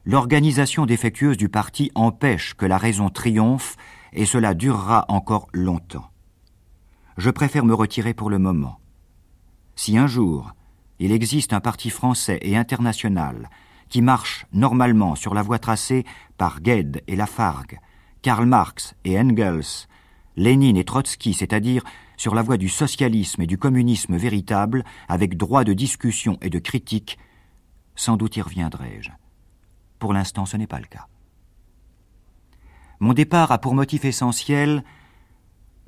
L'organisation 0.05 0.85
défectueuse 0.85 1.37
du 1.37 1.49
parti 1.49 1.91
empêche 1.95 2.53
que 2.53 2.65
la 2.65 2.77
raison 2.77 3.09
triomphe 3.09 3.75
et 4.13 4.25
cela 4.25 4.53
durera 4.53 5.05
encore 5.07 5.47
longtemps. 5.51 6.09
Je 7.17 7.29
préfère 7.29 7.65
me 7.65 7.73
retirer 7.73 8.13
pour 8.13 8.29
le 8.29 8.37
moment. 8.37 8.79
Si 9.75 9.97
un 9.97 10.07
jour 10.07 10.53
il 10.99 11.11
existe 11.11 11.53
un 11.53 11.59
parti 11.59 11.89
français 11.89 12.39
et 12.41 12.55
international 12.55 13.49
qui 13.89 14.01
marche 14.01 14.45
normalement 14.53 15.15
sur 15.15 15.33
la 15.33 15.41
voie 15.41 15.59
tracée 15.59 16.05
par 16.37 16.61
Gued 16.61 17.03
et 17.07 17.15
Lafargue, 17.15 17.79
Karl 18.21 18.45
Marx 18.45 18.95
et 19.05 19.19
Engels, 19.19 19.87
Lénine 20.35 20.77
et 20.77 20.83
Trotsky, 20.83 21.33
c'est-à-dire 21.33 21.83
sur 22.17 22.33
la 22.33 22.41
voie 22.41 22.57
du 22.57 22.69
socialisme 22.69 23.41
et 23.41 23.47
du 23.47 23.57
communisme 23.57 24.15
véritable, 24.15 24.83
avec 25.07 25.37
droit 25.37 25.63
de 25.63 25.73
discussion 25.73 26.37
et 26.41 26.49
de 26.49 26.59
critique, 26.59 27.17
sans 27.95 28.17
doute 28.17 28.37
y 28.37 28.41
reviendrai-je. 28.41 29.11
Pour 29.99 30.13
l'instant, 30.13 30.45
ce 30.45 30.57
n'est 30.57 30.67
pas 30.67 30.79
le 30.79 30.87
cas. 30.87 31.07
Mon 32.99 33.13
départ 33.13 33.51
a 33.51 33.59
pour 33.59 33.75
motif 33.75 34.05
essentiel 34.05 34.83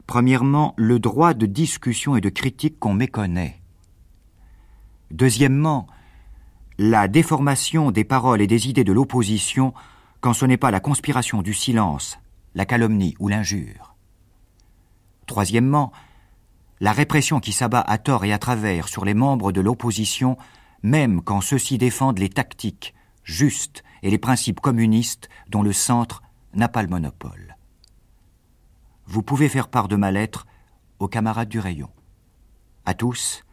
Premièrement, 0.05 0.73
le 0.77 0.99
droit 0.99 1.33
de 1.33 1.45
discussion 1.45 2.15
et 2.15 2.21
de 2.21 2.29
critique 2.29 2.79
qu'on 2.79 2.93
méconnaît. 2.93 3.61
Deuxièmement, 5.11 5.87
la 6.77 7.07
déformation 7.07 7.91
des 7.91 8.03
paroles 8.03 8.41
et 8.41 8.47
des 8.47 8.67
idées 8.67 8.83
de 8.83 8.93
l'opposition 8.93 9.73
quand 10.21 10.33
ce 10.33 10.45
n'est 10.45 10.57
pas 10.57 10.71
la 10.71 10.79
conspiration 10.79 11.41
du 11.41 11.53
silence, 11.53 12.19
la 12.55 12.65
calomnie 12.65 13.15
ou 13.19 13.27
l'injure. 13.27 13.95
Troisièmement, 15.25 15.91
la 16.79 16.91
répression 16.91 17.39
qui 17.39 17.51
s'abat 17.51 17.81
à 17.81 17.97
tort 17.97 18.25
et 18.25 18.33
à 18.33 18.37
travers 18.37 18.87
sur 18.87 19.05
les 19.05 19.13
membres 19.13 19.51
de 19.51 19.61
l'opposition, 19.61 20.37
même 20.83 21.21
quand 21.21 21.41
ceux-ci 21.41 21.77
défendent 21.77 22.19
les 22.19 22.29
tactiques 22.29 22.93
justes 23.23 23.83
et 24.03 24.09
les 24.09 24.17
principes 24.17 24.59
communistes 24.59 25.29
dont 25.49 25.63
le 25.63 25.73
centre 25.73 26.21
n'a 26.53 26.67
pas 26.67 26.81
le 26.81 26.87
monopole. 26.87 27.57
Vous 29.05 29.23
pouvez 29.23 29.49
faire 29.49 29.69
part 29.69 29.87
de 29.87 29.95
ma 29.95 30.11
lettre 30.11 30.45
aux 30.99 31.07
camarades 31.07 31.49
du 31.49 31.59
rayon. 31.59 31.89
À 32.85 32.93
tous, 32.93 33.43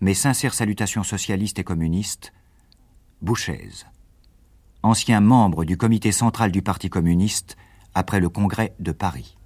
mes 0.00 0.14
sincères 0.14 0.54
salutations 0.54 1.02
socialistes 1.02 1.58
et 1.58 1.64
communistes, 1.64 2.32
Bouchez, 3.20 3.70
ancien 4.82 5.20
membre 5.20 5.64
du 5.64 5.76
comité 5.76 6.12
central 6.12 6.52
du 6.52 6.62
Parti 6.62 6.88
communiste 6.88 7.56
après 7.94 8.20
le 8.20 8.28
congrès 8.28 8.74
de 8.78 8.92
Paris. 8.92 9.36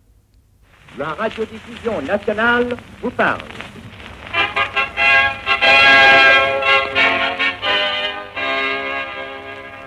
La 0.99 1.15
radiodiffusion 1.15 2.03
nationale 2.03 2.77
vous 3.03 3.11
parle. 3.11 3.41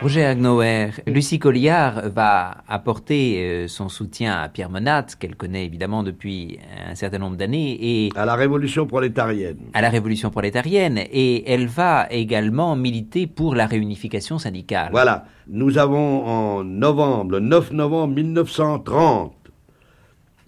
Roger 0.05 0.25
Agnauer, 0.25 0.91
Lucie 1.07 1.39
Colliard 1.39 2.11
va 2.11 2.57
apporter 2.67 3.39
euh, 3.39 3.67
son 3.67 3.89
soutien 3.89 4.39
à 4.39 4.49
Pierre 4.49 4.69
Monat, 4.69 5.07
qu'elle 5.19 5.35
connaît 5.35 5.65
évidemment 5.65 6.03
depuis 6.03 6.59
un 6.87 6.93
certain 6.93 7.17
nombre 7.17 7.37
d'années, 7.37 7.75
et 7.81 8.11
à 8.15 8.23
la 8.23 8.35
révolution 8.35 8.85
prolétarienne. 8.85 9.57
À 9.73 9.81
la 9.81 9.89
révolution 9.89 10.29
prolétarienne, 10.29 10.99
et 10.99 11.51
elle 11.51 11.65
va 11.65 12.05
également 12.11 12.75
militer 12.75 13.25
pour 13.25 13.55
la 13.55 13.65
réunification 13.65 14.37
syndicale. 14.37 14.89
Voilà, 14.91 15.25
nous 15.47 15.79
avons 15.79 16.23
en 16.27 16.63
novembre, 16.63 17.31
le 17.31 17.39
9 17.39 17.71
novembre 17.71 18.13
1930, 18.13 19.33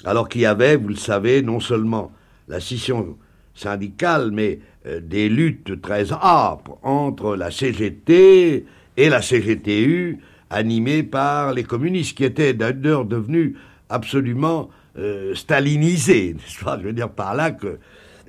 alors 0.05 0.30
qu'il 0.30 0.41
y 0.41 0.45
avait, 0.45 0.76
vous 0.76 0.89
le 0.89 0.95
savez, 0.95 1.41
non 1.41 1.60
seulement 1.60 2.12
la 2.47 2.60
scission 2.60 3.18
syndicale, 3.55 4.30
mais 4.32 4.60
euh, 4.86 4.99
des 5.01 5.30
luttes 5.30 5.82
très 5.82 6.14
âpres 6.14 6.78
entre 6.84 7.36
la 7.36 7.49
CGT, 7.49 8.68
et 8.98 9.10
la 9.10 9.22
CGTU, 9.22 10.20
animée 10.50 11.04
par 11.04 11.54
les 11.54 11.64
communistes, 11.64 12.18
qui 12.18 12.24
étaient 12.24 12.54
d'ailleurs 12.54 13.06
devenus 13.06 13.56
absolument 13.89 14.70
euh, 14.98 15.36
stalinisés, 15.36 16.36
Je 16.48 16.84
veux 16.84 16.93
dire 16.93 17.10
par 17.10 17.36
là 17.36 17.52
que, 17.52 17.78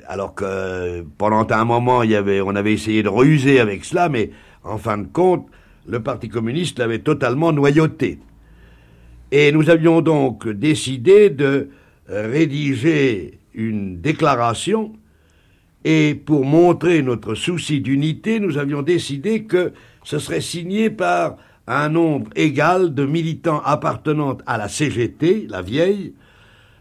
alors 0.07 0.35
que 0.35 1.03
pendant 1.17 1.47
un 1.51 1.65
moment, 1.65 1.99
on 1.99 2.57
avait 2.57 2.73
essayé 2.73 3.03
de 3.03 3.09
ruser 3.09 3.61
avec 3.61 3.85
cela, 3.85 4.09
mais 4.09 4.31
en 4.63 4.79
fin 4.79 4.99
de 4.99 5.07
compte, 5.07 5.47
le 5.87 6.01
Parti 6.01 6.29
communiste 6.29 6.79
l'avait 6.79 6.99
totalement 6.99 7.53
noyauté. 7.53 8.19
Et 9.33 9.53
nous 9.53 9.71
avions 9.71 10.03
donc 10.03 10.47
décidé 10.49 11.31
de 11.31 11.71
rédiger 12.09 13.39
une 13.55 14.01
déclaration 14.01 14.93
et 15.85 16.15
pour 16.15 16.45
montrer 16.45 17.03
notre 17.03 17.35
souci 17.35 17.81
d'unité, 17.81 18.41
nous 18.41 18.59
avions 18.59 18.83
décidé 18.83 19.45
que 19.45 19.73
ce 20.09 20.19
serait 20.19 20.41
signé 20.41 20.89
par 20.89 21.37
un 21.67 21.91
nombre 21.91 22.31
égal 22.35 22.95
de 22.95 23.05
militants 23.05 23.61
appartenant 23.63 24.39
à 24.47 24.57
la 24.57 24.67
CGT, 24.67 25.47
la 25.51 25.61
vieille, 25.61 26.15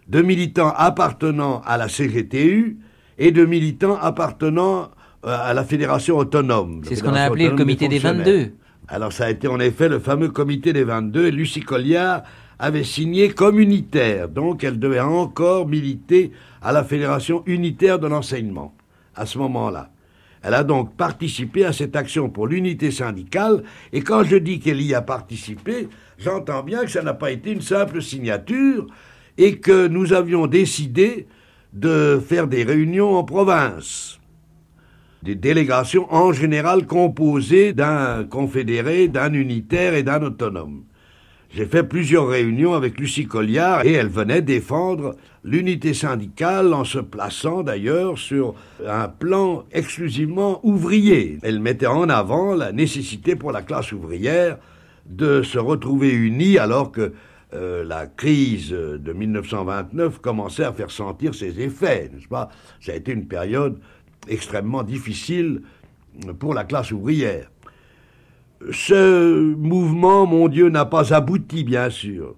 de 0.07 0.21
militants 0.21 0.69
appartenant 0.73 1.61
à 1.65 1.75
la 1.75 1.89
CGTU 1.89 2.77
et 3.17 3.31
de 3.33 3.43
militants 3.43 3.97
appartenant 3.97 4.91
euh, 5.25 5.37
à 5.37 5.53
la 5.53 5.65
Fédération 5.65 6.17
autonome. 6.17 6.83
C'est 6.85 6.95
ce 6.95 7.03
qu'on 7.03 7.15
a 7.15 7.23
appelé 7.23 7.49
le 7.49 7.57
comité 7.57 7.89
des, 7.89 7.99
22. 7.99 8.53
Alors 8.87 9.11
ça 9.11 9.25
a 9.25 9.29
été 9.29 9.49
en 9.49 9.59
effet 9.59 9.89
le 9.89 9.99
fameux 9.99 10.29
comité 10.29 10.71
des 10.71 10.85
22 10.85 11.25
et 11.27 11.31
Lucie 11.31 11.59
Colliard 11.59 12.23
avait 12.59 12.85
signé 12.85 13.31
communitaire, 13.31 14.29
donc 14.29 14.63
elle 14.63 14.79
devait 14.79 15.01
encore 15.01 15.67
militer 15.67 16.31
à 16.61 16.71
la 16.71 16.85
Fédération 16.85 17.43
unitaire 17.45 17.99
de 17.99 18.07
l'enseignement 18.07 18.73
à 19.17 19.25
ce 19.25 19.37
moment-là. 19.37 19.89
Elle 20.43 20.53
a 20.53 20.63
donc 20.63 20.95
participé 20.95 21.65
à 21.65 21.73
cette 21.73 21.95
action 21.95 22.29
pour 22.29 22.47
l'unité 22.47 22.91
syndicale, 22.91 23.63
et 23.93 24.01
quand 24.01 24.23
je 24.23 24.37
dis 24.37 24.59
qu'elle 24.59 24.81
y 24.81 24.93
a 24.93 25.01
participé, 25.01 25.89
j'entends 26.17 26.63
bien 26.63 26.83
que 26.83 26.91
ça 26.91 27.01
n'a 27.01 27.13
pas 27.13 27.31
été 27.31 27.51
une 27.51 27.61
simple 27.61 28.01
signature, 28.01 28.87
et 29.37 29.57
que 29.57 29.87
nous 29.87 30.13
avions 30.13 30.47
décidé 30.47 31.27
de 31.73 32.21
faire 32.25 32.47
des 32.47 32.63
réunions 32.63 33.15
en 33.15 33.23
province. 33.23 34.19
Des 35.23 35.35
délégations 35.35 36.11
en 36.13 36.31
général 36.31 36.85
composées 36.85 37.73
d'un 37.73 38.23
confédéré, 38.23 39.07
d'un 39.07 39.33
unitaire 39.33 39.93
et 39.93 40.03
d'un 40.03 40.21
autonome. 40.21 40.83
J'ai 41.49 41.65
fait 41.65 41.83
plusieurs 41.83 42.27
réunions 42.27 42.73
avec 42.73 42.99
Lucie 42.99 43.25
Colliard 43.25 43.85
et 43.85 43.93
elle 43.93 44.09
venait 44.09 44.41
défendre 44.41 45.15
l'unité 45.47 45.93
syndicale 45.93 46.73
en 46.73 46.83
se 46.83 46.99
plaçant 46.99 47.63
d'ailleurs 47.63 48.17
sur 48.17 48.53
un 48.85 49.07
plan 49.07 49.63
exclusivement 49.71 50.59
ouvrier. 50.63 51.39
Elle 51.41 51.61
mettait 51.61 51.87
en 51.87 52.09
avant 52.09 52.53
la 52.53 52.73
nécessité 52.73 53.37
pour 53.37 53.53
la 53.53 53.61
classe 53.61 53.93
ouvrière 53.93 54.57
de 55.05 55.41
se 55.41 55.57
retrouver 55.57 56.11
unie 56.11 56.57
alors 56.57 56.91
que 56.91 57.13
euh, 57.53 57.85
la 57.85 58.07
crise 58.07 58.71
de 58.71 59.13
1929 59.13 60.19
commençait 60.19 60.65
à 60.65 60.73
faire 60.73 60.91
sentir 60.91 61.33
ses 61.33 61.61
effets, 61.61 62.11
n'est-ce 62.13 62.27
pas? 62.27 62.49
Ça 62.81 62.91
a 62.91 62.95
été 62.95 63.13
une 63.13 63.25
période 63.25 63.79
extrêmement 64.27 64.83
difficile 64.83 65.61
pour 66.39 66.53
la 66.53 66.65
classe 66.65 66.91
ouvrière. 66.91 67.49
Ce 68.71 69.53
mouvement, 69.55 70.25
mon 70.25 70.49
Dieu, 70.49 70.67
n'a 70.67 70.83
pas 70.83 71.13
abouti, 71.13 71.63
bien 71.63 71.89
sûr. 71.89 72.35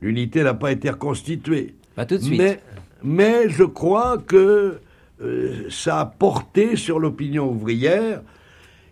L'unité 0.00 0.42
n'a 0.42 0.54
pas 0.54 0.72
été 0.72 0.90
reconstituée. 0.90 1.76
Pas 1.94 2.06
tout 2.06 2.16
de 2.16 2.22
suite. 2.22 2.38
Mais, 2.38 2.60
mais 3.02 3.48
je 3.48 3.64
crois 3.64 4.18
que 4.18 4.80
euh, 5.22 5.66
ça 5.70 6.00
a 6.00 6.06
porté 6.06 6.76
sur 6.76 6.98
l'opinion 6.98 7.50
ouvrière 7.50 8.22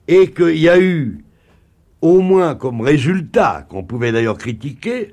et 0.08 0.30
qu'il 0.30 0.58
y 0.58 0.68
a 0.68 0.80
eu, 0.80 1.24
au 2.00 2.20
moins 2.20 2.54
comme 2.54 2.80
résultat, 2.80 3.66
qu'on 3.68 3.82
pouvait 3.82 4.12
d'ailleurs 4.12 4.38
critiquer, 4.38 5.12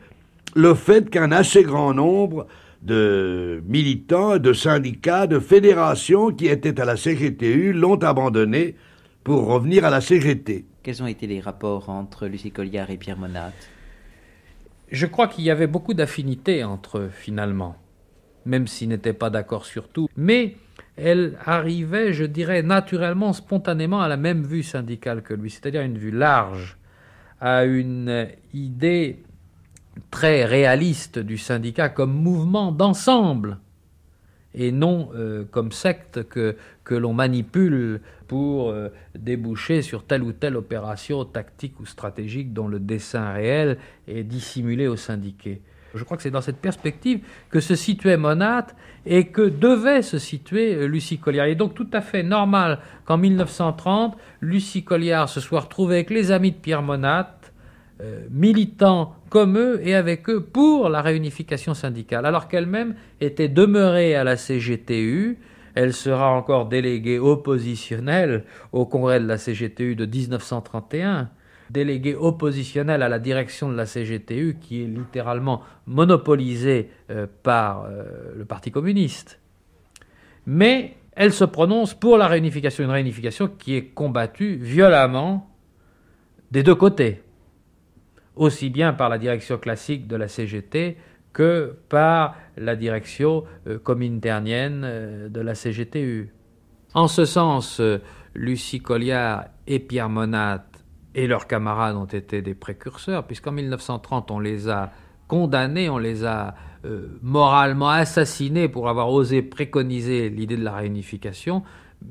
le 0.55 0.73
fait 0.73 1.09
qu'un 1.09 1.31
assez 1.31 1.63
grand 1.63 1.93
nombre 1.93 2.47
de 2.81 3.61
militants, 3.67 4.37
de 4.37 4.53
syndicats, 4.53 5.27
de 5.27 5.39
fédérations 5.39 6.31
qui 6.31 6.47
étaient 6.47 6.79
à 6.79 6.85
la 6.85 6.95
CGTU 6.95 7.73
l'ont 7.73 8.01
abandonné 8.03 8.75
pour 9.23 9.45
revenir 9.45 9.85
à 9.85 9.89
la 9.89 10.01
CGT. 10.01 10.65
Quels 10.81 11.03
ont 11.03 11.07
été 11.07 11.27
les 11.27 11.39
rapports 11.39 11.89
entre 11.89 12.27
Lucie 12.27 12.51
Colliard 12.51 12.89
et 12.89 12.97
Pierre 12.97 13.17
Monat? 13.17 13.51
Je 14.91 15.05
crois 15.05 15.27
qu'il 15.27 15.43
y 15.43 15.51
avait 15.51 15.67
beaucoup 15.67 15.93
d'affinités 15.93 16.63
entre 16.63 16.97
eux, 16.97 17.11
finalement, 17.13 17.75
même 18.49 18.67
s'ils 18.67 18.89
n'étaient 18.89 19.13
pas 19.13 19.29
d'accord 19.29 19.65
sur 19.65 19.87
tout. 19.87 20.09
Mais 20.17 20.55
elle 20.97 21.37
arrivait, 21.45 22.11
je 22.11 22.25
dirais, 22.25 22.61
naturellement, 22.61 23.31
spontanément 23.31 24.01
à 24.01 24.07
la 24.07 24.17
même 24.17 24.43
vue 24.43 24.63
syndicale 24.63 25.21
que 25.21 25.33
lui, 25.33 25.49
c'est-à-dire 25.49 25.81
une 25.81 25.97
vue 25.97 26.11
large, 26.11 26.77
à 27.39 27.63
une 27.63 28.27
idée 28.53 29.23
très 30.11 30.43
réaliste 30.43 31.19
du 31.19 31.37
syndicat 31.37 31.89
comme 31.89 32.13
mouvement 32.13 32.71
d'ensemble 32.71 33.59
et 34.55 34.71
non 34.71 35.09
euh, 35.15 35.45
comme 35.51 35.71
secte 35.71 36.23
que, 36.23 36.55
l'on 36.89 37.13
manipule 37.13 38.01
pour 38.27 38.69
euh, 38.69 38.89
déboucher 39.15 39.83
sur 39.83 40.05
telle 40.05 40.23
ou 40.23 40.31
telle 40.31 40.57
opération 40.57 41.23
tactique 41.23 41.79
ou 41.79 41.85
stratégique 41.85 42.51
dont 42.51 42.67
le 42.67 42.79
dessin 42.79 43.31
réel 43.31 43.77
est 44.07 44.23
dissimulé 44.23 44.87
au 44.87 44.95
syndiqué. 44.95 45.61
Je 45.93 46.03
crois 46.03 46.17
que 46.17 46.23
c'est 46.23 46.31
dans 46.31 46.41
cette 46.41 46.59
perspective 46.59 47.21
que 47.49 47.59
se 47.59 47.75
situait 47.75 48.17
Monat 48.17 48.67
et 49.05 49.27
que 49.27 49.41
devait 49.41 50.01
se 50.01 50.17
situer 50.17 50.75
euh, 50.75 50.85
Lucie 50.85 51.19
Colliard. 51.19 51.47
Il 51.47 51.51
est 51.51 51.55
donc 51.55 51.73
tout 51.73 51.89
à 51.93 52.01
fait 52.01 52.23
normal 52.23 52.79
qu'en 53.05 53.17
1930, 53.17 54.17
Lucie 54.41 54.83
Colliard 54.83 55.29
se 55.29 55.39
soit 55.39 55.61
retrouvée 55.61 55.95
avec 55.95 56.09
les 56.09 56.31
amis 56.31 56.51
de 56.51 56.57
Pierre 56.57 56.81
Monat, 56.81 57.35
militants 58.29 59.15
comme 59.29 59.57
eux 59.57 59.81
et 59.83 59.93
avec 59.93 60.29
eux 60.29 60.41
pour 60.41 60.89
la 60.89 61.01
réunification 61.01 61.73
syndicale, 61.73 62.25
alors 62.25 62.47
qu'elle-même 62.47 62.95
était 63.21 63.49
demeurée 63.49 64.15
à 64.15 64.23
la 64.23 64.37
CGTU, 64.37 65.37
elle 65.75 65.93
sera 65.93 66.31
encore 66.31 66.67
déléguée 66.67 67.19
oppositionnelle 67.19 68.43
au 68.71 68.85
congrès 68.85 69.19
de 69.19 69.27
la 69.27 69.37
CGTU 69.37 69.95
de 69.95 70.05
1931, 70.05 71.29
déléguée 71.69 72.15
oppositionnelle 72.15 73.01
à 73.03 73.09
la 73.09 73.19
direction 73.19 73.69
de 73.69 73.75
la 73.75 73.85
CGTU 73.85 74.57
qui 74.59 74.83
est 74.83 74.87
littéralement 74.87 75.61
monopolisée 75.85 76.89
euh, 77.09 77.27
par 77.43 77.85
euh, 77.85 78.33
le 78.35 78.45
Parti 78.45 78.71
communiste. 78.71 79.39
Mais 80.45 80.95
elle 81.13 81.33
se 81.33 81.43
prononce 81.43 81.93
pour 81.93 82.17
la 82.17 82.27
réunification, 82.27 82.83
une 82.83 82.91
réunification 82.91 83.47
qui 83.47 83.75
est 83.75 83.85
combattue 83.85 84.55
violemment 84.55 85.49
des 86.51 86.63
deux 86.63 86.75
côtés, 86.75 87.21
aussi 88.35 88.69
bien 88.69 88.93
par 88.93 89.09
la 89.09 89.17
direction 89.17 89.57
classique 89.57 90.07
de 90.07 90.15
la 90.15 90.27
CGT 90.27 90.97
que 91.33 91.77
par 91.89 92.35
la 92.57 92.75
direction 92.75 93.43
euh, 93.67 93.79
euh, 93.87 95.29
de 95.29 95.41
la 95.41 95.53
CGTU. 95.53 96.33
En 96.95 97.07
ce 97.07 97.25
sens, 97.25 97.79
Lucie 98.33 98.79
Colliard 98.79 99.45
et 99.67 99.77
Pierre 99.79 100.09
Monat 100.09 100.65
et 101.15 101.27
leurs 101.27 101.47
camarades 101.47 101.95
ont 101.95 102.05
été 102.05 102.41
des 102.41 102.53
précurseurs, 102.53 103.25
puisqu'en 103.25 103.51
1930, 103.51 104.31
on 104.31 104.39
les 104.39 104.69
a 104.69 104.91
condamnés, 105.27 105.89
on 105.89 105.97
les 105.97 106.25
a 106.25 106.55
moralement 107.21 107.89
assassinés 107.89 108.69
pour 108.69 108.87
avoir 108.87 109.11
osé 109.11 109.41
préconiser 109.41 110.29
l'idée 110.29 110.55
de 110.55 110.63
la 110.63 110.73
réunification, 110.73 111.63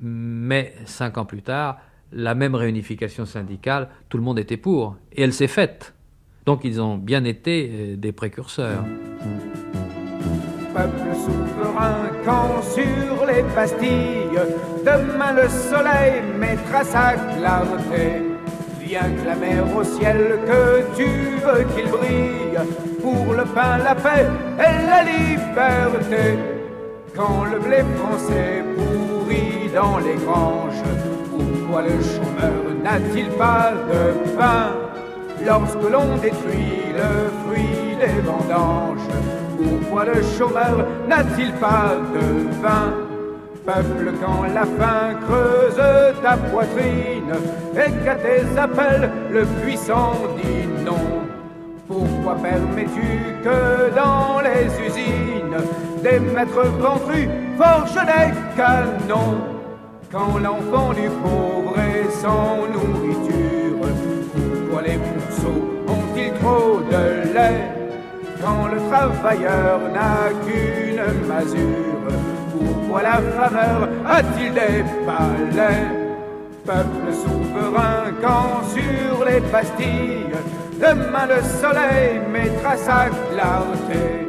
mais 0.03 0.75
cinq 0.85 1.17
ans 1.17 1.25
plus 1.25 1.43
tard, 1.43 1.79
la 2.13 2.35
même 2.35 2.55
réunification 2.55 3.25
syndicale, 3.25 3.89
tout 4.09 4.19
le 4.19 4.23
monde 4.23 4.39
était 4.39 4.59
pour, 4.59 4.97
et 5.13 5.23
elle 5.23 5.33
s'est 5.33 5.49
faite. 5.49 5.95
Donc 6.45 6.65
ils 6.65 6.81
ont 6.81 6.97
bien 6.97 7.25
été 7.25 7.97
des 7.97 8.13
précurseurs 8.13 8.85
demain 14.85 15.33
le 15.33 15.49
soleil 15.49 16.23
mettra 16.39 16.85
sa 16.85 17.15
clarté. 17.15 18.38
Viens 18.89 19.13
clamer 19.23 19.61
au 19.77 19.85
ciel 19.85 20.39
que 20.47 20.97
tu 20.97 21.05
veux 21.45 21.65
qu'il 21.75 21.91
brille. 21.91 22.59
Pour 23.03 23.35
le 23.35 23.45
pain, 23.45 23.77
la 23.85 23.95
paix 23.95 24.27
et 24.59 24.87
la 24.87 25.03
liberté. 25.03 26.39
Quand 27.15 27.45
le 27.53 27.59
blé 27.59 27.85
français 27.99 28.65
pourrit 28.75 29.71
dans 29.75 29.99
les 29.99 30.15
granges, 30.25 30.89
pourquoi 31.31 31.83
le 31.83 32.03
chômeur 32.13 32.63
n'a-t-il 32.83 33.29
pas 33.33 33.73
de 33.91 34.37
pain? 34.39 34.73
Lorsque 35.47 35.91
l'on 35.93 36.17
détruit 36.17 36.95
le 36.97 37.29
fruit 37.45 37.95
des 38.01 38.21
vendanges 38.23 39.13
pourquoi 39.59 40.05
le 40.05 40.23
chômeur 40.39 40.87
n'a-t-il 41.09 41.53
pas 41.55 41.97
de 42.15 42.63
vin? 42.63 43.08
Peuple, 43.69 44.13
quand 44.25 44.45
la 44.55 44.63
faim 44.63 45.19
creuse 45.27 45.83
ta 46.23 46.39
poitrine 46.39 47.35
et 47.75 47.91
qu'à 48.03 48.15
tes 48.15 48.59
appels 48.59 49.11
le 49.31 49.45
puissant 49.61 50.15
dit 50.39 50.67
non, 50.87 51.27
pourquoi 51.87 52.37
permets-tu 52.37 53.11
que 53.45 53.95
dans 53.95 54.41
les 54.41 54.69
usines 54.87 55.59
des 56.03 56.19
maîtres 56.19 56.67
ventrus 56.81 57.29
forgent 57.59 58.07
des 58.07 58.33
canons? 58.57 59.37
Quand 60.11 60.39
l'enfant 60.39 60.95
du 60.95 61.11
pauvre 61.23 61.77
est 61.79 62.11
sans 62.11 62.67
nourriture, 62.73 63.87
pourquoi 64.33 64.81
les 64.81 64.97
pourceaux 64.97 65.63
ont-ils 65.89 66.33
trop 66.41 66.81
de 66.91 67.35
lait? 67.35 67.69
Quand 68.41 68.69
le 68.73 68.81
travailleur 68.89 69.81
n'a 69.93 70.31
qu'une 70.47 71.27
masure, 71.29 72.38
la 73.03 73.21
faveur 73.37 73.89
a-t-il 74.07 74.53
des 74.53 74.85
palais? 75.07 75.87
Peuple 76.65 77.13
souverain, 77.13 78.13
quand 78.21 78.63
sur 78.75 79.25
les 79.25 79.41
Bastilles, 79.41 80.37
demain 80.75 81.27
le 81.27 81.43
soleil 81.43 82.21
mettra 82.31 82.77
sa 82.77 83.07
clarté, 83.33 84.29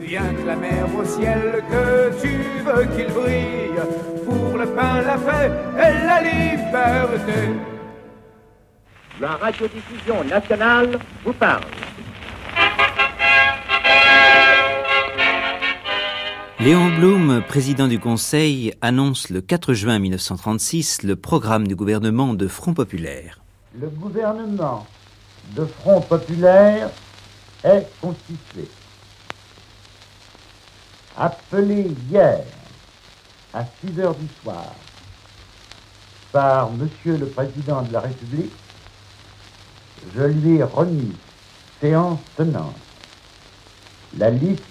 viens 0.00 0.34
clamer 0.42 0.82
au 0.98 1.04
ciel 1.04 1.62
que 1.70 2.10
tu 2.20 2.36
veux 2.64 2.84
qu'il 2.94 3.12
brille 3.12 3.80
pour 4.26 4.58
le 4.58 4.66
pain, 4.66 5.00
la 5.06 5.16
paix 5.16 5.50
et 5.76 6.06
la 6.06 6.20
liberté. 6.20 7.40
La 9.20 9.30
radiodiffusion 9.30 10.24
nationale 10.24 10.98
vous 11.24 11.32
parle. 11.32 11.87
Léon 16.60 16.90
Blum, 16.96 17.40
président 17.46 17.86
du 17.86 18.00
Conseil, 18.00 18.74
annonce 18.80 19.30
le 19.30 19.40
4 19.40 19.74
juin 19.74 20.00
1936 20.00 21.04
le 21.04 21.14
programme 21.14 21.68
du 21.68 21.76
gouvernement 21.76 22.34
de 22.34 22.48
Front 22.48 22.74
Populaire. 22.74 23.40
Le 23.80 23.88
gouvernement 23.88 24.84
de 25.54 25.64
Front 25.64 26.00
Populaire 26.00 26.90
est 27.62 27.86
constitué. 28.00 28.68
Appelé 31.16 31.92
hier 32.10 32.40
à 33.54 33.64
6 33.64 34.00
heures 34.00 34.16
du 34.16 34.26
soir 34.42 34.74
par 36.32 36.72
Monsieur 36.72 37.18
le 37.18 37.26
Président 37.26 37.82
de 37.82 37.92
la 37.92 38.00
République, 38.00 38.52
je 40.12 40.22
lui 40.22 40.56
ai 40.56 40.64
remis, 40.64 41.14
séance 41.80 42.18
tenante, 42.36 42.74
la 44.16 44.30
liste 44.30 44.64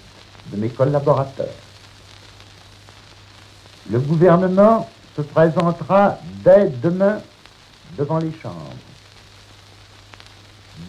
de 0.52 0.58
mes 0.58 0.68
collaborateurs. 0.68 1.48
Le 3.90 3.98
gouvernement 4.00 4.88
se 5.16 5.22
présentera 5.22 6.18
dès 6.44 6.68
demain 6.68 7.20
devant 7.96 8.18
les 8.18 8.32
chambres. 8.42 8.74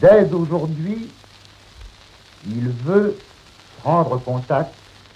Dès 0.02 0.32
aujourd'hui, 0.34 1.10
il 2.45 2.70
veut 2.70 3.18
prendre 3.82 4.18
contact 4.20 4.74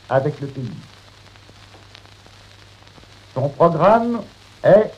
avec 0.10 0.40
le 0.40 0.48
pays. 0.48 0.72
Son 3.34 3.50
programme 3.50 4.22
est 4.64 4.92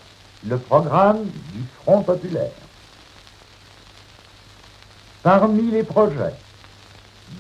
le 0.46 0.58
programme 0.58 1.24
du 1.24 1.64
Front 1.82 2.04
populaire. 2.04 2.52
Parmi 5.24 5.72
les 5.72 5.84
projets 5.84 6.36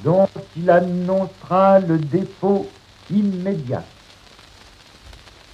dont 0.04 0.28
il 0.58 0.70
annoncera 0.70 1.80
le 1.80 2.00
dépôt 2.00 2.68
immédiat 3.12 3.84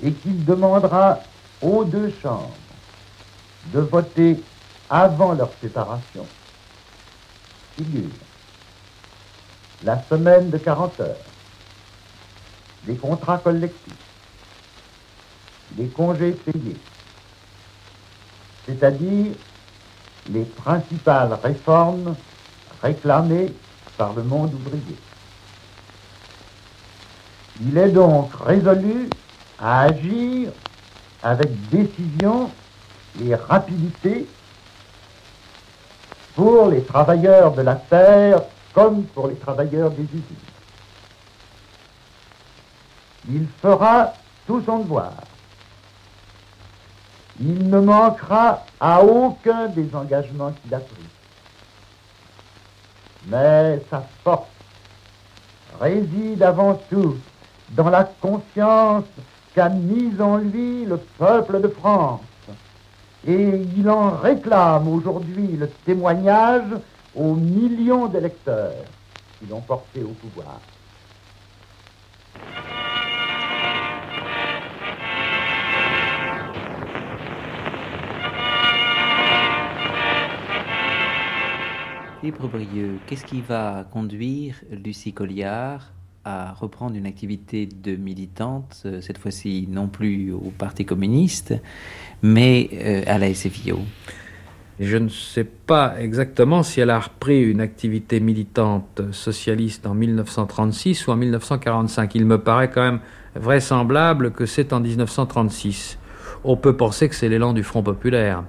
et 0.03 0.11
qu'il 0.11 0.43
demandera 0.45 1.19
aux 1.61 1.83
deux 1.83 2.13
chambres 2.21 2.51
de 3.67 3.79
voter 3.79 4.41
avant 4.89 5.33
leur 5.33 5.49
séparation, 5.61 6.25
figure. 7.77 8.09
La 9.83 10.01
semaine 10.03 10.49
de 10.49 10.57
40 10.57 10.99
heures, 10.99 11.15
les 12.87 12.95
contrats 12.95 13.37
collectifs, 13.37 13.93
les 15.77 15.87
congés 15.87 16.31
payés, 16.31 16.77
c'est-à-dire 18.65 19.33
les 20.29 20.43
principales 20.43 21.37
réformes 21.41 22.15
réclamées 22.81 23.53
par 23.97 24.13
le 24.13 24.23
monde 24.23 24.53
ouvrier. 24.53 24.97
Il 27.61 27.77
est 27.77 27.89
donc 27.89 28.31
résolu 28.43 29.09
à 29.61 29.81
agir 29.83 30.51
avec 31.21 31.69
décision 31.69 32.49
et 33.21 33.35
rapidité 33.35 34.27
pour 36.35 36.69
les 36.69 36.83
travailleurs 36.83 37.51
de 37.51 37.61
la 37.61 37.75
terre 37.75 38.41
comme 38.73 39.03
pour 39.03 39.27
les 39.27 39.35
travailleurs 39.35 39.91
des 39.91 40.03
usines. 40.03 40.23
Il 43.29 43.47
fera 43.61 44.13
tout 44.47 44.63
son 44.65 44.79
devoir. 44.79 45.13
Il 47.39 47.69
ne 47.69 47.79
manquera 47.79 48.63
à 48.79 49.03
aucun 49.03 49.67
des 49.67 49.93
engagements 49.95 50.51
qu'il 50.51 50.73
a 50.73 50.79
pris. 50.79 51.05
Mais 53.27 53.81
sa 53.89 54.03
force 54.23 54.47
réside 55.79 56.41
avant 56.41 56.75
tout 56.89 57.17
dans 57.69 57.89
la 57.89 58.03
confiance 58.03 59.05
qu'a 59.53 59.69
mis 59.69 60.19
en 60.19 60.37
lui 60.37 60.85
le 60.85 60.97
peuple 60.97 61.61
de 61.61 61.67
France. 61.67 62.21
Et 63.27 63.61
il 63.77 63.89
en 63.89 64.11
réclame 64.11 64.87
aujourd'hui 64.87 65.55
le 65.57 65.69
témoignage 65.85 66.71
aux 67.15 67.35
millions 67.35 68.07
d'électeurs 68.07 68.85
qui 69.39 69.45
l'ont 69.47 69.61
porté 69.61 70.01
au 70.03 70.09
pouvoir. 70.09 70.59
Libre 82.23 82.47
Brieux, 82.47 82.99
qu'est-ce 83.07 83.25
qui 83.25 83.41
va 83.41 83.83
conduire 83.91 84.55
Lucie 84.69 85.11
Colliard 85.11 85.91
à 86.23 86.53
reprendre 86.53 86.95
une 86.95 87.05
activité 87.05 87.65
de 87.67 87.95
militante, 87.95 88.83
euh, 88.85 89.01
cette 89.01 89.17
fois-ci 89.17 89.67
non 89.69 89.87
plus 89.87 90.31
au 90.31 90.51
Parti 90.55 90.85
communiste, 90.85 91.53
mais 92.21 92.69
euh, 92.73 93.03
à 93.07 93.17
la 93.17 93.33
SFIO. 93.33 93.79
Je 94.79 94.97
ne 94.97 95.09
sais 95.09 95.43
pas 95.43 95.95
exactement 95.99 96.63
si 96.63 96.79
elle 96.81 96.89
a 96.89 96.99
repris 96.99 97.43
une 97.43 97.61
activité 97.61 98.19
militante 98.19 99.01
socialiste 99.11 99.85
en 99.85 99.93
1936 99.93 101.07
ou 101.07 101.11
en 101.11 101.15
1945. 101.17 102.15
Il 102.15 102.25
me 102.25 102.39
paraît 102.39 102.71
quand 102.71 102.81
même 102.81 102.99
vraisemblable 103.35 104.31
que 104.31 104.45
c'est 104.45 104.73
en 104.73 104.79
1936. 104.79 105.99
On 106.43 106.57
peut 106.57 106.75
penser 106.75 107.09
que 107.09 107.15
c'est 107.15 107.29
l'élan 107.29 107.53
du 107.53 107.63
Front 107.63 107.83
populaire. 107.83 108.43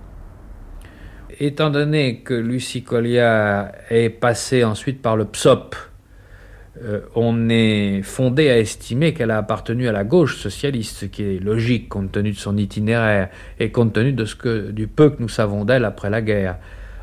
Étant 1.39 1.71
donné 1.71 2.21
que 2.21 2.35
Lucie 2.35 2.83
Colliard 2.83 3.73
est 3.91 4.11
passée 4.11 4.65
ensuite 4.65 5.03
par 5.03 5.17
le 5.17 5.27
PSOP, 5.27 5.75
euh, 6.81 7.01
on 7.15 7.51
est 7.51 8.01
fondé 8.03 8.49
à 8.49 8.59
estimer 8.59 9.13
qu'elle 9.13 9.31
a 9.31 9.37
appartenu 9.37 9.89
à 9.89 9.93
la 9.93 10.05
gauche 10.05 10.39
socialiste, 10.39 10.97
ce 11.01 11.05
qui 11.05 11.23
est 11.23 11.39
logique 11.39 11.89
compte 11.91 12.13
tenu 12.13 12.31
de 12.31 12.37
son 12.37 12.57
itinéraire 12.57 13.29
et 13.61 13.71
compte 13.71 13.93
tenu 13.93 14.13
de 14.13 14.25
ce 14.25 14.35
que, 14.35 14.71
du 14.71 14.87
peu 14.87 15.11
que 15.11 15.21
nous 15.21 15.29
savons 15.29 15.65
d'elle 15.65 15.85
après 15.85 16.09
la 16.09 16.23
guerre. 16.23 16.57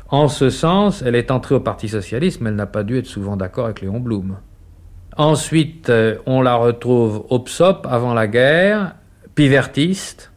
En 0.08 0.26
ce 0.26 0.50
sens, 0.50 1.02
elle 1.02 1.14
est 1.14 1.30
entrée 1.30 1.54
au 1.54 1.60
Parti 1.60 1.88
socialiste, 1.88 2.40
mais 2.40 2.50
elle 2.50 2.56
n'a 2.56 2.66
pas 2.66 2.82
dû 2.82 2.98
être 2.98 3.06
souvent 3.06 3.36
d'accord 3.36 3.66
avec 3.66 3.80
Léon 3.80 4.00
Blum. 4.00 4.38
Ensuite, 5.16 5.88
euh, 5.88 6.16
on 6.26 6.42
la 6.42 6.56
retrouve 6.56 7.24
au 7.28 7.38
PSOP 7.38 7.86
avant 7.88 8.12
la 8.12 8.26
guerre, 8.26 8.96
pivertiste, 9.36 10.32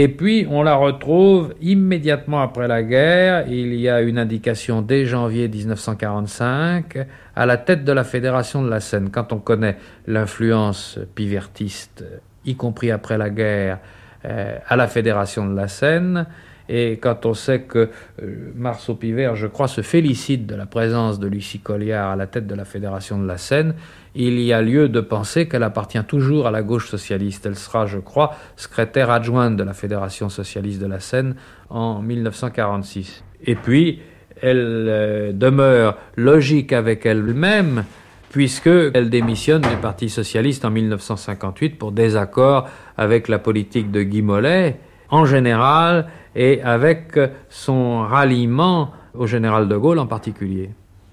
et 0.00 0.06
puis, 0.06 0.46
on 0.48 0.62
la 0.62 0.76
retrouve 0.76 1.56
immédiatement 1.60 2.40
après 2.40 2.68
la 2.68 2.84
guerre. 2.84 3.48
Il 3.48 3.74
y 3.74 3.88
a 3.88 4.00
une 4.00 4.16
indication 4.16 4.80
dès 4.80 5.06
janvier 5.06 5.48
1945 5.48 6.98
à 7.34 7.46
la 7.46 7.56
tête 7.56 7.82
de 7.82 7.90
la 7.90 8.04
Fédération 8.04 8.62
de 8.62 8.70
la 8.70 8.78
Seine. 8.78 9.10
Quand 9.10 9.32
on 9.32 9.40
connaît 9.40 9.76
l'influence 10.06 11.00
pivertiste, 11.16 12.04
y 12.44 12.54
compris 12.54 12.92
après 12.92 13.18
la 13.18 13.28
guerre, 13.28 13.80
euh, 14.24 14.58
à 14.68 14.76
la 14.76 14.86
Fédération 14.86 15.50
de 15.50 15.56
la 15.56 15.66
Seine, 15.66 16.26
et 16.68 16.98
quand 16.98 17.26
on 17.26 17.34
sait 17.34 17.62
que 17.62 17.90
euh, 18.22 18.52
Marceau 18.54 18.94
Pivert, 18.94 19.34
je 19.34 19.48
crois, 19.48 19.66
se 19.66 19.80
félicite 19.80 20.46
de 20.46 20.54
la 20.54 20.66
présence 20.66 21.18
de 21.18 21.26
Lucie 21.26 21.58
Colliard 21.58 22.10
à 22.10 22.14
la 22.14 22.28
tête 22.28 22.46
de 22.46 22.54
la 22.54 22.64
Fédération 22.64 23.18
de 23.18 23.26
la 23.26 23.38
Seine, 23.38 23.74
il 24.20 24.40
y 24.40 24.52
a 24.52 24.60
lieu 24.60 24.88
de 24.88 25.00
penser 25.00 25.46
qu'elle 25.46 25.62
appartient 25.62 26.02
toujours 26.02 26.48
à 26.48 26.50
la 26.50 26.62
gauche 26.62 26.88
socialiste. 26.88 27.46
Elle 27.46 27.54
sera, 27.54 27.86
je 27.86 27.98
crois, 27.98 28.34
secrétaire 28.56 29.10
adjointe 29.10 29.56
de 29.56 29.62
la 29.62 29.74
Fédération 29.74 30.28
socialiste 30.28 30.80
de 30.80 30.86
la 30.86 30.98
Seine 30.98 31.36
en 31.70 32.02
1946. 32.02 33.22
Et 33.44 33.54
puis, 33.54 34.00
elle 34.42 34.86
euh, 34.88 35.32
demeure 35.32 35.96
logique 36.16 36.72
avec 36.72 37.06
elle-même, 37.06 37.84
puisqu'elle 38.30 39.08
démissionne 39.08 39.62
du 39.62 39.76
Parti 39.80 40.08
socialiste 40.08 40.64
en 40.64 40.70
1958 40.70 41.78
pour 41.78 41.92
désaccord 41.92 42.68
avec 42.96 43.28
la 43.28 43.38
politique 43.38 43.92
de 43.92 44.02
Guy 44.02 44.22
Mollet, 44.22 44.80
en 45.10 45.26
général, 45.26 46.08
et 46.34 46.60
avec 46.62 47.18
son 47.48 48.02
ralliement 48.02 48.90
au 49.14 49.28
général 49.28 49.68
de 49.68 49.76
Gaulle 49.76 50.00
en 50.00 50.06
particulier. 50.06 50.70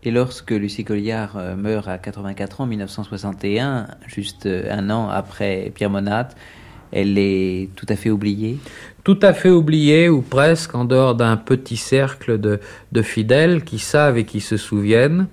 Et 0.08 0.12
lorsque 0.12 0.52
Lucie 0.52 0.84
Colliard 0.84 1.36
euh, 1.36 1.56
meurt 1.56 1.88
à 1.88 1.98
84 1.98 2.62
ans, 2.62 2.68
1961, 2.68 3.88
juste 4.06 4.46
euh, 4.46 4.72
un 4.72 4.92
an 4.92 5.10
après 5.10 5.72
Pierre 5.74 5.90
Monat, 5.90 6.28
elle 6.92 7.18
est 7.18 7.70
tout 7.76 7.88
à 7.90 7.96
fait 7.96 8.12
oubliée? 8.12 8.60
Tout 9.04 9.18
à 9.24 9.34
fait 9.34 9.50
oubliée, 9.50 10.08
ou 10.08 10.22
presque, 10.22 10.76
en 10.76 10.86
dehors 10.86 11.16
d'un 11.16 11.38
petit 11.38 11.76
cercle 11.76 12.40
de, 12.40 13.02
fidèles 13.02 13.64
qui 13.64 13.80
savent 13.80 14.20
et 14.20 14.26
qui 14.26 14.42
se 14.42 14.58
souviennent. 14.58 15.26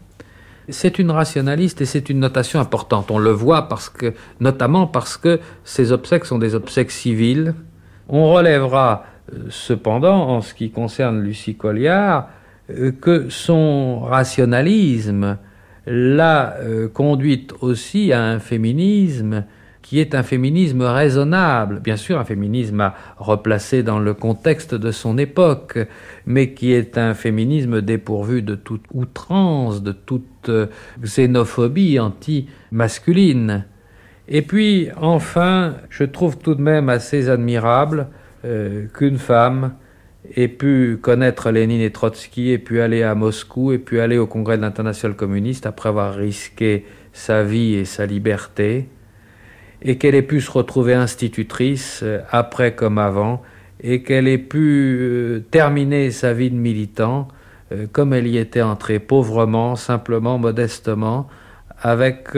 C'est 0.70 0.98
une 0.98 1.10
rationaliste 1.10 1.82
et 1.82 1.84
c'est 1.84 2.08
une 2.08 2.20
notation 2.20 2.58
importante. 2.58 3.10
On 3.10 3.18
le 3.18 3.30
voit 3.30 3.68
parce 3.68 3.90
que, 3.90 4.14
notamment 4.40 4.86
parce 4.86 5.18
que 5.18 5.38
ces 5.64 5.92
obsèques 5.92 6.24
sont 6.24 6.38
des 6.38 6.54
obsèques 6.54 6.92
civiles. 6.92 7.54
On 8.08 8.32
relèvera 8.32 9.04
euh, 9.34 9.44
cependant, 9.50 10.30
en 10.30 10.40
ce 10.40 10.54
qui 10.54 10.70
concerne 10.70 11.20
Lucie 11.20 11.56
Colliard, 11.56 12.30
que 13.00 13.28
son 13.28 14.00
rationalisme 14.00 15.38
l'a 15.86 16.56
euh, 16.58 16.88
conduite 16.88 17.52
aussi 17.60 18.12
à 18.12 18.22
un 18.22 18.38
féminisme 18.38 19.44
qui 19.82 19.98
est 19.98 20.14
un 20.14 20.22
féminisme 20.22 20.82
raisonnable, 20.82 21.80
bien 21.80 21.96
sûr 21.96 22.18
un 22.18 22.24
féminisme 22.24 22.80
à 22.80 22.94
replacer 23.18 23.82
dans 23.82 23.98
le 23.98 24.14
contexte 24.14 24.74
de 24.74 24.92
son 24.92 25.18
époque, 25.18 25.78
mais 26.24 26.54
qui 26.54 26.72
est 26.72 26.96
un 26.98 27.14
féminisme 27.14 27.82
dépourvu 27.82 28.42
de 28.42 28.54
toute 28.54 28.84
outrance, 28.94 29.82
de 29.82 29.92
toute 29.92 30.48
euh, 30.48 30.66
xénophobie 31.02 31.98
anti-masculine. 31.98 33.64
Et 34.28 34.42
puis 34.42 34.88
enfin, 34.96 35.74
je 35.90 36.04
trouve 36.04 36.38
tout 36.38 36.54
de 36.54 36.62
même 36.62 36.88
assez 36.88 37.28
admirable 37.28 38.06
qu'une 38.94 39.18
femme 39.18 39.72
et 40.34 40.48
pu 40.48 40.98
connaître 41.00 41.50
Lénine 41.50 41.80
et 41.80 41.90
Trotsky, 41.90 42.50
et 42.50 42.58
puis 42.58 42.80
aller 42.80 43.02
à 43.02 43.14
Moscou, 43.14 43.72
et 43.72 43.78
puis 43.78 44.00
aller 44.00 44.18
au 44.18 44.26
Congrès 44.26 44.56
de 44.56 44.62
l'Internationale 44.62 45.16
communiste 45.16 45.66
après 45.66 45.90
avoir 45.90 46.14
risqué 46.14 46.86
sa 47.12 47.42
vie 47.42 47.74
et 47.74 47.84
sa 47.84 48.06
liberté, 48.06 48.88
et 49.82 49.98
qu'elle 49.98 50.14
ait 50.14 50.22
pu 50.22 50.40
se 50.40 50.50
retrouver 50.50 50.94
institutrice 50.94 52.00
euh, 52.02 52.20
après 52.30 52.74
comme 52.74 52.98
avant, 52.98 53.42
et 53.82 54.02
qu'elle 54.02 54.28
ait 54.28 54.38
pu 54.38 54.98
euh, 55.00 55.40
terminer 55.50 56.10
sa 56.10 56.32
vie 56.32 56.50
de 56.50 56.56
militant 56.56 57.28
euh, 57.72 57.86
comme 57.90 58.14
elle 58.14 58.26
y 58.26 58.38
était 58.38 58.62
entrée, 58.62 59.00
pauvrement, 59.00 59.76
simplement, 59.76 60.38
modestement, 60.38 61.28
avec 61.84 62.28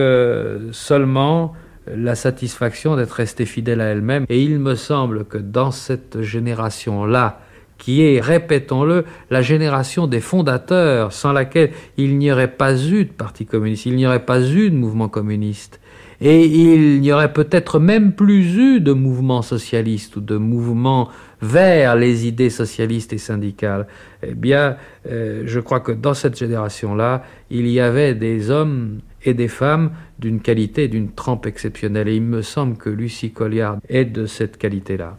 seulement 0.73 1.53
la 1.87 2.15
satisfaction 2.15 2.97
d'être 2.97 3.13
restée 3.13 3.45
fidèle 3.45 3.83
à 3.83 3.89
elle-même. 3.89 4.25
Et 4.31 4.43
il 4.43 4.59
me 4.59 4.75
semble 4.75 5.27
que 5.27 5.37
dans 5.37 5.71
cette 5.71 6.23
génération-là, 6.23 7.41
qui 7.79 8.03
est, 8.03 8.21
répétons-le, 8.21 9.05
la 9.31 9.43
génération 9.43 10.07
des 10.07 10.21
fondateurs, 10.21 11.13
sans 11.13 11.33
laquelle 11.33 11.71
il 11.97 12.19
n'y 12.19 12.31
aurait 12.31 12.53
pas 12.53 12.77
eu 12.81 13.05
de 13.05 13.13
parti 13.13 13.47
communiste, 13.47 13.87
il 13.87 13.97
n'y 13.97 14.07
aurait 14.07 14.25
pas 14.25 14.41
eu 14.41 14.71
de 14.71 14.77
mouvement 14.77 15.09
communiste. 15.09 15.81
Et 16.21 16.47
il 16.47 17.01
n'y 17.01 17.13
aurait 17.13 17.33
peut-être 17.33 17.79
même 17.79 18.13
plus 18.13 18.57
eu 18.57 18.81
de 18.81 18.93
mouvement 18.93 19.43
socialiste 19.43 20.17
ou 20.17 20.21
de 20.21 20.37
mouvement 20.37 21.09
vers 21.43 21.97
les 21.97 22.27
idées 22.27 22.51
socialistes 22.51 23.13
et 23.13 23.19
syndicales. 23.19 23.87
Eh 24.23 24.35
bien, 24.35 24.77
euh, 25.11 25.43
je 25.45 25.61
crois 25.61 25.81
que 25.81 25.93
dans 25.93 26.15
cette 26.15 26.39
génération-là, 26.39 27.25
il 27.51 27.69
y 27.69 27.81
avait 27.81 28.15
des 28.15 28.51
hommes 28.51 29.01
et 29.25 29.35
des 29.35 29.49
femmes 29.49 29.91
d'une 30.19 30.41
qualité, 30.41 30.89
d'une 30.89 31.13
trempe 31.13 31.47
exceptionnelle. 31.47 32.09
Et 32.09 32.17
il 32.17 32.23
me 32.23 32.43
semble 32.43 32.77
que 32.77 32.91
Lucie 32.91 33.33
Colliard 33.33 33.79
est 33.89 34.05
de 34.05 34.27
cette 34.27 34.57
qualité-là. 34.57 35.17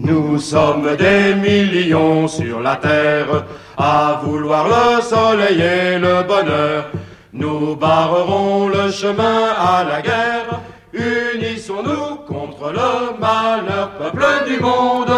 Nous 0.00 0.38
sommes 0.38 0.94
des 0.96 1.34
millions 1.34 2.28
sur 2.28 2.60
la 2.60 2.76
terre 2.76 3.44
à 3.76 4.20
vouloir 4.22 4.68
le 4.68 5.02
soleil 5.02 5.60
et 5.60 5.98
le 5.98 6.22
bonheur. 6.22 6.90
Nous 7.32 7.74
barrerons 7.74 8.68
le 8.68 8.92
chemin 8.92 9.48
à 9.58 9.82
la 9.82 10.00
guerre. 10.00 10.60
Unissons-nous 10.92 12.14
contre 12.28 12.70
le 12.70 13.18
malheur, 13.18 13.90
peuple 13.98 14.24
du 14.46 14.60
monde. 14.60 15.12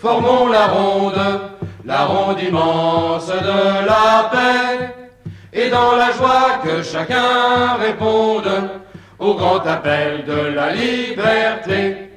Formons 0.00 0.48
la 0.48 0.66
ronde, 0.66 1.40
la 1.84 2.04
ronde 2.04 2.40
immense 2.42 3.28
de 3.28 3.86
la 3.86 4.30
paix. 4.32 4.94
Et 5.52 5.70
dans 5.70 5.94
la 5.94 6.10
joie 6.10 6.58
que 6.64 6.82
chacun 6.82 7.76
réponde 7.80 8.50
au 9.20 9.34
grand 9.34 9.64
appel 9.64 10.24
de 10.24 10.54
la 10.56 10.72
liberté. 10.72 12.07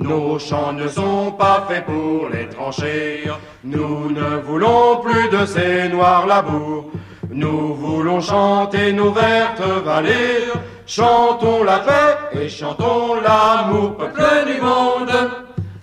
Nos 0.00 0.38
chants 0.38 0.72
ne 0.74 0.86
sont 0.86 1.32
pas 1.32 1.66
faits 1.68 1.84
pour 1.84 2.28
les 2.32 2.48
tranchées. 2.48 3.24
Nous 3.64 4.10
ne 4.10 4.36
voulons 4.46 5.00
plus 5.02 5.28
de 5.28 5.44
ces 5.44 5.88
noirs 5.88 6.24
labours. 6.24 6.92
Nous 7.28 7.74
voulons 7.74 8.20
chanter 8.20 8.92
nos 8.92 9.10
vertes 9.10 9.60
vallées. 9.84 10.52
Chantons 10.86 11.64
la 11.64 11.80
paix 11.80 12.40
et 12.40 12.48
chantons 12.48 13.16
l'amour, 13.20 13.96
peuple 13.96 14.22
du 14.46 14.60
monde. 14.60 15.10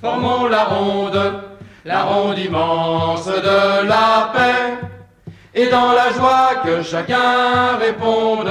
Formons 0.01 0.47
la 0.47 0.63
ronde, 0.63 1.41
la 1.83 2.03
ronde 2.03 2.39
immense 2.39 3.27
de 3.27 3.85
la 3.85 4.31
paix. 4.33 4.87
Et 5.53 5.67
dans 5.67 5.91
la 5.91 6.11
joie 6.13 6.61
que 6.63 6.81
chacun 6.81 7.75
réponde 7.81 8.49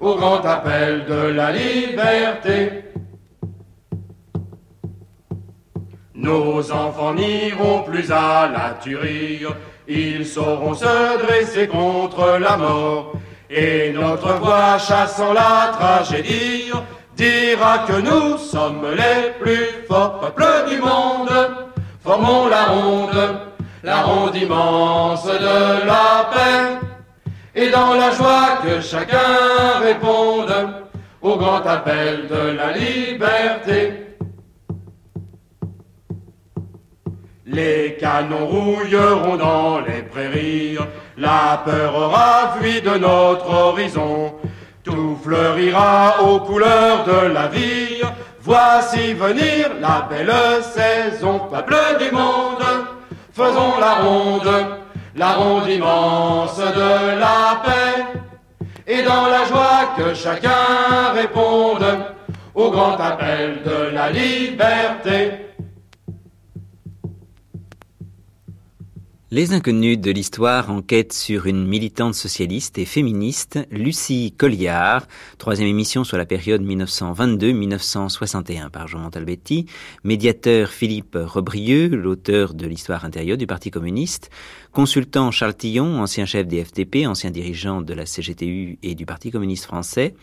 au 0.00 0.14
grand 0.14 0.44
appel 0.44 1.04
de 1.04 1.28
la 1.28 1.52
liberté. 1.52 2.85
Nos 6.16 6.72
enfants 6.72 7.12
n'iront 7.12 7.82
plus 7.82 8.10
à 8.10 8.48
la 8.50 8.70
tuerie, 8.82 9.42
ils 9.86 10.24
sauront 10.24 10.72
se 10.72 11.22
dresser 11.22 11.68
contre 11.68 12.38
la 12.40 12.56
mort. 12.56 13.12
Et 13.50 13.92
notre 13.92 14.32
voix 14.38 14.78
chassant 14.78 15.34
la 15.34 15.72
tragédie 15.72 16.72
dira 17.14 17.80
que 17.86 18.00
nous 18.00 18.38
sommes 18.38 18.86
les 18.96 19.32
plus 19.38 19.84
forts 19.86 20.18
peuples 20.20 20.70
du 20.70 20.78
monde. 20.78 21.30
Formons 22.02 22.48
la 22.48 22.64
ronde, 22.64 23.38
la 23.84 24.00
ronde 24.00 24.36
immense 24.36 25.26
de 25.26 25.86
la 25.86 26.30
paix. 26.32 27.30
Et 27.54 27.68
dans 27.68 27.92
la 27.92 28.10
joie 28.12 28.58
que 28.64 28.80
chacun 28.80 29.80
réponde 29.82 30.54
au 31.20 31.36
grand 31.36 31.64
appel 31.66 32.26
de 32.26 32.56
la 32.56 32.72
liberté. 32.72 34.05
Les 37.48 37.96
canons 38.00 38.44
rouilleront 38.48 39.36
dans 39.36 39.78
les 39.78 40.02
prairies, 40.02 40.76
la 41.16 41.62
peur 41.64 41.94
aura 41.94 42.56
fui 42.58 42.80
de 42.80 42.98
notre 42.98 43.48
horizon. 43.48 44.34
Tout 44.82 45.16
fleurira 45.22 46.22
aux 46.24 46.40
couleurs 46.40 47.04
de 47.04 47.28
la 47.28 47.46
vie. 47.46 48.02
Voici 48.40 49.12
venir 49.12 49.70
la 49.80 50.08
belle 50.10 50.32
saison, 50.60 51.38
peuple 51.38 51.76
du 52.00 52.10
monde. 52.10 52.64
Faisons 53.32 53.78
la 53.78 53.94
ronde, 53.94 54.66
la 55.14 55.32
ronde 55.34 55.68
immense 55.68 56.58
de 56.58 57.20
la 57.20 57.62
paix, 57.64 58.22
et 58.88 59.02
dans 59.02 59.26
la 59.28 59.44
joie 59.44 59.94
que 59.96 60.14
chacun 60.14 61.12
réponde 61.14 61.86
au 62.56 62.72
grand 62.72 62.96
appel 62.96 63.62
de 63.64 63.94
la 63.94 64.10
liberté. 64.10 65.45
Les 69.36 69.52
inconnus 69.52 69.98
de 69.98 70.10
l'histoire 70.10 70.70
enquêtent 70.70 71.12
sur 71.12 71.44
une 71.44 71.66
militante 71.66 72.14
socialiste 72.14 72.78
et 72.78 72.86
féministe, 72.86 73.58
Lucie 73.70 74.32
Colliard, 74.34 75.06
troisième 75.36 75.68
émission 75.68 76.04
sur 76.04 76.16
la 76.16 76.24
période 76.24 76.64
1922-1961 76.64 78.70
par 78.70 78.88
Jean 78.88 79.00
Montalbetti, 79.00 79.66
médiateur 80.04 80.70
Philippe 80.70 81.18
Rebrieux, 81.20 81.88
l'auteur 81.88 82.54
de 82.54 82.66
l'histoire 82.66 83.04
intérieure 83.04 83.36
du 83.36 83.46
Parti 83.46 83.70
communiste, 83.70 84.30
consultant 84.72 85.30
Charles 85.30 85.54
Tillon, 85.54 86.00
ancien 86.00 86.24
chef 86.24 86.46
des 86.46 86.64
FTP, 86.64 87.06
ancien 87.06 87.30
dirigeant 87.30 87.82
de 87.82 87.92
la 87.92 88.06
CGTU 88.06 88.78
et 88.82 88.94
du 88.94 89.04
Parti 89.04 89.30
communiste 89.30 89.66
français, 89.66 90.14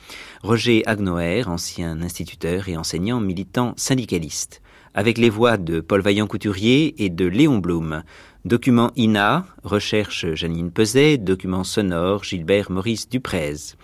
Roger 0.42 0.82
Agnoer, 0.88 1.48
ancien 1.48 2.02
instituteur 2.02 2.68
et 2.68 2.78
enseignant 2.78 3.20
militant 3.20 3.76
syndicaliste, 3.78 4.64
avec 4.94 5.18
les 5.18 5.30
voix 5.30 5.58
de 5.58 5.80
Paul 5.80 6.02
Vaillant-Couturier 6.02 7.04
et 7.04 7.10
de 7.10 7.26
Léon 7.26 7.58
Blum, 7.58 8.04
Document 8.46 8.92
INA, 8.98 9.46
recherche 9.64 10.26
Janine 10.34 10.70
Peset, 10.70 11.18
document 11.18 11.64
sonore 11.64 12.26
Gilbert 12.26 12.70
Maurice 12.70 13.08
Duprez. 13.08 13.76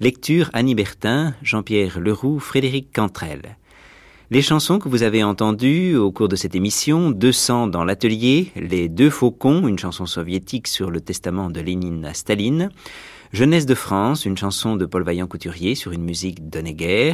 Lecture 0.00 0.50
Annie 0.52 0.74
Bertin, 0.74 1.34
Jean-Pierre 1.42 1.98
Leroux, 1.98 2.38
Frédéric 2.38 2.92
Cantrel. 2.92 3.56
Les 4.30 4.42
chansons 4.42 4.78
que 4.78 4.88
vous 4.88 5.02
avez 5.02 5.24
entendues 5.24 5.96
au 5.96 6.12
cours 6.12 6.28
de 6.28 6.36
cette 6.36 6.54
émission, 6.54 7.10
200 7.10 7.68
dans 7.68 7.84
l'atelier, 7.84 8.52
Les 8.54 8.88
deux 8.88 9.10
faucons, 9.10 9.66
une 9.66 9.78
chanson 9.78 10.04
soviétique 10.04 10.68
sur 10.68 10.90
le 10.90 11.00
testament 11.00 11.48
de 11.48 11.60
Lénine 11.60 12.04
à 12.04 12.12
Staline, 12.12 12.70
Jeunesse 13.32 13.64
de 13.64 13.74
France, 13.74 14.26
une 14.26 14.36
chanson 14.36 14.76
de 14.76 14.84
Paul 14.84 15.04
Vaillant-Couturier 15.04 15.74
sur 15.74 15.92
une 15.92 16.04
musique 16.04 16.50
d'Honegger, 16.50 17.12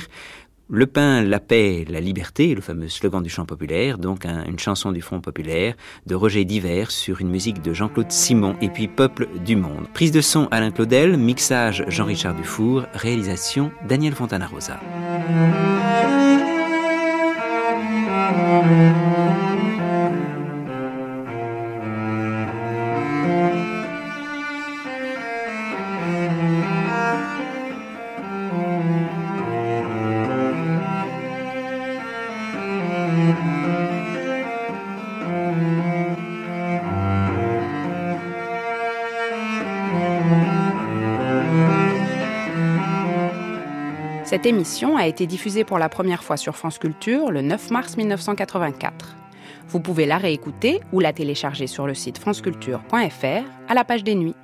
le 0.71 0.87
pain, 0.87 1.23
la 1.23 1.41
paix, 1.41 1.85
la 1.89 2.01
liberté, 2.01 2.55
le 2.55 2.61
fameux 2.61 2.89
slogan 2.89 3.23
du 3.23 3.31
chant 3.31 3.47
populaire, 3.47 3.99
donc 3.99 4.27
une 4.27 4.59
chanson 4.59 4.93
du 4.93 5.01
Front 5.01 5.21
populaire 5.21 5.75
de 6.07 6.15
Roger 6.15 6.45
Divers 6.45 6.91
sur 6.91 7.21
une 7.21 7.31
musique 7.31 7.63
de 7.63 7.73
Jean-Claude 7.73 8.13
Simon 8.13 8.57
et 8.61 8.69
puis 8.69 8.89
Peuple 8.89 9.29
du 9.45 9.57
Monde. 9.57 9.87
Prise 9.95 10.13
de 10.13 10.21
son 10.21 10.47
Alain 10.51 10.71
Claudel, 10.71 11.17
mixage 11.17 11.85
Jean-Richard 11.89 12.35
Dufour, 12.35 12.85
réalisation 12.93 13.71
Daniel 13.89 14.15
Fontana 14.15 14.47
Rosa. 14.47 14.79
Cette 44.39 44.47
émission 44.47 44.97
a 44.97 45.09
été 45.09 45.27
diffusée 45.27 45.65
pour 45.65 45.81
la 45.81 45.89
première 45.89 46.23
fois 46.23 46.37
sur 46.37 46.55
France 46.55 46.79
Culture 46.79 47.33
le 47.33 47.43
9 47.43 47.73
mars 47.73 47.97
1984. 47.97 49.17
Vous 49.67 49.81
pouvez 49.81 50.07
la 50.07 50.17
réécouter 50.17 50.79
ou 50.93 51.01
la 51.01 51.13
télécharger 51.13 51.67
sur 51.67 51.89
le 51.89 51.95
site 51.95 52.19
franceculture.fr 52.19 53.25
à 53.69 53.75
la 53.75 53.85
page 53.85 54.05
des 54.05 54.15
nuits. 54.15 54.37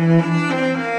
Música 0.00 0.89